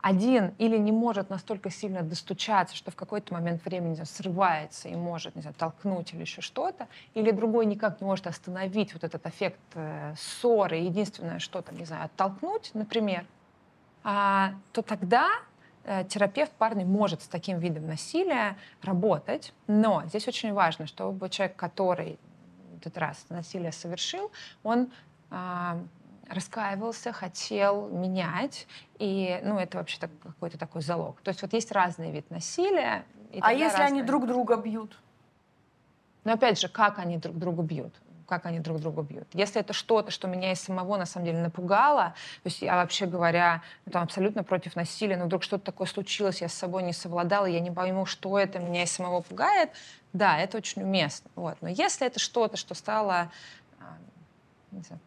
один 0.00 0.54
или 0.58 0.76
не 0.76 0.92
может 0.92 1.30
настолько 1.30 1.70
сильно 1.70 2.02
достучаться, 2.02 2.76
что 2.76 2.90
в 2.90 2.94
какой-то 2.94 3.32
момент 3.32 3.64
времени 3.64 3.94
знаю, 3.94 4.06
срывается 4.06 4.88
и 4.88 4.94
может, 4.94 5.34
не 5.34 5.40
знаю, 5.40 5.54
толкнуть 5.58 6.12
или 6.12 6.20
еще 6.20 6.42
что-то, 6.42 6.88
или 7.14 7.30
другой 7.30 7.64
никак 7.66 8.00
не 8.00 8.06
может 8.06 8.26
остановить 8.26 8.92
вот 8.92 9.02
этот 9.02 9.26
эффект 9.26 9.58
э, 9.74 10.14
ссоры, 10.18 10.76
единственное 10.76 11.38
что-то, 11.38 11.74
не 11.74 11.86
знаю, 11.86 12.04
оттолкнуть, 12.04 12.70
например, 12.74 13.24
а, 14.02 14.52
то 14.72 14.82
тогда 14.82 15.28
терапевт 16.08 16.52
парный 16.52 16.84
может 16.84 17.22
с 17.22 17.28
таким 17.28 17.58
видом 17.58 17.86
насилия 17.86 18.56
работать, 18.82 19.52
но 19.66 20.04
здесь 20.06 20.26
очень 20.28 20.52
важно, 20.52 20.86
чтобы 20.86 21.28
человек, 21.28 21.56
который 21.56 22.18
этот 22.78 22.98
раз 22.98 23.26
насилие 23.28 23.72
совершил, 23.72 24.30
он 24.62 24.90
а, 25.30 25.78
раскаивался, 26.28 27.12
хотел 27.12 27.88
менять, 27.88 28.66
и 28.98 29.40
ну, 29.42 29.58
это 29.58 29.78
вообще 29.78 29.98
так, 29.98 30.10
какой-то 30.22 30.58
такой 30.58 30.82
залог. 30.82 31.20
То 31.22 31.30
есть 31.30 31.42
вот 31.42 31.52
есть 31.52 31.72
разный 31.72 32.10
вид 32.10 32.30
насилия. 32.30 33.04
а 33.40 33.52
если 33.52 33.78
разные... 33.78 34.00
они 34.00 34.02
друг 34.02 34.26
друга 34.26 34.56
бьют? 34.56 34.98
Но 36.24 36.32
опять 36.32 36.58
же, 36.58 36.68
как 36.68 36.98
они 36.98 37.18
друг 37.18 37.38
друга 37.38 37.62
бьют? 37.62 37.94
Как 38.26 38.46
они 38.46 38.60
друг 38.60 38.80
друга 38.80 39.02
бьют. 39.02 39.28
Если 39.32 39.60
это 39.60 39.72
что-то, 39.72 40.10
что 40.10 40.28
меня 40.28 40.52
и 40.52 40.54
самого 40.54 40.96
на 40.96 41.06
самом 41.06 41.26
деле 41.26 41.38
напугало, 41.38 42.14
то 42.42 42.46
есть 42.46 42.62
я 42.62 42.76
вообще 42.76 43.06
говоря, 43.06 43.62
ну, 43.86 43.92
там, 43.92 44.02
абсолютно 44.02 44.42
против 44.44 44.76
насилия, 44.76 45.16
но 45.16 45.26
вдруг 45.26 45.42
что-то 45.42 45.64
такое 45.64 45.86
случилось, 45.86 46.40
я 46.40 46.48
с 46.48 46.54
собой 46.54 46.82
не 46.82 46.92
совладала, 46.92 47.46
я 47.46 47.60
не 47.60 47.70
пойму, 47.70 48.06
что 48.06 48.38
это 48.38 48.58
меня 48.58 48.82
и 48.82 48.86
самого 48.86 49.20
пугает, 49.20 49.70
да, 50.12 50.38
это 50.38 50.56
очень 50.56 50.82
уместно. 50.82 51.30
Вот. 51.34 51.56
Но 51.60 51.68
если 51.68 52.06
это 52.06 52.18
что-то, 52.18 52.56
что 52.56 52.74
стало 52.74 53.30
а, 53.80 53.96
не 54.70 54.82
знаю, 54.82 55.00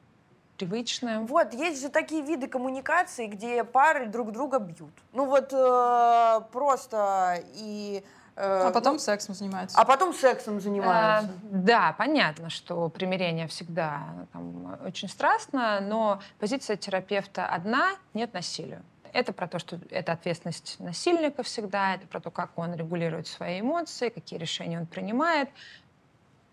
привычное. 0.58 1.20
Вот, 1.20 1.54
есть 1.54 1.82
же 1.82 1.90
такие 1.90 2.24
виды 2.24 2.48
коммуникации, 2.48 3.28
где 3.28 3.64
пары 3.64 4.08
друг 4.08 4.32
друга 4.32 4.60
бьют. 4.60 4.94
Ну 5.14 5.26
вот 5.26 5.54
э, 5.54 6.42
просто 6.52 7.44
и... 7.56 8.04
э, 8.38 8.68
а 8.68 8.72
потом 8.72 8.94
ну, 8.94 9.00
сексом 9.00 9.36
занимаются. 9.36 9.78
А 9.78 9.86
потом 9.86 10.14
сексом 10.14 10.62
занимаются. 10.62 11.30
А, 11.30 11.34
да, 11.44 11.96
понятно, 11.98 12.50
что 12.50 12.90
примирение 12.90 13.48
всегда 13.48 14.04
там, 14.32 14.78
очень 14.86 15.10
страстно, 15.10 15.80
но 15.82 16.22
позиция 16.40 16.78
терапевта 16.78 17.46
одна— 17.46 17.96
нет 18.14 18.34
насилию. 18.34 18.84
Это 19.14 19.34
про 19.34 19.48
то, 19.48 19.58
что 19.60 19.80
это 19.90 20.12
ответственность 20.12 20.76
насильника 20.80 21.44
всегда, 21.44 21.96
это 21.96 22.08
про 22.08 22.20
то, 22.20 22.30
как 22.30 22.52
он 22.58 22.76
регулирует 22.76 23.28
свои 23.28 23.62
эмоции, 23.62 24.10
какие 24.10 24.38
решения 24.40 24.80
он 24.80 24.86
принимает. 24.86 25.50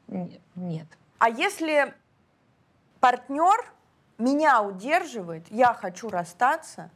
Нет. 0.09 0.87
А 1.19 1.29
если 1.29 1.95
партнер 3.01 3.71
меня 4.19 4.63
удерживает, 4.63 5.47
я 5.51 5.75
хочу 5.75 6.09
расстаться, 6.09 6.91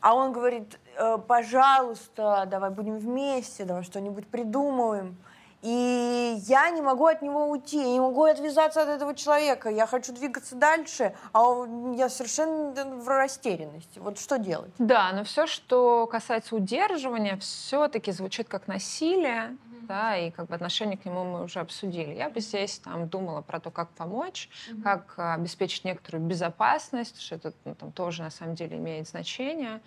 а 0.00 0.14
он 0.14 0.32
говорит, 0.32 0.78
э, 0.81 0.81
пожалуйста, 1.26 2.46
давай 2.50 2.70
будем 2.70 2.98
вместе, 2.98 3.64
давай 3.64 3.82
что-нибудь 3.84 4.26
придумаем. 4.26 5.16
И 5.62 6.38
я 6.48 6.70
не 6.70 6.82
могу 6.82 7.06
от 7.06 7.22
него 7.22 7.48
уйти, 7.48 7.78
я 7.78 7.92
не 7.92 8.00
могу 8.00 8.24
отвязаться 8.24 8.82
от 8.82 8.88
этого 8.88 9.14
человека. 9.14 9.68
Я 9.68 9.86
хочу 9.86 10.12
двигаться 10.12 10.56
дальше, 10.56 11.14
а 11.32 11.64
я 11.94 12.08
совершенно 12.08 12.72
в 12.96 13.08
растерянности. 13.08 14.00
Вот 14.00 14.18
что 14.18 14.38
делать? 14.38 14.72
Да, 14.78 15.12
но 15.12 15.22
все, 15.22 15.46
что 15.46 16.08
касается 16.08 16.56
удерживания, 16.56 17.36
все-таки 17.36 18.10
звучит 18.10 18.48
как 18.48 18.66
насилие 18.66 19.56
да, 19.82 20.16
и 20.16 20.30
как 20.30 20.46
бы 20.46 20.54
отношение 20.54 20.96
к 20.96 21.04
нему 21.04 21.24
мы 21.24 21.42
уже 21.44 21.60
обсудили. 21.60 22.14
Я 22.14 22.30
бы 22.30 22.40
здесь 22.40 22.78
там 22.78 23.08
думала 23.08 23.42
про 23.42 23.60
то, 23.60 23.70
как 23.70 23.90
помочь, 23.90 24.48
mm-hmm. 24.48 24.82
как 24.82 25.14
обеспечить 25.16 25.84
некоторую 25.84 26.24
безопасность, 26.24 27.20
что 27.20 27.34
это 27.36 27.52
ну, 27.64 27.74
там 27.74 27.92
тоже 27.92 28.22
на 28.22 28.30
самом 28.30 28.54
деле 28.54 28.76
имеет 28.78 29.08
значение 29.08 29.80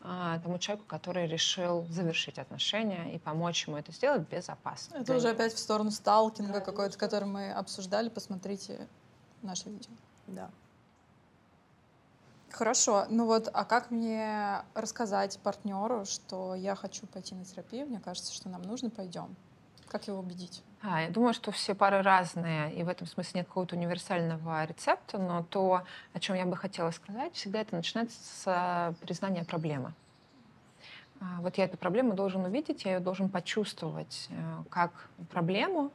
а, 0.00 0.38
тому 0.38 0.58
человеку, 0.58 0.86
который 0.86 1.26
решил 1.26 1.84
завершить 1.90 2.38
отношения 2.38 3.14
и 3.14 3.18
помочь 3.18 3.66
ему 3.66 3.76
это 3.76 3.92
сделать 3.92 4.28
безопасно. 4.28 4.98
Это 4.98 5.16
уже 5.16 5.30
опять 5.30 5.52
в 5.52 5.58
сторону 5.58 5.90
сталкинга 5.90 6.60
какой-то, 6.60 6.96
который 6.96 7.24
мы 7.24 7.52
обсуждали. 7.52 8.08
Посмотрите 8.08 8.86
наше 9.42 9.68
видео. 9.68 9.90
Да. 10.28 10.50
Хорошо, 12.50 13.06
ну 13.10 13.26
вот, 13.26 13.48
а 13.52 13.64
как 13.64 13.90
мне 13.90 14.62
рассказать 14.74 15.38
партнеру, 15.40 16.04
что 16.06 16.54
я 16.54 16.74
хочу 16.74 17.06
пойти 17.06 17.34
на 17.34 17.44
терапию? 17.44 17.86
Мне 17.86 18.00
кажется, 18.00 18.32
что 18.32 18.48
нам 18.48 18.62
нужно, 18.62 18.90
пойдем. 18.90 19.36
Как 19.88 20.06
его 20.06 20.18
убедить? 20.18 20.62
А, 20.82 21.02
я 21.02 21.10
думаю, 21.10 21.34
что 21.34 21.50
все 21.50 21.74
пары 21.74 22.02
разные, 22.02 22.72
и 22.74 22.82
в 22.84 22.88
этом 22.88 23.06
смысле 23.06 23.40
нет 23.40 23.48
какого-то 23.48 23.74
универсального 23.74 24.64
рецепта, 24.64 25.18
но 25.18 25.42
то, 25.42 25.82
о 26.12 26.20
чем 26.20 26.36
я 26.36 26.44
бы 26.44 26.56
хотела 26.56 26.90
сказать, 26.90 27.34
всегда 27.34 27.60
это 27.60 27.74
начинается 27.74 28.18
с 28.22 28.94
признания 29.00 29.44
проблемы. 29.44 29.92
А, 31.20 31.40
вот 31.40 31.58
я 31.58 31.64
эту 31.64 31.76
проблему 31.76 32.14
должен 32.14 32.44
увидеть, 32.44 32.84
я 32.84 32.94
ее 32.94 33.00
должен 33.00 33.28
почувствовать 33.28 34.28
э, 34.30 34.62
как 34.70 34.92
проблему, 35.32 35.90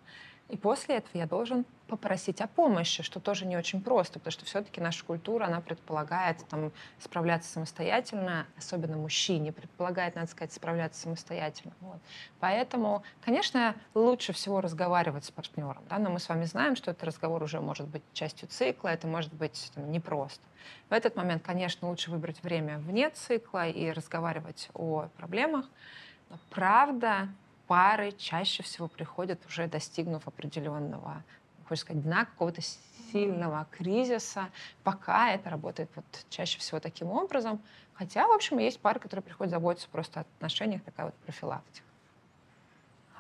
и 0.54 0.56
после 0.56 0.98
этого 0.98 1.18
я 1.18 1.26
должен 1.26 1.66
попросить 1.88 2.40
о 2.40 2.48
помощи, 2.48 3.02
что 3.02 3.20
тоже 3.20 3.48
не 3.48 3.58
очень 3.58 3.82
просто, 3.82 4.20
потому 4.20 4.32
что 4.32 4.46
все-таки 4.46 4.80
наша 4.80 5.04
культура, 5.04 5.46
она 5.46 5.62
предполагает 5.62 6.46
там, 6.48 6.72
справляться 7.00 7.52
самостоятельно, 7.52 8.46
особенно 8.56 8.96
мужчине, 8.96 9.52
предполагает, 9.52 10.14
надо 10.14 10.28
сказать, 10.28 10.54
справляться 10.54 11.02
самостоятельно. 11.02 11.74
Вот. 11.82 11.98
Поэтому, 12.40 13.02
конечно, 13.26 13.76
лучше 13.96 14.32
всего 14.32 14.62
разговаривать 14.62 15.26
с 15.26 15.32
партнером, 15.32 15.84
да, 15.90 15.98
но 15.98 16.12
мы 16.12 16.20
с 16.20 16.30
вами 16.30 16.46
знаем, 16.46 16.76
что 16.76 16.92
этот 16.92 17.04
разговор 17.06 17.42
уже 17.42 17.60
может 17.60 17.88
быть 17.88 18.04
частью 18.14 18.48
цикла, 18.48 18.90
это 18.90 19.08
может 19.08 19.34
быть 19.34 19.72
там, 19.74 19.92
непросто. 19.92 20.44
В 20.90 20.94
этот 20.94 21.16
момент, 21.16 21.42
конечно, 21.44 21.90
лучше 21.90 22.12
выбрать 22.12 22.44
время 22.44 22.78
вне 22.78 23.10
цикла 23.10 23.68
и 23.68 23.90
разговаривать 23.90 24.70
о 24.76 25.08
проблемах. 25.18 25.66
Но 26.30 26.38
правда, 26.52 27.30
пары 27.74 28.12
чаще 28.12 28.62
всего 28.62 28.88
приходят 28.88 29.44
уже 29.48 29.66
достигнув 29.68 30.28
определенного, 30.28 31.24
хочется 31.68 31.88
сказать, 31.88 32.04
дна 32.04 32.26
какого-то 32.26 32.62
сильного 33.12 33.66
кризиса, 33.72 34.50
пока 34.84 35.32
это 35.32 35.50
работает 35.50 35.90
вот 35.96 36.06
чаще 36.30 36.60
всего 36.60 36.80
таким 36.80 37.10
образом. 37.10 37.60
Хотя, 37.96 38.28
в 38.28 38.32
общем, 38.32 38.60
есть 38.60 38.80
пары, 38.80 39.00
которые 39.00 39.24
приходят 39.24 39.50
заботиться 39.50 39.90
просто 39.92 40.20
о 40.20 40.22
отношениях, 40.22 40.84
такая 40.84 41.08
вот 41.08 41.16
профилактика. 41.16 41.88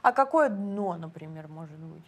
А 0.04 0.12
какое 0.12 0.50
дно, 0.50 0.98
например, 0.98 1.48
может 1.48 1.80
быть? 1.80 2.06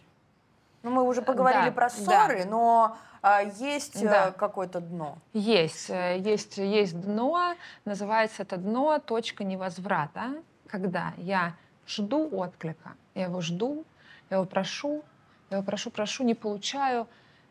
Ну, 0.84 0.92
мы 0.92 1.02
уже 1.02 1.22
поговорили 1.22 1.70
да, 1.70 1.72
про 1.72 1.90
ссоры, 1.90 2.44
да. 2.44 2.48
но 2.48 2.98
а, 3.22 3.42
есть 3.42 4.00
э, 4.00 4.08
да. 4.08 4.30
какое-то 4.30 4.78
дно? 4.80 5.18
Есть, 5.32 5.90
э, 5.90 6.18
есть, 6.20 6.58
есть 6.58 7.00
дно. 7.00 7.56
Называется 7.84 8.42
это 8.42 8.56
дно 8.56 9.00
точка 9.00 9.42
невозврата, 9.42 10.44
когда 10.68 11.12
я 11.16 11.56
жду 11.86 12.28
отклика. 12.32 12.94
Я 13.14 13.24
его 13.24 13.40
жду, 13.40 13.84
я 14.30 14.36
его 14.36 14.46
прошу, 14.46 15.02
я 15.50 15.58
его 15.58 15.66
прошу, 15.66 15.90
прошу, 15.90 16.24
не 16.24 16.34
получаю. 16.34 17.06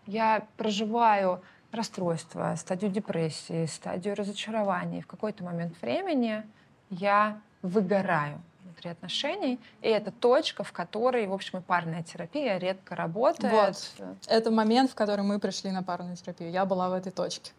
Я 0.06 0.46
проживаю 0.58 1.42
расстройство, 1.72 2.54
стадию 2.58 2.92
депрессии, 2.92 3.66
стадию 3.66 4.16
разочарования. 4.16 5.00
И 5.00 5.02
в 5.02 5.08
какой-то 5.08 5.44
момент 5.44 5.80
времени 5.82 6.44
я 6.90 7.42
выгораю 7.62 8.42
внутри 8.64 8.92
отношений, 8.92 9.60
и 9.82 9.88
это 9.88 10.12
точка, 10.12 10.64
в 10.64 10.72
которой, 10.72 11.28
в 11.28 11.34
общем, 11.34 11.60
и 11.60 11.62
парная 11.62 12.04
терапия 12.04 12.58
редко 12.58 12.96
работает. 12.96 13.54
Вот. 13.98 14.18
Это 14.28 14.52
момент, 14.52 14.92
в 14.92 14.96
который 14.96 15.24
мы 15.24 15.40
пришли 15.40 15.72
на 15.72 15.84
парную 15.84 16.16
терапию. 16.16 16.52
Я 16.52 16.66
была 16.66 16.90
в 16.90 16.94
этой 16.94 17.12
точке. 17.12 17.52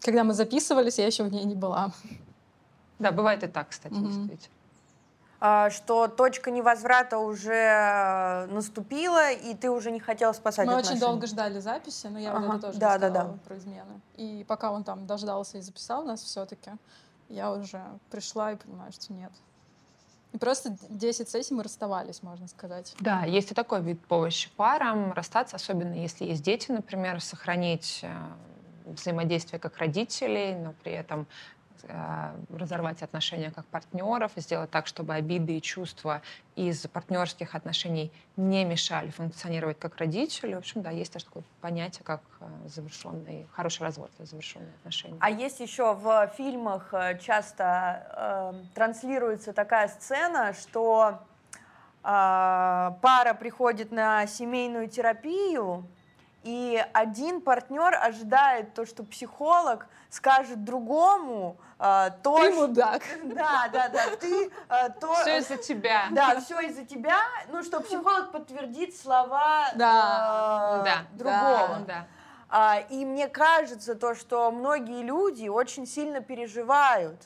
Когда 0.00 0.24
мы 0.24 0.34
записывались, 0.34 0.98
я 0.98 1.06
еще 1.06 1.24
в 1.24 1.32
ней 1.32 1.44
не 1.44 1.54
была. 1.54 1.92
Да, 2.98 3.10
бывает 3.10 3.42
и 3.42 3.46
так, 3.46 3.70
кстати, 3.70 3.94
mm-hmm. 3.94 4.06
действительно. 4.06 4.53
А, 5.40 5.70
что 5.70 6.08
точка 6.08 6.50
невозврата 6.50 7.18
уже 7.18 7.52
э, 7.52 8.46
наступила, 8.46 9.30
и 9.32 9.54
ты 9.54 9.70
уже 9.70 9.90
не 9.90 10.00
хотела 10.00 10.32
спасать 10.32 10.66
Мы 10.66 10.72
отношения. 10.72 10.96
очень 10.96 11.06
долго 11.06 11.26
ждали 11.26 11.60
записи, 11.60 12.06
но 12.06 12.18
я 12.18 12.32
ага. 12.32 12.46
вот 12.46 12.56
это 12.58 12.66
тоже 12.68 12.78
да, 12.78 12.98
да, 12.98 13.10
да. 13.10 13.34
про 13.44 13.56
измены. 13.58 14.00
И 14.16 14.44
пока 14.48 14.70
он 14.72 14.84
там 14.84 15.06
дождался 15.06 15.58
и 15.58 15.60
записал 15.60 16.04
нас 16.04 16.22
все-таки, 16.22 16.70
я 17.28 17.52
уже 17.52 17.82
пришла 18.10 18.52
и 18.52 18.56
понимаю, 18.56 18.92
что 18.92 19.12
нет. 19.12 19.32
И 20.32 20.38
просто 20.38 20.76
10 20.88 21.28
сессий 21.28 21.54
мы 21.54 21.62
расставались, 21.62 22.22
можно 22.22 22.48
сказать. 22.48 22.94
Да, 22.98 23.22
есть 23.22 23.52
и 23.52 23.54
такой 23.54 23.82
вид 23.82 24.04
помощи 24.06 24.50
парам. 24.56 25.12
Расстаться, 25.12 25.56
особенно 25.56 25.94
если 25.94 26.24
есть 26.24 26.42
дети, 26.42 26.72
например, 26.72 27.20
сохранить 27.20 28.00
э, 28.02 28.10
взаимодействие 28.84 29.60
как 29.60 29.78
родителей, 29.78 30.56
но 30.56 30.74
при 30.82 30.92
этом 30.92 31.28
разорвать 32.50 33.02
отношения 33.02 33.50
как 33.50 33.66
партнеров, 33.66 34.32
сделать 34.36 34.70
так, 34.70 34.86
чтобы 34.86 35.14
обиды 35.14 35.56
и 35.56 35.62
чувства 35.62 36.22
из 36.56 36.86
партнерских 36.86 37.54
отношений 37.54 38.12
не 38.36 38.64
мешали 38.64 39.10
функционировать 39.10 39.78
как 39.78 39.96
родители. 39.96 40.54
В 40.54 40.58
общем, 40.58 40.82
да, 40.82 40.90
есть 40.90 41.12
даже 41.12 41.26
такое 41.26 41.44
понятие, 41.60 42.02
как 42.04 42.20
э, 42.40 42.46
завершенный, 42.68 43.46
хороший 43.52 43.82
развод, 43.82 44.10
завершенные 44.18 44.72
отношения. 44.80 45.16
А 45.20 45.30
есть 45.30 45.60
еще 45.60 45.94
в 45.94 46.30
фильмах 46.36 46.92
э, 46.92 47.18
часто 47.18 48.52
э, 48.54 48.74
транслируется 48.74 49.52
такая 49.52 49.88
сцена, 49.88 50.52
что 50.54 51.20
э, 51.52 51.60
пара 52.02 53.34
приходит 53.38 53.90
на 53.90 54.26
семейную 54.26 54.88
терапию, 54.88 55.86
и 56.44 56.84
один 56.92 57.40
партнер 57.40 57.98
ожидает 58.00 58.74
то, 58.74 58.84
что 58.84 59.02
психолог 59.02 59.86
скажет 60.10 60.62
другому 60.62 61.56
э, 61.78 62.10
то, 62.22 62.38
ты 62.38 62.50
мудак. 62.50 63.02
Да, 63.24 63.68
да, 63.72 63.88
да, 63.88 64.16
ты 64.20 64.50
э, 64.68 64.90
то. 65.00 65.14
Все 65.14 65.38
из-за 65.38 65.56
тебя. 65.56 66.04
Да, 66.10 66.40
все 66.40 66.60
из-за 66.60 66.84
тебя. 66.84 67.16
Ну, 67.50 67.62
что 67.62 67.80
психолог 67.80 68.30
подтвердит 68.30 68.94
слова 68.94 69.70
да. 69.74 70.80
Э, 70.80 70.84
да. 70.84 70.96
другого. 71.12 71.78
Да. 71.80 71.84
да. 71.86 72.06
А, 72.50 72.78
и 72.90 73.04
мне 73.04 73.26
кажется 73.26 73.94
то, 73.94 74.14
что 74.14 74.52
многие 74.52 75.02
люди 75.02 75.48
очень 75.48 75.86
сильно 75.86 76.20
переживают 76.20 77.22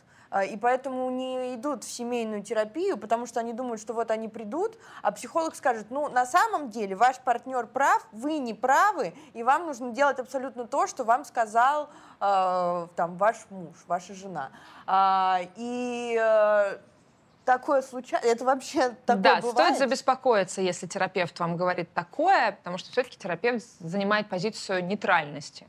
и 0.46 0.56
поэтому 0.56 1.10
не 1.10 1.54
идут 1.54 1.84
в 1.84 1.90
семейную 1.90 2.42
терапию, 2.42 2.98
потому 2.98 3.26
что 3.26 3.40
они 3.40 3.52
думают, 3.52 3.80
что 3.80 3.94
вот 3.94 4.10
они 4.10 4.28
придут, 4.28 4.76
а 5.02 5.10
психолог 5.10 5.54
скажет, 5.54 5.86
ну, 5.90 6.08
на 6.08 6.26
самом 6.26 6.70
деле 6.70 6.96
ваш 6.96 7.18
партнер 7.20 7.66
прав, 7.66 8.06
вы 8.12 8.38
не 8.38 8.54
правы, 8.54 9.14
и 9.32 9.42
вам 9.42 9.66
нужно 9.66 9.92
делать 9.92 10.18
абсолютно 10.18 10.66
то, 10.66 10.86
что 10.86 11.04
вам 11.04 11.24
сказал 11.24 11.88
э, 12.20 12.86
там 12.94 13.16
ваш 13.16 13.36
муж, 13.50 13.76
ваша 13.86 14.14
жена. 14.14 14.50
А, 14.86 15.40
и 15.56 16.18
э, 16.20 16.78
такое 17.44 17.80
случается? 17.80 18.28
Это 18.28 18.44
вообще 18.44 18.90
такое 19.06 19.22
Да, 19.22 19.36
бывает? 19.36 19.54
стоит 19.54 19.78
забеспокоиться, 19.78 20.60
если 20.60 20.86
терапевт 20.86 21.38
вам 21.40 21.56
говорит 21.56 21.92
такое, 21.94 22.52
потому 22.52 22.76
что 22.76 22.92
все-таки 22.92 23.16
терапевт 23.16 23.64
занимает 23.80 24.28
позицию 24.28 24.84
нейтральности. 24.84 25.66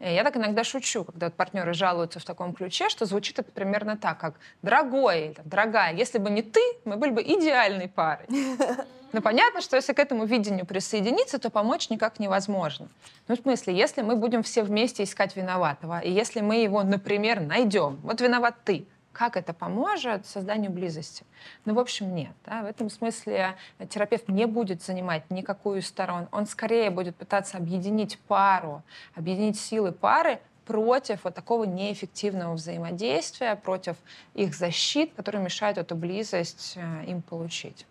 Э, 0.00 0.14
я 0.14 0.24
так 0.24 0.36
иногда 0.36 0.64
шучу, 0.64 1.04
когда 1.04 1.30
партнеры 1.30 1.74
жалуются 1.74 2.20
в 2.20 2.24
таком 2.24 2.52
ключе, 2.52 2.88
что 2.88 3.04
звучит 3.04 3.38
это 3.38 3.50
примерно 3.50 3.96
так, 3.96 4.18
как 4.18 4.34
«дорогой», 4.62 5.36
«дорогая, 5.44 5.94
если 5.94 6.18
бы 6.18 6.30
не 6.30 6.42
ты, 6.42 6.60
мы 6.84 6.96
были 6.96 7.10
бы 7.10 7.22
идеальной 7.22 7.88
парой». 7.88 8.26
Но 9.12 9.22
понятно, 9.22 9.62
что 9.62 9.76
если 9.76 9.94
к 9.94 9.98
этому 9.98 10.26
видению 10.26 10.66
присоединиться, 10.66 11.38
то 11.38 11.48
помочь 11.48 11.88
никак 11.88 12.18
невозможно. 12.18 12.88
Ну, 13.26 13.36
в 13.36 13.40
смысле, 13.40 13.74
если 13.74 14.02
мы 14.02 14.16
будем 14.16 14.42
все 14.42 14.62
вместе 14.62 15.02
искать 15.02 15.34
виноватого, 15.34 16.00
и 16.00 16.10
если 16.10 16.42
мы 16.42 16.56
его, 16.56 16.82
например, 16.82 17.40
найдем, 17.40 17.98
вот 18.02 18.20
виноват 18.20 18.56
ты, 18.64 18.86
как 19.18 19.36
это 19.36 19.52
поможет 19.52 20.26
созданию 20.26 20.70
близости? 20.70 21.24
Ну, 21.64 21.74
в 21.74 21.80
общем, 21.80 22.14
нет. 22.14 22.30
Да? 22.46 22.62
В 22.62 22.66
этом 22.66 22.88
смысле 22.88 23.56
терапевт 23.88 24.28
не 24.28 24.46
будет 24.46 24.80
занимать 24.80 25.28
никакую 25.28 25.82
сторон. 25.82 26.28
Он 26.30 26.46
скорее 26.46 26.90
будет 26.90 27.16
пытаться 27.16 27.56
объединить 27.56 28.16
пару, 28.28 28.84
объединить 29.16 29.58
силы 29.58 29.90
пары 29.90 30.38
против 30.66 31.24
вот 31.24 31.34
такого 31.34 31.64
неэффективного 31.64 32.54
взаимодействия, 32.54 33.56
против 33.56 33.96
их 34.34 34.54
защит, 34.54 35.12
которые 35.14 35.42
мешают 35.42 35.78
эту 35.78 35.96
близость 35.96 36.74
э, 36.76 37.06
им 37.08 37.20
получить. 37.20 37.86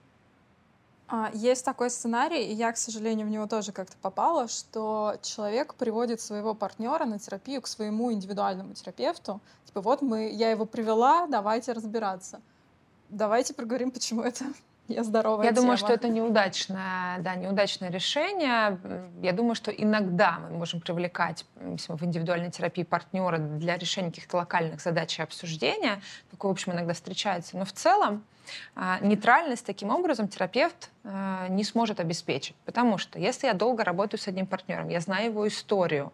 А, 1.09 1.31
есть 1.33 1.63
такой 1.63 1.89
сценарий, 1.89 2.47
и 2.47 2.53
я, 2.53 2.71
к 2.71 2.77
сожалению, 2.77 3.27
в 3.27 3.29
него 3.29 3.47
тоже 3.47 3.71
как-то 3.71 3.95
попала, 4.01 4.49
что 4.49 5.15
человек 5.21 5.75
приводит 5.75 6.19
своего 6.19 6.53
партнера 6.53 7.05
на 7.05 7.17
терапию 7.17 7.61
к 7.61 7.67
своему 7.67 8.11
индивидуальному 8.11 8.73
терапевту. 8.73 9.39
Типа, 9.65 9.79
вот 9.79 10.01
мы, 10.01 10.29
я 10.29 10.51
его 10.51 10.65
привела, 10.65 11.27
давайте 11.27 11.71
разбираться. 11.71 12.41
Давайте 13.07 13.53
проговорим, 13.53 13.91
почему 13.91 14.21
это 14.21 14.43
я 14.89 15.05
здоровая 15.05 15.45
Я 15.45 15.51
тема. 15.51 15.61
думаю, 15.61 15.77
что 15.77 15.93
это 15.93 16.09
неудачное, 16.09 17.19
да, 17.19 17.35
неудачное 17.35 17.89
решение. 17.89 18.77
Я 19.21 19.31
думаю, 19.31 19.55
что 19.55 19.71
иногда 19.71 20.39
мы 20.39 20.57
можем 20.57 20.81
привлекать 20.81 21.45
в 21.55 22.03
индивидуальной 22.03 22.51
терапии 22.51 22.83
партнера 22.83 23.37
для 23.37 23.77
решения 23.77 24.09
каких-то 24.09 24.35
локальных 24.35 24.81
задач 24.81 25.17
и 25.19 25.21
обсуждения. 25.21 26.01
Такое, 26.31 26.49
в 26.49 26.51
общем, 26.51 26.73
иногда 26.73 26.93
встречается. 26.93 27.55
Но 27.57 27.63
в 27.63 27.71
целом 27.71 28.25
нейтральность 29.01 29.65
таким 29.65 29.89
образом 29.89 30.27
терапевт 30.27 30.89
а, 31.03 31.47
не 31.49 31.63
сможет 31.63 31.99
обеспечить. 31.99 32.55
Потому 32.65 32.97
что 32.97 33.19
если 33.19 33.47
я 33.47 33.53
долго 33.53 33.83
работаю 33.83 34.19
с 34.19 34.27
одним 34.27 34.47
партнером, 34.47 34.89
я 34.89 34.99
знаю 34.99 35.27
его 35.27 35.47
историю, 35.47 36.11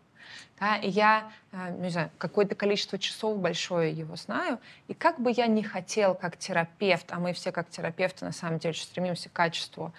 да, 0.59 0.77
и 0.77 0.89
я, 0.89 1.31
а, 1.51 1.69
не 1.69 1.89
знаю, 1.89 2.09
какое-то 2.17 2.55
количество 2.55 2.97
часов 2.97 3.37
большое 3.37 3.91
его 3.91 4.15
знаю, 4.15 4.59
и 4.87 4.93
как 4.93 5.19
бы 5.19 5.31
я 5.31 5.47
ни 5.47 5.61
хотел 5.61 6.15
как 6.15 6.37
терапевт, 6.37 7.11
а 7.11 7.19
мы 7.19 7.33
все 7.33 7.51
как 7.51 7.69
терапевты 7.69 8.25
на 8.25 8.31
самом 8.31 8.59
деле 8.59 8.73
стремимся 8.73 9.29
к 9.29 9.33
качеству, 9.33 9.93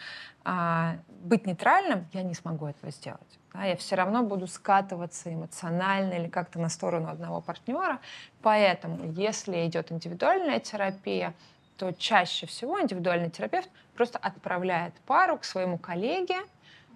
быть 1.25 1.47
нейтральным, 1.47 2.07
я 2.13 2.23
не 2.23 2.35
смогу 2.35 2.67
этого 2.67 2.93
сделать. 2.93 3.39
Да, 3.55 3.65
я 3.65 3.77
все 3.77 3.95
равно 3.95 4.23
буду 4.23 4.47
скатываться 4.47 5.33
эмоционально 5.33 6.15
или 6.15 6.29
как-то 6.29 6.59
на 6.59 6.69
сторону 6.69 7.09
одного 7.09 7.41
партнера. 7.41 8.01
Поэтому, 8.43 9.13
если 9.13 9.67
идет 9.67 9.91
индивидуальная 9.93 10.61
терапия, 10.61 11.33
то 11.77 11.93
чаще 11.93 12.47
всего 12.47 12.81
индивидуальный 12.81 13.31
терапевт 13.31 13.69
просто 13.95 14.19
отправляет 14.19 14.95
пару 15.07 15.39
к 15.39 15.45
своему 15.45 15.79
коллеге, 15.79 16.37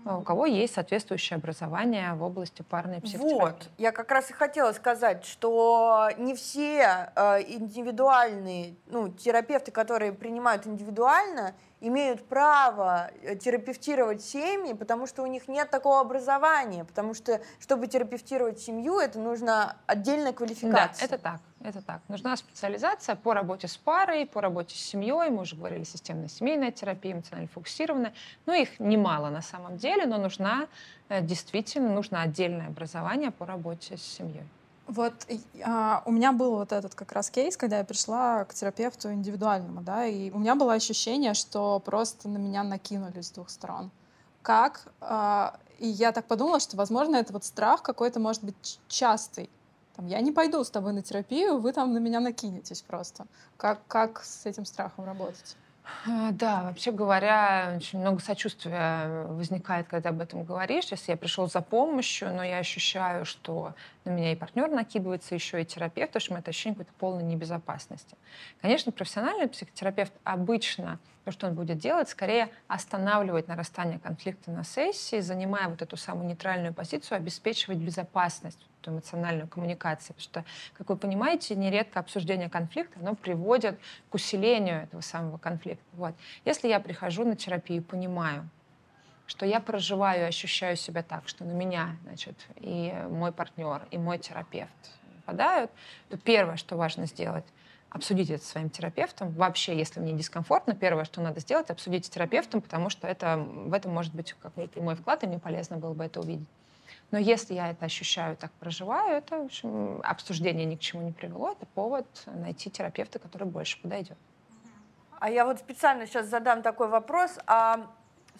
у 0.04 0.22
кого 0.22 0.46
есть 0.46 0.74
соответствующее 0.74 1.36
образование 1.36 2.14
в 2.14 2.22
области 2.22 2.62
парной 2.62 3.00
психотерапии. 3.00 3.40
Вот, 3.40 3.68
я 3.78 3.92
как 3.92 4.10
раз 4.10 4.30
и 4.30 4.32
хотела 4.32 4.72
сказать, 4.72 5.24
что 5.24 6.08
не 6.16 6.34
все 6.34 7.10
э, 7.14 7.42
индивидуальные, 7.42 8.76
ну, 8.86 9.08
терапевты, 9.08 9.70
которые 9.70 10.12
принимают 10.12 10.66
индивидуально, 10.66 11.54
имеют 11.80 12.26
право 12.26 13.10
э, 13.22 13.36
терапевтировать 13.36 14.22
семьи, 14.22 14.72
потому 14.72 15.06
что 15.06 15.22
у 15.22 15.26
них 15.26 15.48
нет 15.48 15.70
такого 15.70 16.00
образования, 16.00 16.84
потому 16.84 17.14
что, 17.14 17.40
чтобы 17.60 17.86
терапевтировать 17.86 18.60
семью, 18.60 18.98
это 18.98 19.18
нужно 19.18 19.76
отдельная 19.86 20.32
квалификация. 20.32 21.08
Да, 21.08 21.14
это 21.14 21.18
так, 21.18 21.40
это 21.60 21.82
так. 21.82 22.00
Нужна 22.08 22.36
специализация 22.36 23.14
по 23.16 23.34
работе 23.34 23.68
с 23.68 23.76
парой, 23.76 24.26
по 24.26 24.40
работе 24.40 24.74
с 24.76 24.80
семьей, 24.80 25.30
мы 25.30 25.42
уже 25.42 25.56
говорили, 25.56 25.84
системная 25.84 26.28
семейная 26.28 26.72
терапия, 26.72 27.12
эмоционально 27.12 27.48
фокусированная. 27.48 28.14
Ну, 28.46 28.54
их 28.54 28.80
немало 28.80 29.30
на 29.30 29.42
самом 29.42 29.76
деле, 29.76 30.06
но 30.06 30.18
нужна, 30.18 30.66
э, 31.08 31.22
действительно, 31.22 31.90
нужно 31.90 32.22
отдельное 32.22 32.68
образование 32.68 33.30
по 33.30 33.46
работе 33.46 33.96
с 33.96 34.02
семьей. 34.02 34.46
Вот 34.88 35.12
а, 35.62 36.02
у 36.06 36.12
меня 36.12 36.32
был 36.32 36.52
вот 36.52 36.72
этот 36.72 36.94
как 36.94 37.12
раз 37.12 37.30
кейс, 37.30 37.58
когда 37.58 37.78
я 37.78 37.84
пришла 37.84 38.46
к 38.46 38.54
терапевту 38.54 39.12
индивидуальному, 39.12 39.82
да, 39.82 40.06
и 40.06 40.30
у 40.30 40.38
меня 40.38 40.54
было 40.54 40.72
ощущение, 40.72 41.34
что 41.34 41.78
просто 41.80 42.26
на 42.28 42.38
меня 42.38 42.62
накинулись 42.62 43.26
с 43.26 43.30
двух 43.30 43.50
сторон. 43.50 43.90
Как? 44.40 44.90
А, 45.02 45.58
и 45.78 45.86
я 45.86 46.10
так 46.12 46.24
подумала, 46.24 46.58
что, 46.58 46.78
возможно, 46.78 47.16
это 47.16 47.34
вот 47.34 47.44
страх 47.44 47.82
какой-то 47.82 48.18
может 48.18 48.42
быть 48.42 48.80
частый. 48.88 49.50
Там, 49.94 50.06
я 50.06 50.22
не 50.22 50.32
пойду 50.32 50.64
с 50.64 50.70
тобой 50.70 50.94
на 50.94 51.02
терапию, 51.02 51.58
вы 51.58 51.72
там 51.72 51.92
на 51.92 51.98
меня 51.98 52.20
накинетесь 52.20 52.80
просто. 52.80 53.26
Как, 53.58 53.80
как 53.88 54.24
с 54.24 54.46
этим 54.46 54.64
страхом 54.64 55.04
работать? 55.04 55.56
А, 56.06 56.32
да, 56.32 56.62
вообще 56.62 56.92
говоря, 56.92 57.74
очень 57.76 57.98
много 57.98 58.20
сочувствия 58.20 59.24
возникает, 59.24 59.88
когда 59.88 60.10
об 60.10 60.20
этом 60.20 60.44
говоришь. 60.44 60.86
Если 60.90 61.10
я 61.12 61.16
пришел 61.16 61.48
за 61.48 61.60
помощью, 61.60 62.34
но 62.34 62.42
я 62.44 62.58
ощущаю, 62.58 63.24
что 63.24 63.74
на 64.04 64.10
меня 64.10 64.32
и 64.32 64.36
партнер 64.36 64.68
накидывается, 64.68 65.34
еще 65.34 65.60
и 65.60 65.64
терапевт, 65.64 66.12
то 66.12 66.20
что 66.20 66.34
это 66.34 66.50
ощущение 66.50 66.76
какой-то 66.76 66.92
полной 66.98 67.24
небезопасности. 67.24 68.16
Конечно, 68.60 68.92
профессиональный 68.92 69.48
психотерапевт 69.48 70.12
обычно 70.24 70.98
то, 71.24 71.32
что 71.32 71.46
он 71.46 71.54
будет 71.54 71.78
делать, 71.78 72.08
скорее 72.08 72.50
останавливать 72.68 73.48
нарастание 73.48 73.98
конфликта 73.98 74.50
на 74.50 74.64
сессии, 74.64 75.20
занимая 75.20 75.68
вот 75.68 75.82
эту 75.82 75.96
самую 75.96 76.26
нейтральную 76.26 76.72
позицию, 76.72 77.16
обеспечивать 77.16 77.78
безопасность 77.78 78.68
эмоциональную 78.88 79.48
коммуникацию. 79.48 80.16
Потому 80.16 80.22
что, 80.22 80.44
как 80.74 80.88
вы 80.88 80.96
понимаете, 80.96 81.54
нередко 81.54 82.00
обсуждение 82.00 82.48
конфликта 82.48 82.98
оно 83.00 83.14
приводит 83.14 83.78
к 84.08 84.14
усилению 84.14 84.82
этого 84.82 85.00
самого 85.00 85.38
конфликта. 85.38 85.84
Вот. 85.92 86.14
Если 86.44 86.68
я 86.68 86.80
прихожу 86.80 87.24
на 87.24 87.36
терапию 87.36 87.80
и 87.80 87.84
понимаю, 87.84 88.48
что 89.26 89.44
я 89.44 89.60
проживаю 89.60 90.22
и 90.22 90.28
ощущаю 90.28 90.76
себя 90.76 91.02
так, 91.02 91.28
что 91.28 91.44
на 91.44 91.52
меня, 91.52 91.96
значит, 92.04 92.34
и 92.56 92.94
мой 93.10 93.30
партнер, 93.30 93.82
и 93.90 93.98
мой 93.98 94.18
терапевт 94.18 94.70
нападают, 95.16 95.70
то 96.08 96.16
первое, 96.16 96.56
что 96.56 96.76
важно 96.76 97.06
сделать, 97.06 97.44
обсудить 97.90 98.30
это 98.30 98.44
с 98.44 98.48
своим 98.48 98.70
терапевтом. 98.70 99.30
Вообще, 99.32 99.76
если 99.76 100.00
мне 100.00 100.12
дискомфортно, 100.12 100.74
первое, 100.74 101.04
что 101.04 101.20
надо 101.20 101.40
сделать, 101.40 101.70
обсудить 101.70 102.06
с 102.06 102.08
терапевтом, 102.08 102.60
потому 102.60 102.90
что 102.90 103.06
это, 103.06 103.36
в 103.38 103.72
этом 103.72 103.92
может 103.92 104.14
быть 104.14 104.34
какой-то 104.34 104.80
мой 104.82 104.94
вклад, 104.94 105.24
и 105.24 105.26
мне 105.26 105.38
полезно 105.38 105.76
было 105.76 105.94
бы 105.94 106.04
это 106.04 106.20
увидеть. 106.20 106.48
Но 107.10 107.18
если 107.18 107.54
я 107.54 107.70
это 107.70 107.86
ощущаю, 107.86 108.36
так 108.36 108.52
проживаю, 108.52 109.16
это, 109.16 109.38
в 109.38 109.46
общем, 109.46 110.00
обсуждение 110.04 110.66
ни 110.66 110.76
к 110.76 110.80
чему 110.80 111.02
не 111.02 111.12
привело. 111.12 111.52
Это 111.52 111.64
повод 111.66 112.06
найти 112.26 112.70
терапевта, 112.70 113.18
который 113.18 113.48
больше 113.48 113.80
подойдет. 113.80 114.18
А 115.18 115.30
я 115.30 115.46
вот 115.46 115.58
специально 115.58 116.06
сейчас 116.06 116.26
задам 116.26 116.62
такой 116.62 116.88
вопрос. 116.88 117.38
А 117.46 117.86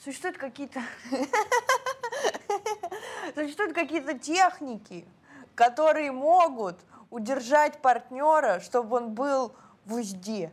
существуют 0.02 0.36
какие-то... 0.36 0.80
Существуют 3.34 3.74
какие-то 3.74 4.18
техники, 4.18 5.06
которые 5.54 6.12
могут 6.12 6.76
удержать 7.10 7.80
партнера, 7.80 8.60
чтобы 8.60 8.96
он 8.96 9.14
был 9.14 9.52
в 9.84 9.94
узде? 9.94 10.52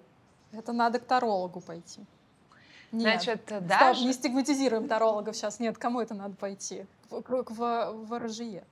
Это 0.52 0.74
надо 0.74 1.00
к 1.00 1.06
тарологу 1.06 1.60
пойти. 1.60 2.06
Нет. 2.92 3.22
Значит, 3.22 3.68
даже... 3.68 3.96
Стоп, 3.96 4.08
не 4.08 4.14
стигматизируем 4.14 4.88
тарологов 4.88 5.36
сейчас. 5.36 5.60
Нет, 5.60 5.78
кому 5.78 6.00
это 6.00 6.14
надо 6.14 6.36
пойти? 6.36 6.86
К, 7.10 7.22
к, 7.22 7.44
к 7.44 7.52
ворожье. 7.52 8.64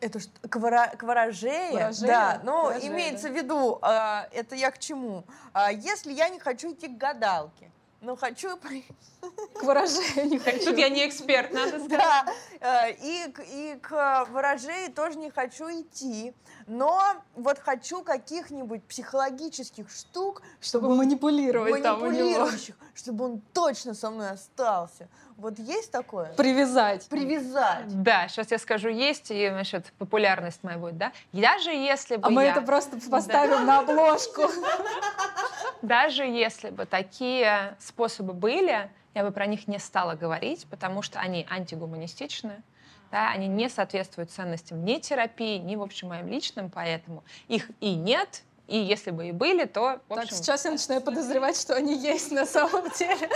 Это 0.00 0.18
что, 0.18 0.48
к, 0.48 0.56
вора, 0.56 0.86
к 0.96 1.02
ворожее? 1.02 1.72
ворожее? 1.72 2.06
Да, 2.06 2.40
но 2.42 2.64
ворожее, 2.64 2.88
имеется 2.88 3.28
да. 3.28 3.34
в 3.34 3.36
виду, 3.36 3.78
а, 3.82 4.28
это 4.32 4.54
я 4.54 4.70
к 4.70 4.78
чему? 4.78 5.24
А, 5.52 5.70
если 5.70 6.12
я 6.12 6.30
не 6.30 6.38
хочу 6.38 6.72
идти 6.72 6.88
к 6.88 6.96
гадалке, 6.96 7.70
но 8.00 8.16
хочу... 8.16 8.56
К 9.54 9.62
ворожею 9.62 10.28
не 10.28 10.38
хочу. 10.38 10.66
Тут 10.66 10.78
я 10.78 10.88
не 10.88 11.06
эксперт, 11.06 11.52
надо 11.52 11.78
сказать. 11.78 11.88
Да, 11.88 12.26
э, 12.60 12.92
и, 12.92 13.34
и 13.52 13.78
к 13.80 14.26
ворожею 14.30 14.90
тоже 14.90 15.18
не 15.18 15.30
хочу 15.30 15.64
идти, 15.70 16.32
но 16.66 17.02
вот 17.34 17.58
хочу 17.58 18.02
каких-нибудь 18.02 18.82
психологических 18.84 19.90
штук, 19.90 20.40
чтобы, 20.60 20.86
чтобы 20.86 20.96
манипулировать 20.96 21.82
там 21.82 22.02
у 22.02 22.10
него. 22.10 22.48
чтобы 22.94 23.24
он 23.26 23.42
точно 23.52 23.92
со 23.92 24.10
мной 24.10 24.30
остался. 24.30 25.08
Вот 25.36 25.58
есть 25.58 25.90
такое? 25.90 26.32
Привязать. 26.34 27.06
Привязать. 27.08 28.02
Да, 28.02 28.28
сейчас 28.28 28.50
я 28.50 28.58
скажу, 28.58 28.88
есть, 28.88 29.30
и 29.30 29.48
насчет 29.48 29.90
популярность 29.94 30.62
моя 30.62 30.76
будет, 30.76 30.98
да? 30.98 31.12
Даже 31.32 31.70
если 31.70 32.16
бы 32.16 32.26
А 32.26 32.30
мы 32.30 32.44
я... 32.44 32.52
это 32.52 32.60
просто 32.60 32.98
поставим 33.10 33.64
на 33.64 33.80
обложку. 33.80 34.42
Даже 35.82 36.24
если 36.24 36.68
бы 36.68 36.84
такие 36.84 37.74
способы 37.90 38.32
были, 38.32 38.90
я 39.14 39.24
бы 39.24 39.32
про 39.32 39.46
них 39.46 39.68
не 39.68 39.78
стала 39.78 40.14
говорить, 40.14 40.66
потому 40.70 41.02
что 41.02 41.18
они 41.18 41.46
антигуманистичны, 41.50 42.62
да, 43.10 43.30
они 43.30 43.48
не 43.48 43.68
соответствуют 43.68 44.30
ценностям 44.30 44.84
ни 44.84 44.98
терапии, 44.98 45.58
ни, 45.58 45.76
в 45.76 45.82
общем, 45.82 46.08
моим 46.08 46.28
личным, 46.28 46.70
поэтому 46.70 47.24
их 47.48 47.70
и 47.80 47.94
нет, 47.94 48.42
и 48.68 48.78
если 48.78 49.10
бы 49.10 49.26
и 49.26 49.32
были, 49.32 49.64
то, 49.64 50.00
в 50.08 50.12
общем... 50.12 50.28
Так, 50.28 50.38
сейчас 50.38 50.64
я 50.64 50.70
начинаю 50.70 51.00
подозревать, 51.00 51.60
что 51.60 51.74
они 51.74 51.96
есть 51.98 52.30
на 52.30 52.46
самом 52.46 52.88
деле. 52.98 53.28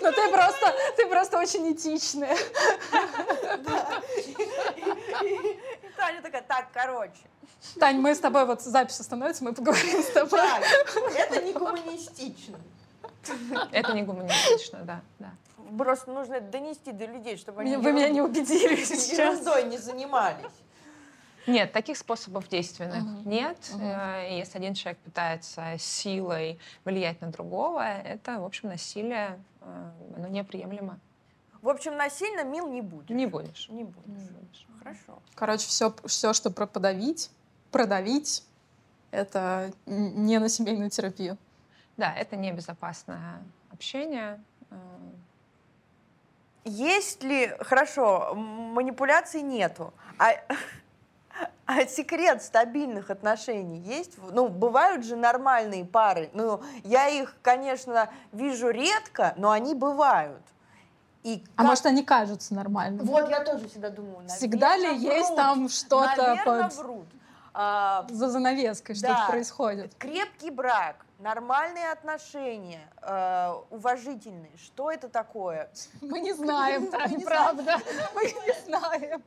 Но 0.00 0.12
ты 0.12 0.30
просто, 0.30 0.74
ты 0.96 1.06
просто 1.08 1.38
очень 1.38 1.72
этичная. 1.72 2.36
Таня 5.96 6.22
такая, 6.22 6.42
так, 6.42 6.68
короче. 6.72 7.18
Тань, 7.80 7.96
мы 7.98 8.14
с 8.14 8.20
тобой, 8.20 8.46
вот 8.46 8.62
запись 8.62 9.00
остановится, 9.00 9.42
мы 9.42 9.52
поговорим 9.52 10.00
с 10.00 10.12
тобой. 10.12 10.40
это 11.16 11.42
не 11.42 11.52
гуманистично. 11.52 12.60
Это 13.72 13.92
не 13.92 14.02
гуманистично, 14.02 14.80
да, 14.84 15.00
да. 15.18 15.30
Просто 15.76 16.10
нужно 16.10 16.40
донести 16.40 16.92
до 16.92 17.06
людей, 17.06 17.36
чтобы 17.36 17.62
они 17.62 17.76
Вы 17.76 17.92
меня 17.92 18.08
не 18.08 18.22
убедили 18.22 18.76
сейчас. 18.84 19.44
не 19.64 19.78
занимались. 19.78 20.44
Нет, 21.46 21.72
таких 21.72 21.96
способов 21.96 22.48
действенных 22.48 23.02
Мгм. 23.04 23.28
нет. 23.28 23.56
И 24.30 24.36
Если 24.36 24.58
один 24.58 24.74
человек 24.74 24.98
пытается 24.98 25.76
силой 25.78 26.58
влиять 26.84 27.20
на 27.20 27.28
другого, 27.28 27.82
это, 27.82 28.40
в 28.40 28.44
общем, 28.44 28.68
насилие, 28.68 29.38
э, 29.60 29.90
оно 30.16 30.26
неприемлемо. 30.28 30.98
В 31.62 31.68
общем, 31.68 31.96
насильно 31.96 32.42
мил 32.44 32.66
не 32.68 32.80
будешь. 32.80 33.10
Не 33.10 33.26
будешь. 33.26 33.68
Не 33.68 33.84
будешь. 33.84 34.06
Не 34.06 34.28
будешь. 34.30 34.66
Хорошо. 34.78 35.22
Короче, 35.34 35.66
все, 35.66 35.94
все, 36.04 36.32
что 36.32 36.50
про 36.50 36.66
подавить, 36.66 37.30
продавить, 37.70 38.44
это 39.10 39.72
не 39.86 40.38
на 40.38 40.48
семейную 40.48 40.90
терапию. 40.90 41.38
Да, 41.96 42.12
это 42.14 42.36
небезопасное 42.36 43.42
общение. 43.72 44.42
Э, 44.70 44.76
Есть 46.64 47.22
ли, 47.22 47.54
хорошо, 47.60 48.34
манипуляций 48.34 49.40
нету, 49.42 49.94
а, 50.18 50.30
а 51.66 51.86
секрет 51.86 52.42
стабильных 52.42 53.10
отношений 53.10 53.78
есть? 53.78 54.18
Ну, 54.32 54.48
бывают 54.48 55.04
же 55.04 55.16
нормальные 55.16 55.84
пары. 55.84 56.28
Ну, 56.34 56.60
я 56.84 57.08
их, 57.08 57.34
конечно, 57.42 58.10
вижу 58.32 58.70
редко, 58.70 59.32
но 59.36 59.50
они 59.52 59.74
бывают. 59.74 60.42
И 61.22 61.42
А 61.56 61.62
как- 61.62 61.66
может, 61.66 61.86
они 61.86 62.04
кажутся 62.04 62.54
нормальными? 62.54 63.06
Вот 63.06 63.30
я 63.30 63.42
тоже 63.42 63.68
всегда 63.68 63.90
думаю, 63.90 64.28
Всегда 64.28 64.76
ли 64.76 64.86
наверно, 64.88 65.04
есть 65.14 65.26
врут. 65.28 65.36
там 65.36 65.68
что-то 65.68 66.16
Наверно, 66.16 66.62
под... 66.64 66.74
врут. 66.76 67.06
А, 67.54 68.06
за 68.10 68.28
занавеской, 68.28 68.94
что-то 68.94 69.14
Да. 69.14 69.26
происходит? 69.30 69.94
крепкий 69.98 70.50
брак, 70.50 71.05
нормальные 71.18 71.90
отношения, 71.92 72.88
э, 73.02 73.54
уважительные. 73.70 74.56
Что 74.56 74.90
это 74.90 75.08
такое? 75.08 75.70
Мы 76.00 76.20
не 76.20 76.32
знаем, 76.32 76.86
правда. 77.24 77.78
Мы 78.14 78.24
не 78.24 78.64
знаем. 78.66 79.22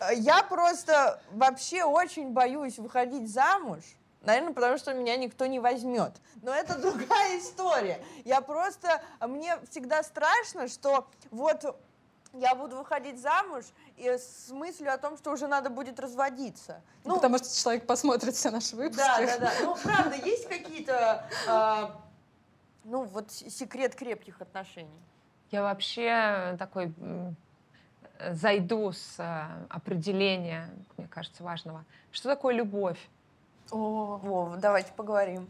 Э, 0.00 0.14
Я 0.14 0.42
просто 0.42 1.20
вообще 1.32 1.84
очень 1.84 2.30
боюсь 2.32 2.78
выходить 2.78 3.32
замуж. 3.32 3.80
Наверное, 4.22 4.52
потому 4.52 4.78
что 4.78 4.94
меня 4.94 5.16
никто 5.16 5.46
не 5.46 5.58
возьмет. 5.58 6.12
Но 6.42 6.54
это 6.54 6.78
другая 6.78 7.38
история. 7.40 8.00
Я 8.24 8.40
просто... 8.40 9.02
Мне 9.20 9.58
всегда 9.68 10.00
страшно, 10.04 10.68
что 10.68 11.08
вот 11.32 11.76
я 12.32 12.54
буду 12.54 12.76
выходить 12.76 13.20
замуж 13.20 13.64
и 13.96 14.08
с 14.08 14.48
мыслью 14.50 14.94
о 14.94 14.96
том, 14.98 15.18
что 15.18 15.32
уже 15.32 15.48
надо 15.48 15.70
будет 15.70 15.98
разводиться. 15.98 16.80
Ну, 17.04 17.16
Потому 17.16 17.38
что 17.38 17.54
человек 17.54 17.84
посмотрит 17.84 18.34
все 18.36 18.50
наши 18.50 18.76
выпуски. 18.76 18.98
да, 18.98 19.18
да, 19.26 19.38
да. 19.38 19.52
Ну, 19.60 19.76
правда, 19.82 20.14
есть 20.14 20.41
а, 21.48 22.00
ну, 22.84 23.04
вот 23.04 23.30
секрет 23.30 23.94
крепких 23.94 24.40
отношений. 24.40 25.00
Я 25.50 25.62
вообще 25.62 26.56
такой 26.58 26.92
м, 26.98 27.36
э, 28.18 28.34
зайду 28.34 28.92
с 28.92 29.16
э, 29.18 29.46
определения, 29.68 30.68
мне 30.96 31.06
кажется, 31.08 31.42
важного. 31.42 31.84
Что 32.10 32.28
такое 32.28 32.54
любовь? 32.54 32.98
О, 33.70 34.18
Вов, 34.22 34.56
давайте 34.56 34.92
поговорим. 34.92 35.48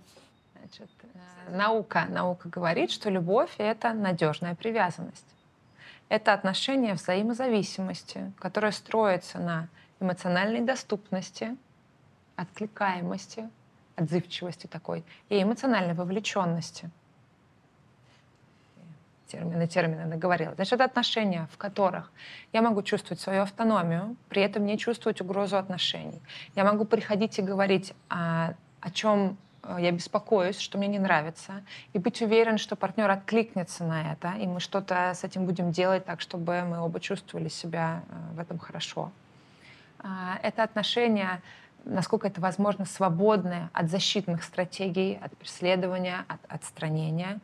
Значит, 0.59 0.91
э, 1.03 1.57
наука, 1.57 2.07
наука 2.09 2.49
говорит, 2.49 2.91
что 2.91 3.11
любовь— 3.11 3.55
это 3.59 3.93
надежная 3.93 4.55
привязанность. 4.55 5.27
Это 6.09 6.33
отношение 6.35 6.95
взаимозависимости, 6.95 8.33
которое 8.39 8.73
строится 8.73 9.39
на 9.39 9.69
эмоциональной 9.99 10.61
доступности, 10.61 11.57
откликаемости, 12.37 13.49
отзывчивости 13.97 14.67
такой 14.67 15.05
и 15.29 15.43
эмоциональной 15.43 15.95
вовлеченности. 15.95 16.91
Термины, 19.27 19.67
термины 19.67 20.05
наговорила. 20.05 20.55
Значит, 20.55 20.75
это 20.75 20.85
отношения, 20.85 21.49
в 21.53 21.57
которых 21.57 22.13
я 22.53 22.61
могу 22.61 22.83
чувствовать 22.83 23.21
свою 23.21 23.43
автономию, 23.43 24.17
при 24.29 24.43
этом 24.43 24.67
не 24.67 24.77
чувствовать 24.77 25.23
угрозу 25.23 25.57
отношений. 25.57 26.21
Я 26.55 26.65
могу 26.65 26.85
приходить 26.85 27.39
и 27.39 27.43
говорить 27.43 27.95
о, 28.11 28.53
о 28.81 28.91
чем 28.91 29.39
э, 29.63 29.79
я 29.81 29.91
беспокоюсь, 29.91 30.59
что 30.59 30.77
мне 30.77 30.89
не 30.89 30.99
нравится, 30.99 31.63
и 31.95 31.99
быть 31.99 32.21
уверен, 32.21 32.59
что 32.59 32.77
партнер 32.77 33.11
откликнется 33.11 33.85
на 33.85 34.13
это, 34.13 34.35
и 34.39 34.47
мы 34.47 34.61
что-то 34.61 35.13
с 35.15 35.25
этим 35.25 35.47
будем 35.47 35.71
делать 35.71 36.05
так, 36.05 36.21
чтобы 36.21 36.61
мы 36.65 36.81
оба 36.81 37.01
чувствовали 37.01 37.49
себя 37.49 38.03
э, 38.11 38.35
в 38.35 38.39
этом 38.39 38.59
хорошо. 38.59 39.13
А, 40.03 40.39
Это 40.43 40.63
отношения, 40.63 41.41
насколько 41.85 42.29
это 42.29 42.41
возможно, 42.41 42.85
свободные 42.85 43.71
от 43.73 43.91
защитных 43.91 44.43
стратегий, 44.45 45.19
от 45.23 45.37
преследования, 45.37 46.25
от 46.29 46.41
отстранения. 46.49 47.41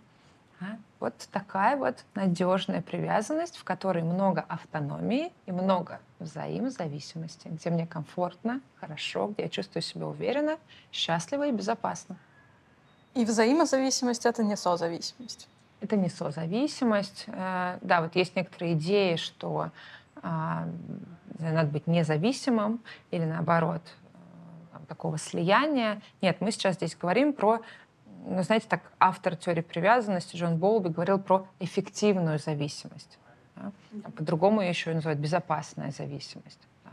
А, 0.60 0.76
Вот 1.00 1.14
такая 1.30 1.76
вот 1.76 2.04
надежная 2.14 2.82
привязанность, 2.82 3.56
в 3.56 3.64
которой 3.64 4.02
много 4.02 4.44
автономии 4.48 5.32
и 5.46 5.52
много 5.52 6.00
взаимозависимости, 6.18 7.48
где 7.48 7.70
мне 7.70 7.86
комфортно, 7.86 8.60
хорошо, 8.80 9.28
где 9.28 9.44
я 9.44 9.48
чувствую 9.48 9.82
себя 9.82 10.06
уверенно, 10.06 10.56
счастливо 10.92 11.46
и 11.48 11.52
безопасно. 11.52 12.16
и 13.14 13.24
взаимозависимость— 13.24 14.26
это 14.26 14.42
не 14.44 14.56
созависимость. 14.56 15.48
Это 15.80 15.96
не 15.96 16.08
созависимость. 16.08 17.24
Э, 17.28 17.78
Да, 17.82 18.00
вот 18.02 18.16
есть 18.16 18.34
некоторые 18.36 18.74
идеи, 18.74 19.16
что 19.16 19.70
а, 20.22 20.66
надо 21.38 21.70
быть 21.70 21.86
независимым 21.86 22.80
или 23.12 23.24
наоборот 23.24 23.82
такого 24.88 25.18
слияния. 25.18 26.00
Нет, 26.22 26.40
мы 26.40 26.50
сейчас 26.50 26.76
здесь 26.76 26.96
говорим 26.96 27.32
про, 27.32 27.60
ну, 28.26 28.42
знаете, 28.42 28.66
так 28.68 28.80
автор 28.98 29.36
теории 29.36 29.60
привязанности 29.60 30.36
Джон 30.36 30.56
Болби 30.56 30.88
говорил 30.88 31.18
про 31.18 31.46
эффективную 31.60 32.38
зависимость. 32.38 33.18
да. 33.56 33.70
А 34.04 34.10
По-другому 34.10 34.60
ее 34.62 34.70
еще 34.70 34.92
называют 34.92 35.20
безопасная 35.20 35.92
зависимость. 35.92 36.60
да. 36.84 36.90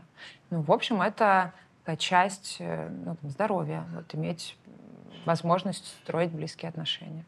Ну, 0.50 0.62
в 0.62 0.70
общем, 0.70 1.02
это 1.02 1.52
такая 1.82 1.96
часть 1.96 2.56
э, 2.60 2.88
ну, 2.88 3.16
там, 3.16 3.30
здоровья, 3.30 3.84
вот 3.94 4.14
иметь 4.14 4.56
возможность 5.24 5.86
строить 6.02 6.30
близкие 6.30 6.68
отношения. 6.68 7.24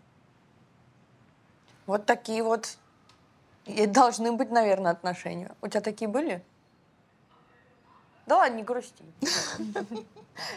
Вот 1.86 2.04
такие 2.06 2.42
вот 2.42 2.76
и 3.64 3.86
должны 3.86 4.32
быть, 4.32 4.50
наверное, 4.50 4.92
отношения. 4.92 5.50
У 5.62 5.68
тебя 5.68 5.80
такие 5.80 6.08
были? 6.08 6.42
Да 8.28 8.36
ладно, 8.36 8.56
не 8.56 8.62
грусти. 8.62 9.02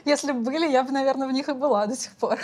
Если 0.05 0.33
бы 0.33 0.41
были, 0.41 0.67
я 0.67 0.83
бы, 0.83 0.91
наверное, 0.91 1.27
в 1.27 1.31
них 1.31 1.47
и 1.47 1.53
была 1.53 1.87
до 1.87 1.95
сих 1.95 2.11
пор. 2.17 2.37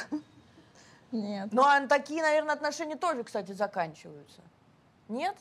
Нет. 1.11 1.49
Ну, 1.51 1.63
а 1.63 1.85
такие, 1.85 2.21
наверное, 2.21 2.55
отношения 2.55 2.95
тоже, 2.95 3.23
кстати, 3.23 3.51
заканчиваются. 3.51 4.41
Нет? 5.09 5.35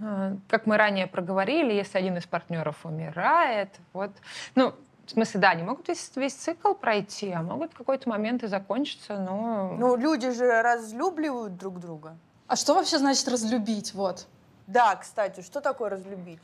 А, 0.00 0.36
Как 0.48 0.66
мы 0.66 0.78
ранее 0.78 1.06
проговорили, 1.06 1.74
если 1.74 1.98
один 1.98 2.16
из 2.16 2.26
партнеров 2.26 2.86
умирает, 2.86 3.68
вот, 3.92 4.10
ну, 4.54 4.72
в 5.04 5.10
смысле, 5.10 5.40
да, 5.40 5.50
они 5.50 5.62
могут 5.62 5.86
весь, 5.88 6.10
весь 6.16 6.34
цикл 6.34 6.72
пройти, 6.72 7.30
а 7.30 7.42
могут 7.42 7.74
в 7.74 7.76
какой-то 7.76 8.08
момент 8.08 8.42
и 8.42 8.46
закончиться, 8.46 9.18
но... 9.18 9.76
Ну, 9.78 9.96
люди 9.96 10.30
же 10.30 10.62
разлюбливают 10.62 11.58
друг 11.58 11.78
друга. 11.78 12.16
А 12.46 12.56
что 12.56 12.72
вообще 12.74 12.98
значит 12.98 13.28
разлюбить? 13.28 13.92
Вот. 13.92 14.26
Да, 14.66 14.96
кстати, 14.96 15.42
что 15.42 15.60
такое 15.60 15.90
разлюбить? 15.90 16.40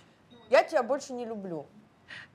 Я 0.50 0.62
тебя 0.62 0.82
больше 0.82 1.14
не 1.14 1.24
люблю. 1.24 1.66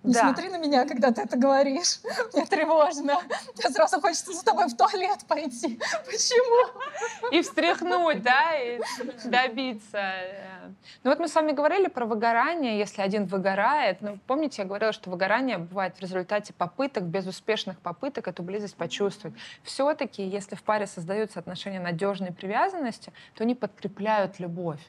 Не 0.03 0.13
Да. 0.13 0.21
смотри 0.21 0.49
на 0.49 0.57
меня, 0.57 0.86
когда 0.86 1.11
ты 1.11 1.21
это 1.23 1.38
говоришь. 1.38 1.99
Мне 2.34 2.45
тревожно. 2.45 3.19
Мне 3.55 3.69
сразу 3.71 3.99
хочется 3.99 4.32
за 4.32 4.43
тобой 4.45 4.67
в 4.67 4.78
туалет 4.78 5.19
пойти. 5.28 5.80
Почему? 6.05 7.32
И 7.32 7.41
встряхнуть, 7.41 8.21
да, 8.21 8.55
и 8.55 8.80
добиться. 9.25 9.97
э. 9.97 10.69
Ну 11.03 11.09
вот 11.09 11.19
мы 11.19 11.28
с 11.28 11.36
вами 11.36 11.51
говорили 11.51 11.88
про 11.88 12.05
выгорание, 12.05 12.78
если 12.78 13.01
один 13.01 13.25
выгорает. 13.25 14.01
Ну, 14.01 14.19
помните, 14.28 14.61
я 14.61 14.67
говорила, 14.67 14.93
что 14.93 15.09
выгорание 15.09 15.57
бывает 15.57 15.97
в 15.97 16.01
результате 16.01 16.53
попыток, 16.53 17.03
безуспешных 17.03 17.80
попыток 17.80 18.28
эту 18.28 18.43
близость 18.43 18.75
почувствовать. 18.75 19.36
Все-таки, 19.63 20.23
если 20.23 20.55
в 20.55 20.63
паре 20.63 20.88
создаются 20.88 21.39
отношения 21.39 21.80
надежной 21.80 22.32
привязанности, 22.32 23.11
то 23.34 23.43
они 23.43 23.55
подкрепляют 23.55 24.39
любовь, 24.39 24.80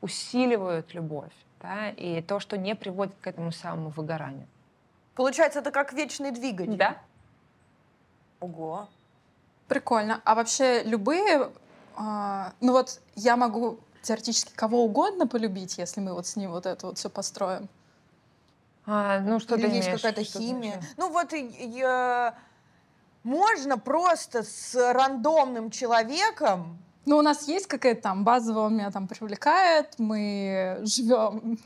усиливают 0.00 0.94
любовь. 0.94 1.32
Да, 1.60 1.90
и 1.90 2.22
то, 2.22 2.38
что 2.40 2.56
не 2.56 2.74
приводит 2.74 3.14
к 3.20 3.26
этому 3.26 3.50
самому 3.52 3.90
выгоранию. 3.90 4.46
Получается, 5.14 5.58
это 5.58 5.72
как 5.72 5.92
вечный 5.92 6.30
двигатель. 6.30 6.76
Да? 6.76 6.98
Ого. 8.40 8.88
Прикольно. 9.66 10.20
А 10.24 10.34
вообще 10.34 10.82
любые... 10.84 11.50
а, 11.96 12.52
ну 12.60 12.72
вот 12.72 13.00
я 13.16 13.36
могу 13.36 13.80
теоретически 14.02 14.54
кого 14.54 14.84
угодно 14.84 15.26
полюбить, 15.26 15.76
если 15.78 16.00
мы 16.00 16.14
вот 16.14 16.26
с 16.26 16.36
ним 16.36 16.52
вот 16.52 16.66
это 16.66 16.86
вот 16.86 16.98
все 16.98 17.10
построим. 17.10 17.68
А, 18.86 19.20
ну, 19.20 19.40
что 19.40 19.56
Или 19.56 19.66
ты 19.68 19.74
есть 19.74 19.88
имеешь- 19.88 20.00
какая-то 20.00 20.24
химия. 20.24 20.80
Ну 20.96 21.10
вот 21.10 21.32
и, 21.32 21.46
и, 21.46 21.82
э, 21.84 22.32
можно 23.22 23.76
просто 23.76 24.44
с 24.44 24.74
рандомным 24.92 25.70
человеком 25.70 26.78
Ну, 27.08 27.16
у 27.16 27.22
нас 27.22 27.48
есть 27.48 27.66
какая-то 27.66 28.02
там 28.02 28.22
базовая, 28.22 28.64
он 28.64 28.74
меня 28.74 28.90
там 28.90 29.08
привлекает, 29.08 29.94
мы 29.98 30.78
живем 30.82 31.58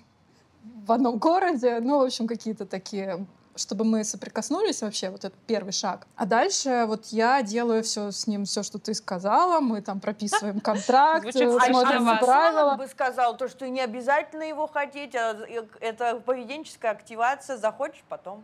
в 0.87 0.93
одном 0.93 1.19
городе, 1.19 1.81
ну, 1.81 1.99
в 1.99 2.03
общем, 2.03 2.29
какие-то 2.29 2.65
такие 2.65 3.27
чтобы 3.55 3.85
мы 3.85 4.03
соприкоснулись 4.03 4.81
вообще, 4.81 5.11
вот 5.11 5.27
этот 5.27 5.39
первый 5.47 5.73
шаг. 5.73 6.07
А 6.17 6.25
дальше 6.25 6.85
вот 6.87 7.09
я 7.09 7.43
делаю 7.43 7.83
все 7.83 8.11
с 8.11 8.27
ним, 8.27 8.47
все, 8.47 8.63
что 8.63 8.79
ты 8.79 8.95
сказала, 8.95 9.61
мы 9.61 9.83
там 9.83 10.01
прописываем 10.01 10.61
контракт, 10.71 11.31
смотрим 11.31 12.09
а 12.09 12.17
правила. 12.17 12.77
бы 12.77 12.87
сказал 12.87 13.37
то, 13.37 13.49
что 13.49 13.69
не 13.69 13.81
обязательно 13.81 14.45
его 14.45 14.67
хотеть, 14.67 15.15
а 15.15 15.37
это 15.81 16.23
поведенческая 16.25 16.93
активация, 16.93 17.59
захочешь 17.59 18.05
потом. 18.09 18.43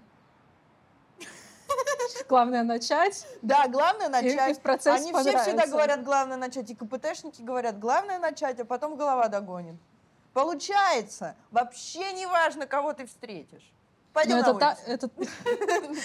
Главное 2.29 2.63
начать. 2.63 3.27
Да, 3.43 3.69
главное 3.69 4.09
начать. 4.09 4.49
И, 4.49 4.53
и 4.53 4.55
в 4.55 4.61
процессе 4.61 5.11
Они 5.11 5.13
все 5.13 5.39
всегда 5.39 5.67
говорят, 5.67 6.03
главное 6.03 6.37
начать. 6.37 6.71
И 6.71 6.75
КПТшники 6.75 7.43
говорят, 7.43 7.79
главное 7.79 8.19
начать, 8.19 8.61
а 8.61 8.65
потом 8.65 8.97
голова 8.97 9.29
догонит. 9.29 9.77
Получается, 10.33 11.35
вообще 11.51 12.13
не 12.13 12.27
важно, 12.27 12.67
кого 12.67 12.93
ты 12.93 13.07
встретишь. 13.07 13.73
Пойдем 14.13 14.37
ну, 14.37 14.41
это, 14.43 14.55
та, 14.55 14.77
это 14.87 15.11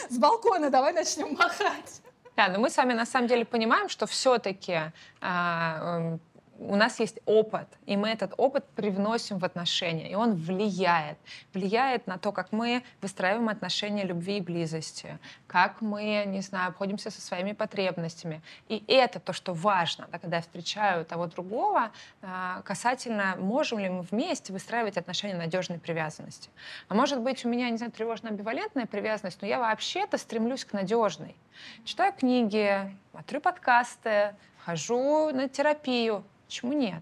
с 0.10 0.18
балкона 0.18 0.70
давай 0.70 0.94
начнем 0.94 1.34
махать. 1.34 2.02
Да, 2.36 2.48
но 2.48 2.60
мы 2.60 2.70
с 2.70 2.78
вами 2.78 2.94
на 2.94 3.06
самом 3.06 3.28
деле 3.28 3.46
понимаем, 3.46 3.90
что 3.90 4.08
все-таки 4.08 4.92
а, 5.22 5.98
эм, 5.98 6.20
у 6.68 6.76
нас 6.76 7.00
есть 7.00 7.20
опыт, 7.26 7.68
и 7.86 7.98
мы 7.98 8.10
этот 8.10 8.34
опыт 8.38 8.66
привносим 8.76 9.38
в 9.38 9.46
отношения, 9.46 10.12
и 10.12 10.16
он 10.16 10.34
влияет. 10.34 11.18
Влияет 11.54 12.08
на 12.08 12.18
то, 12.18 12.32
как 12.32 12.52
мы 12.52 12.84
выстраиваем 13.02 13.50
отношения 13.50 14.04
любви 14.04 14.38
и 14.38 14.42
близости, 14.42 15.20
как 15.48 15.82
мы, 15.82 16.24
не 16.26 16.42
знаю, 16.42 16.70
обходимся 16.70 17.12
со 17.12 17.22
своими 17.22 17.52
потребностями. 17.52 18.42
И 18.70 18.84
это 18.88 19.20
то, 19.20 19.34
что 19.34 19.54
важно, 19.54 20.08
да, 20.12 20.20
когда 20.20 20.38
я 20.38 20.42
встречаю 20.42 21.06
того 21.06 21.28
другого, 21.28 21.92
а, 22.22 22.62
касательно, 22.64 23.36
можем 23.38 23.80
ли 23.80 23.90
мы 23.90 24.02
вместе 24.02 24.54
выстраивать 24.54 24.98
отношения 24.98 25.36
надежной 25.36 25.80
привязанности. 25.80 26.50
А 26.88 26.96
может 26.96 27.20
быть, 27.20 27.46
у 27.46 27.50
меня, 27.50 27.70
не 27.70 27.78
знаю, 27.78 27.92
тревожно-амбивалентная 27.92 28.88
привязанность, 28.88 29.42
но 29.42 29.48
я 29.48 29.60
вообще-то 29.60 30.18
стремлюсь 30.18 30.66
к 30.66 30.74
надежной. 30.74 31.36
Читаю 31.84 32.14
книги, 32.14 32.96
смотрю 33.12 33.42
подкасты, 33.42 34.36
хожу 34.66 35.32
на 35.32 35.50
терапию, 35.50 36.24
Почему 36.54 36.74
нет? 36.74 37.02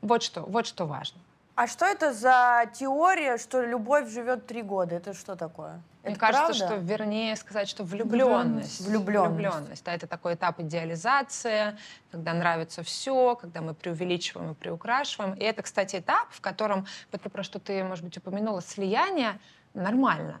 Вот 0.00 0.22
что, 0.22 0.40
вот 0.40 0.66
что 0.66 0.86
важно. 0.86 1.20
А 1.54 1.66
что 1.66 1.84
это 1.84 2.14
за 2.14 2.70
теория, 2.72 3.36
что 3.36 3.60
любовь 3.60 4.08
живет 4.10 4.46
три 4.46 4.62
года? 4.62 4.94
Это 4.94 5.12
что 5.12 5.36
такое? 5.36 5.82
Мне 6.02 6.12
это 6.12 6.20
кажется, 6.20 6.58
правда? 6.58 6.66
что 6.66 6.76
вернее 6.76 7.36
сказать, 7.36 7.68
что 7.68 7.84
влюбленность. 7.84 8.80
Влюбленность. 8.80 9.34
влюбленность. 9.34 9.84
Да, 9.84 9.92
это 9.92 10.06
такой 10.06 10.36
этап 10.36 10.58
идеализации, 10.60 11.76
когда 12.10 12.32
нравится 12.32 12.82
все, 12.82 13.36
когда 13.36 13.60
мы 13.60 13.74
преувеличиваем 13.74 14.52
и 14.52 14.54
приукрашиваем. 14.54 15.34
И 15.34 15.44
это, 15.44 15.60
кстати, 15.60 15.96
этап, 15.96 16.28
в 16.30 16.40
котором, 16.40 16.86
вот 17.12 17.20
про 17.30 17.42
что 17.42 17.58
ты, 17.58 17.84
может 17.84 18.06
быть, 18.06 18.16
упомянула, 18.16 18.62
слияние 18.62 19.38
нормально. 19.74 20.40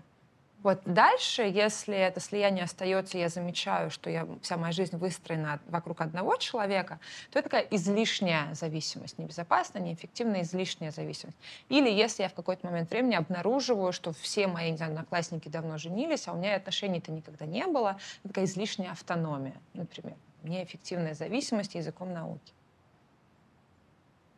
Вот 0.62 0.80
дальше, 0.84 1.42
если 1.42 1.96
это 1.96 2.18
слияние 2.18 2.64
остается, 2.64 3.18
я 3.18 3.28
замечаю, 3.28 3.90
что 3.90 4.10
я, 4.10 4.26
вся 4.42 4.56
моя 4.56 4.72
жизнь 4.72 4.96
выстроена 4.96 5.60
вокруг 5.68 6.00
одного 6.00 6.36
человека, 6.36 6.98
то 7.30 7.38
это 7.38 7.48
такая 7.48 7.66
излишняя 7.70 8.52
зависимость, 8.54 9.18
небезопасная, 9.18 9.80
неэффективная, 9.82 10.42
излишняя 10.42 10.90
зависимость. 10.90 11.38
Или 11.68 11.90
если 11.90 12.24
я 12.24 12.28
в 12.28 12.34
какой-то 12.34 12.66
момент 12.66 12.90
времени 12.90 13.14
обнаруживаю, 13.14 13.92
что 13.92 14.12
все 14.12 14.48
мои 14.48 14.72
не 14.72 14.76
знаю, 14.76 14.92
одноклассники 14.92 15.48
давно 15.48 15.78
женились, 15.78 16.26
а 16.26 16.32
у 16.32 16.36
меня 16.36 16.56
отношений-то 16.56 17.12
никогда 17.12 17.46
не 17.46 17.66
было, 17.66 17.98
это 18.24 18.28
такая 18.28 18.46
излишняя 18.46 18.90
автономия, 18.92 19.54
например, 19.72 20.16
неэффективная 20.42 21.14
зависимость 21.14 21.74
языком 21.74 22.12
науки. 22.12 22.52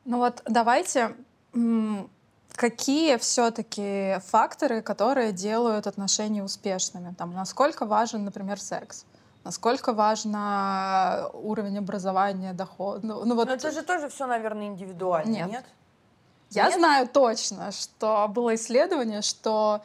Ну 0.04 0.18
вот 0.18 0.42
давайте 0.46 1.14
Какие 2.58 3.18
все-таки 3.18 4.18
факторы, 4.26 4.82
которые 4.82 5.30
делают 5.30 5.86
отношения 5.86 6.42
успешными? 6.42 7.14
Там, 7.16 7.32
насколько 7.32 7.86
важен, 7.86 8.24
например, 8.24 8.58
секс? 8.58 9.04
Насколько 9.44 9.92
важно 9.92 11.30
уровень 11.34 11.78
образования, 11.78 12.52
доход? 12.54 13.04
Ну, 13.04 13.24
ну, 13.24 13.36
вот... 13.36 13.46
Но 13.46 13.54
это 13.54 13.70
же 13.70 13.82
тоже 13.82 14.08
все, 14.08 14.26
наверное, 14.26 14.66
индивидуально, 14.66 15.30
нет? 15.30 15.50
нет? 15.50 15.64
Я 16.50 16.64
нет? 16.64 16.74
знаю 16.74 17.06
точно, 17.06 17.70
что 17.70 18.26
было 18.26 18.56
исследование, 18.56 19.22
что 19.22 19.80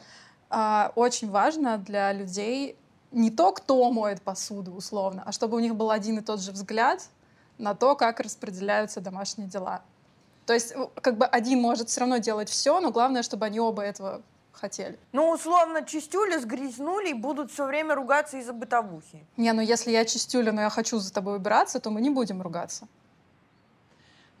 э, 0.50 0.88
очень 0.96 1.30
важно 1.30 1.78
для 1.78 2.12
людей 2.12 2.76
не 3.12 3.30
то, 3.30 3.52
кто 3.52 3.88
моет 3.92 4.20
посуду, 4.20 4.72
условно, 4.72 5.22
а 5.24 5.30
чтобы 5.30 5.56
у 5.56 5.60
них 5.60 5.76
был 5.76 5.92
один 5.92 6.18
и 6.18 6.22
тот 6.22 6.40
же 6.40 6.50
взгляд 6.50 7.08
на 7.56 7.76
то, 7.76 7.94
как 7.94 8.18
распределяются 8.18 9.00
домашние 9.00 9.46
дела. 9.46 9.82
То 10.46 10.52
есть 10.52 10.74
как 11.00 11.16
бы 11.16 11.26
один 11.26 11.60
может 11.60 11.88
все 11.88 12.00
равно 12.00 12.18
делать 12.18 12.48
все, 12.48 12.80
но 12.80 12.90
главное, 12.90 13.22
чтобы 13.22 13.46
они 13.46 13.60
оба 13.60 13.82
этого 13.82 14.22
хотели. 14.52 14.98
Ну, 15.12 15.30
условно, 15.30 15.82
чистюли 15.82 16.38
сгрязнули 16.38 17.10
и 17.10 17.14
будут 17.14 17.50
все 17.50 17.66
время 17.66 17.94
ругаться 17.94 18.38
из-за 18.38 18.52
бытовухи. 18.52 19.26
Не, 19.36 19.52
ну 19.52 19.62
если 19.62 19.90
я 19.90 20.04
чистюля, 20.04 20.52
но 20.52 20.62
я 20.62 20.70
хочу 20.70 20.98
за 20.98 21.12
тобой 21.12 21.36
убираться, 21.36 21.80
то 21.80 21.90
мы 21.90 22.00
не 22.00 22.10
будем 22.10 22.42
ругаться. 22.42 22.86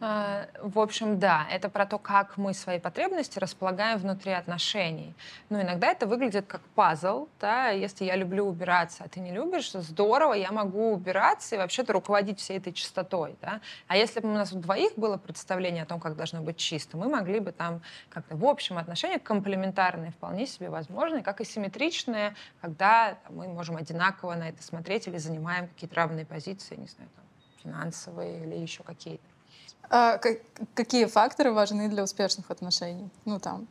А, 0.00 0.48
в 0.60 0.80
общем, 0.80 1.20
да, 1.20 1.46
это 1.50 1.68
про 1.68 1.86
то, 1.86 1.98
как 1.98 2.36
мы 2.36 2.52
свои 2.52 2.80
потребности 2.80 3.38
располагаем 3.38 3.98
внутри 3.98 4.32
отношений. 4.32 5.14
Но 5.50 5.62
иногда 5.62 5.86
это 5.86 6.06
выглядит 6.06 6.46
как 6.46 6.62
пазл, 6.74 7.28
да, 7.40 7.68
если 7.68 8.04
я 8.04 8.16
люблю 8.16 8.44
убираться, 8.44 9.04
а 9.04 9.08
ты 9.08 9.20
не 9.20 9.30
любишь, 9.30 9.70
здорово, 9.70 10.34
я 10.34 10.50
могу 10.50 10.92
убираться 10.92 11.54
и 11.54 11.58
вообще-то 11.58 11.92
руководить 11.92 12.40
всей 12.40 12.58
этой 12.58 12.72
чистотой, 12.72 13.36
да. 13.40 13.60
А 13.86 13.96
если 13.96 14.18
бы 14.20 14.28
у 14.28 14.34
нас 14.34 14.52
у 14.52 14.58
двоих 14.58 14.94
было 14.96 15.16
представление 15.16 15.84
о 15.84 15.86
том, 15.86 16.00
как 16.00 16.16
должно 16.16 16.42
быть 16.42 16.56
чисто, 16.56 16.96
мы 16.96 17.08
могли 17.08 17.38
бы 17.38 17.52
там 17.52 17.80
как-то 18.08 18.36
в 18.36 18.44
общем 18.44 18.78
отношения 18.78 19.20
комплементарные, 19.20 20.10
вполне 20.10 20.46
себе 20.46 20.70
возможные, 20.70 21.22
как 21.22 21.40
и 21.40 21.44
симметричные, 21.44 22.34
когда 22.60 23.16
мы 23.30 23.46
можем 23.46 23.76
одинаково 23.76 24.34
на 24.34 24.48
это 24.48 24.62
смотреть 24.62 25.06
или 25.06 25.18
занимаем 25.18 25.68
какие-то 25.68 25.94
равные 25.94 26.26
позиции, 26.26 26.74
не 26.74 26.88
знаю, 26.88 27.08
там, 27.14 27.24
финансовые 27.62 28.42
или 28.42 28.56
еще 28.56 28.82
какие-то. 28.82 29.33
А 29.90 30.18
какие 30.74 31.06
факторы 31.06 31.52
важны 31.52 31.88
для 31.88 32.02
успешных 32.02 32.50
отношений? 32.50 33.10
Ну, 33.24 33.38
там, 33.38 33.66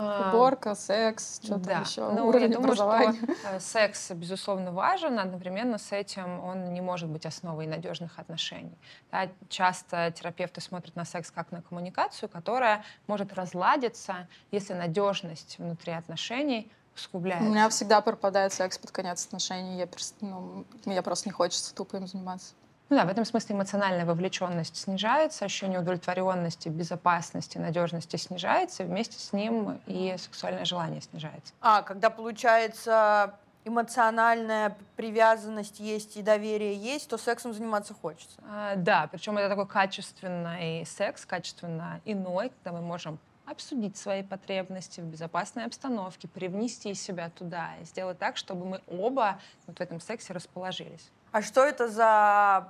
а, 0.00 0.28
Уборка, 0.28 0.76
секс, 0.76 1.40
что-то 1.42 1.64
да. 1.64 1.80
еще, 1.80 2.08
ну, 2.12 2.28
уровень 2.28 2.52
я 2.52 2.54
думаю, 2.54 2.72
образования. 2.72 3.18
Что 3.18 3.48
э, 3.50 3.60
секс, 3.60 4.12
безусловно, 4.12 4.70
важен, 4.70 5.18
одновременно 5.18 5.76
с 5.76 5.90
этим 5.90 6.38
он 6.38 6.72
не 6.72 6.80
может 6.80 7.08
быть 7.08 7.26
основой 7.26 7.66
надежных 7.66 8.16
отношений. 8.20 8.78
Да, 9.10 9.28
часто 9.48 10.12
терапевты 10.12 10.60
смотрят 10.60 10.94
на 10.94 11.04
секс 11.04 11.32
как 11.32 11.50
на 11.50 11.62
коммуникацию, 11.62 12.28
которая 12.28 12.84
может 13.08 13.32
разладиться, 13.32 14.28
если 14.52 14.74
надежность 14.74 15.58
внутри 15.58 15.92
отношений 15.94 16.70
усугубляется. 16.94 17.48
У 17.48 17.50
меня 17.50 17.68
всегда 17.68 18.00
пропадает 18.00 18.52
секс 18.52 18.78
под 18.78 18.92
конец 18.92 19.26
отношений. 19.26 19.78
Я, 19.78 19.88
ну, 20.20 20.64
мне 20.84 21.02
просто 21.02 21.28
не 21.28 21.32
хочется 21.32 21.74
тупо 21.74 21.96
им 21.96 22.06
заниматься. 22.06 22.54
Ну 22.90 22.96
да, 22.96 23.04
в 23.04 23.08
этом 23.10 23.26
смысле 23.26 23.54
эмоциональная 23.54 24.06
вовлеченность 24.06 24.76
снижается, 24.76 25.44
ощущение 25.44 25.80
удовлетворенности, 25.80 26.70
безопасности, 26.70 27.58
надежности 27.58 28.16
снижается, 28.16 28.84
вместе 28.84 29.18
с 29.18 29.34
ним 29.34 29.78
и 29.86 30.14
сексуальное 30.16 30.64
желание 30.64 31.02
снижается. 31.02 31.52
А, 31.60 31.82
когда 31.82 32.08
получается 32.08 33.34
эмоциональная 33.66 34.74
привязанность 34.96 35.80
есть 35.80 36.16
и 36.16 36.22
доверие 36.22 36.74
есть, 36.74 37.10
то 37.10 37.18
сексом 37.18 37.52
заниматься 37.52 37.92
хочется. 37.92 38.40
А, 38.48 38.74
да, 38.76 39.06
причем 39.12 39.36
это 39.36 39.50
такой 39.50 39.66
качественный 39.66 40.86
секс, 40.86 41.26
качественно 41.26 42.00
иной, 42.06 42.50
когда 42.50 42.78
мы 42.78 42.82
можем 42.82 43.18
обсудить 43.44 43.96
свои 43.96 44.22
потребности 44.22 45.00
в 45.00 45.04
безопасной 45.04 45.64
обстановке, 45.64 46.28
привнести 46.28 46.94
себя 46.94 47.30
туда 47.30 47.70
и 47.80 47.84
сделать 47.84 48.18
так, 48.18 48.36
чтобы 48.36 48.66
мы 48.66 48.80
оба 48.86 49.40
вот 49.66 49.78
в 49.78 49.80
этом 49.80 50.00
сексе 50.00 50.32
расположились. 50.32 51.10
А 51.38 51.42
что 51.42 51.64
это 51.64 51.86
за 51.86 52.68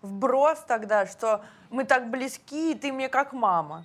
вброс 0.00 0.64
тогда, 0.66 1.04
что 1.04 1.44
мы 1.68 1.84
так 1.84 2.08
близки, 2.08 2.72
и 2.72 2.74
ты 2.74 2.92
мне 2.94 3.10
как 3.10 3.34
мама. 3.34 3.84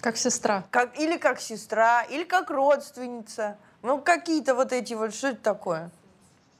Как 0.00 0.16
сестра. 0.16 0.64
Как, 0.72 0.98
или 0.98 1.16
как 1.16 1.38
сестра, 1.38 2.02
или 2.02 2.24
как 2.24 2.50
родственница. 2.50 3.56
Ну, 3.82 4.00
какие-то 4.00 4.56
вот 4.56 4.72
эти 4.72 4.94
вот, 4.94 5.14
что 5.14 5.28
это 5.28 5.40
такое? 5.42 5.92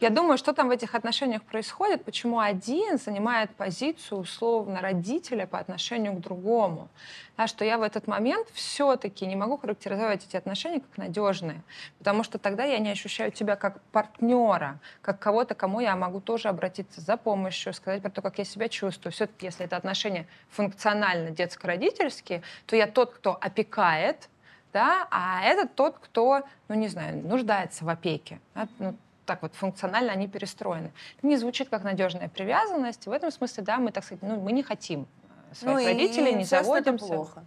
Я 0.01 0.09
думаю, 0.09 0.39
что 0.39 0.55
там 0.55 0.69
в 0.69 0.71
этих 0.71 0.95
отношениях 0.95 1.43
происходит, 1.43 2.07
почему 2.07 2.39
один 2.39 2.99
занимает 2.99 3.51
позицию 3.51 4.21
условно 4.21 4.81
родителя 4.81 5.47
по 5.47 5.59
отношению 5.59 6.15
к 6.15 6.21
другому. 6.21 6.89
Да, 7.37 7.47
что 7.47 7.67
я 7.67 7.77
в 7.77 7.83
этот 7.83 8.07
момент 8.07 8.49
все-таки 8.55 9.27
не 9.27 9.37
могу 9.37 9.59
характеризовать 9.59 10.25
эти 10.27 10.39
отношения 10.39 10.81
как 10.81 10.97
надежные, 10.97 11.63
потому 11.99 12.23
что 12.23 12.39
тогда 12.39 12.65
я 12.65 12.79
не 12.79 12.91
ощущаю 12.91 13.31
тебя 13.31 13.57
как 13.57 13.83
партнера, 13.93 14.79
как 15.03 15.19
кого-то, 15.19 15.55
кому 15.55 15.81
я 15.81 15.95
могу 15.97 16.21
тоже 16.21 16.49
обратиться 16.49 17.03
за 17.03 17.19
помощью, 17.19 17.75
сказать 17.75 18.01
про 18.01 18.11
то, 18.11 18.23
как 18.23 18.39
я 18.39 18.45
себя 18.45 18.71
чувствую. 18.71 19.13
Все-таки, 19.13 19.47
если 19.47 19.67
это 19.67 19.77
отношения 19.77 20.27
функционально 20.49 21.29
детско-родительские, 21.31 22.43
то 22.65 22.75
я 22.75 22.87
тот, 22.87 23.13
кто 23.13 23.37
опекает, 23.39 24.31
да, 24.73 25.07
а 25.11 25.43
этот 25.43 25.75
тот, 25.75 25.99
кто, 25.99 26.43
ну 26.69 26.75
не 26.75 26.89
знаю, 26.89 27.19
нуждается 27.19 27.85
в 27.85 27.89
опеке. 27.91 28.41
Да, 28.55 28.67
ну, 28.79 28.97
так 29.31 29.43
вот 29.43 29.55
функционально 29.55 30.11
они 30.11 30.27
перестроены. 30.27 30.91
Это 31.17 31.27
не 31.29 31.37
звучит 31.37 31.69
как 31.69 31.85
надежная 31.85 32.29
привязанность. 32.29 33.07
В 33.07 33.13
этом 33.13 33.31
смысле, 33.31 33.63
да, 33.63 33.79
мы, 33.79 33.93
так 33.93 34.03
сказать, 34.03 34.23
ну, 34.25 34.41
мы 34.41 34.51
не 34.51 34.65
хотим 34.65 35.07
э, 35.53 35.55
своих 35.55 35.79
ну, 35.79 35.87
родителей, 35.87 36.35
не 36.35 36.43
заводимся. 36.43 37.05
Это 37.05 37.15
плохо. 37.15 37.45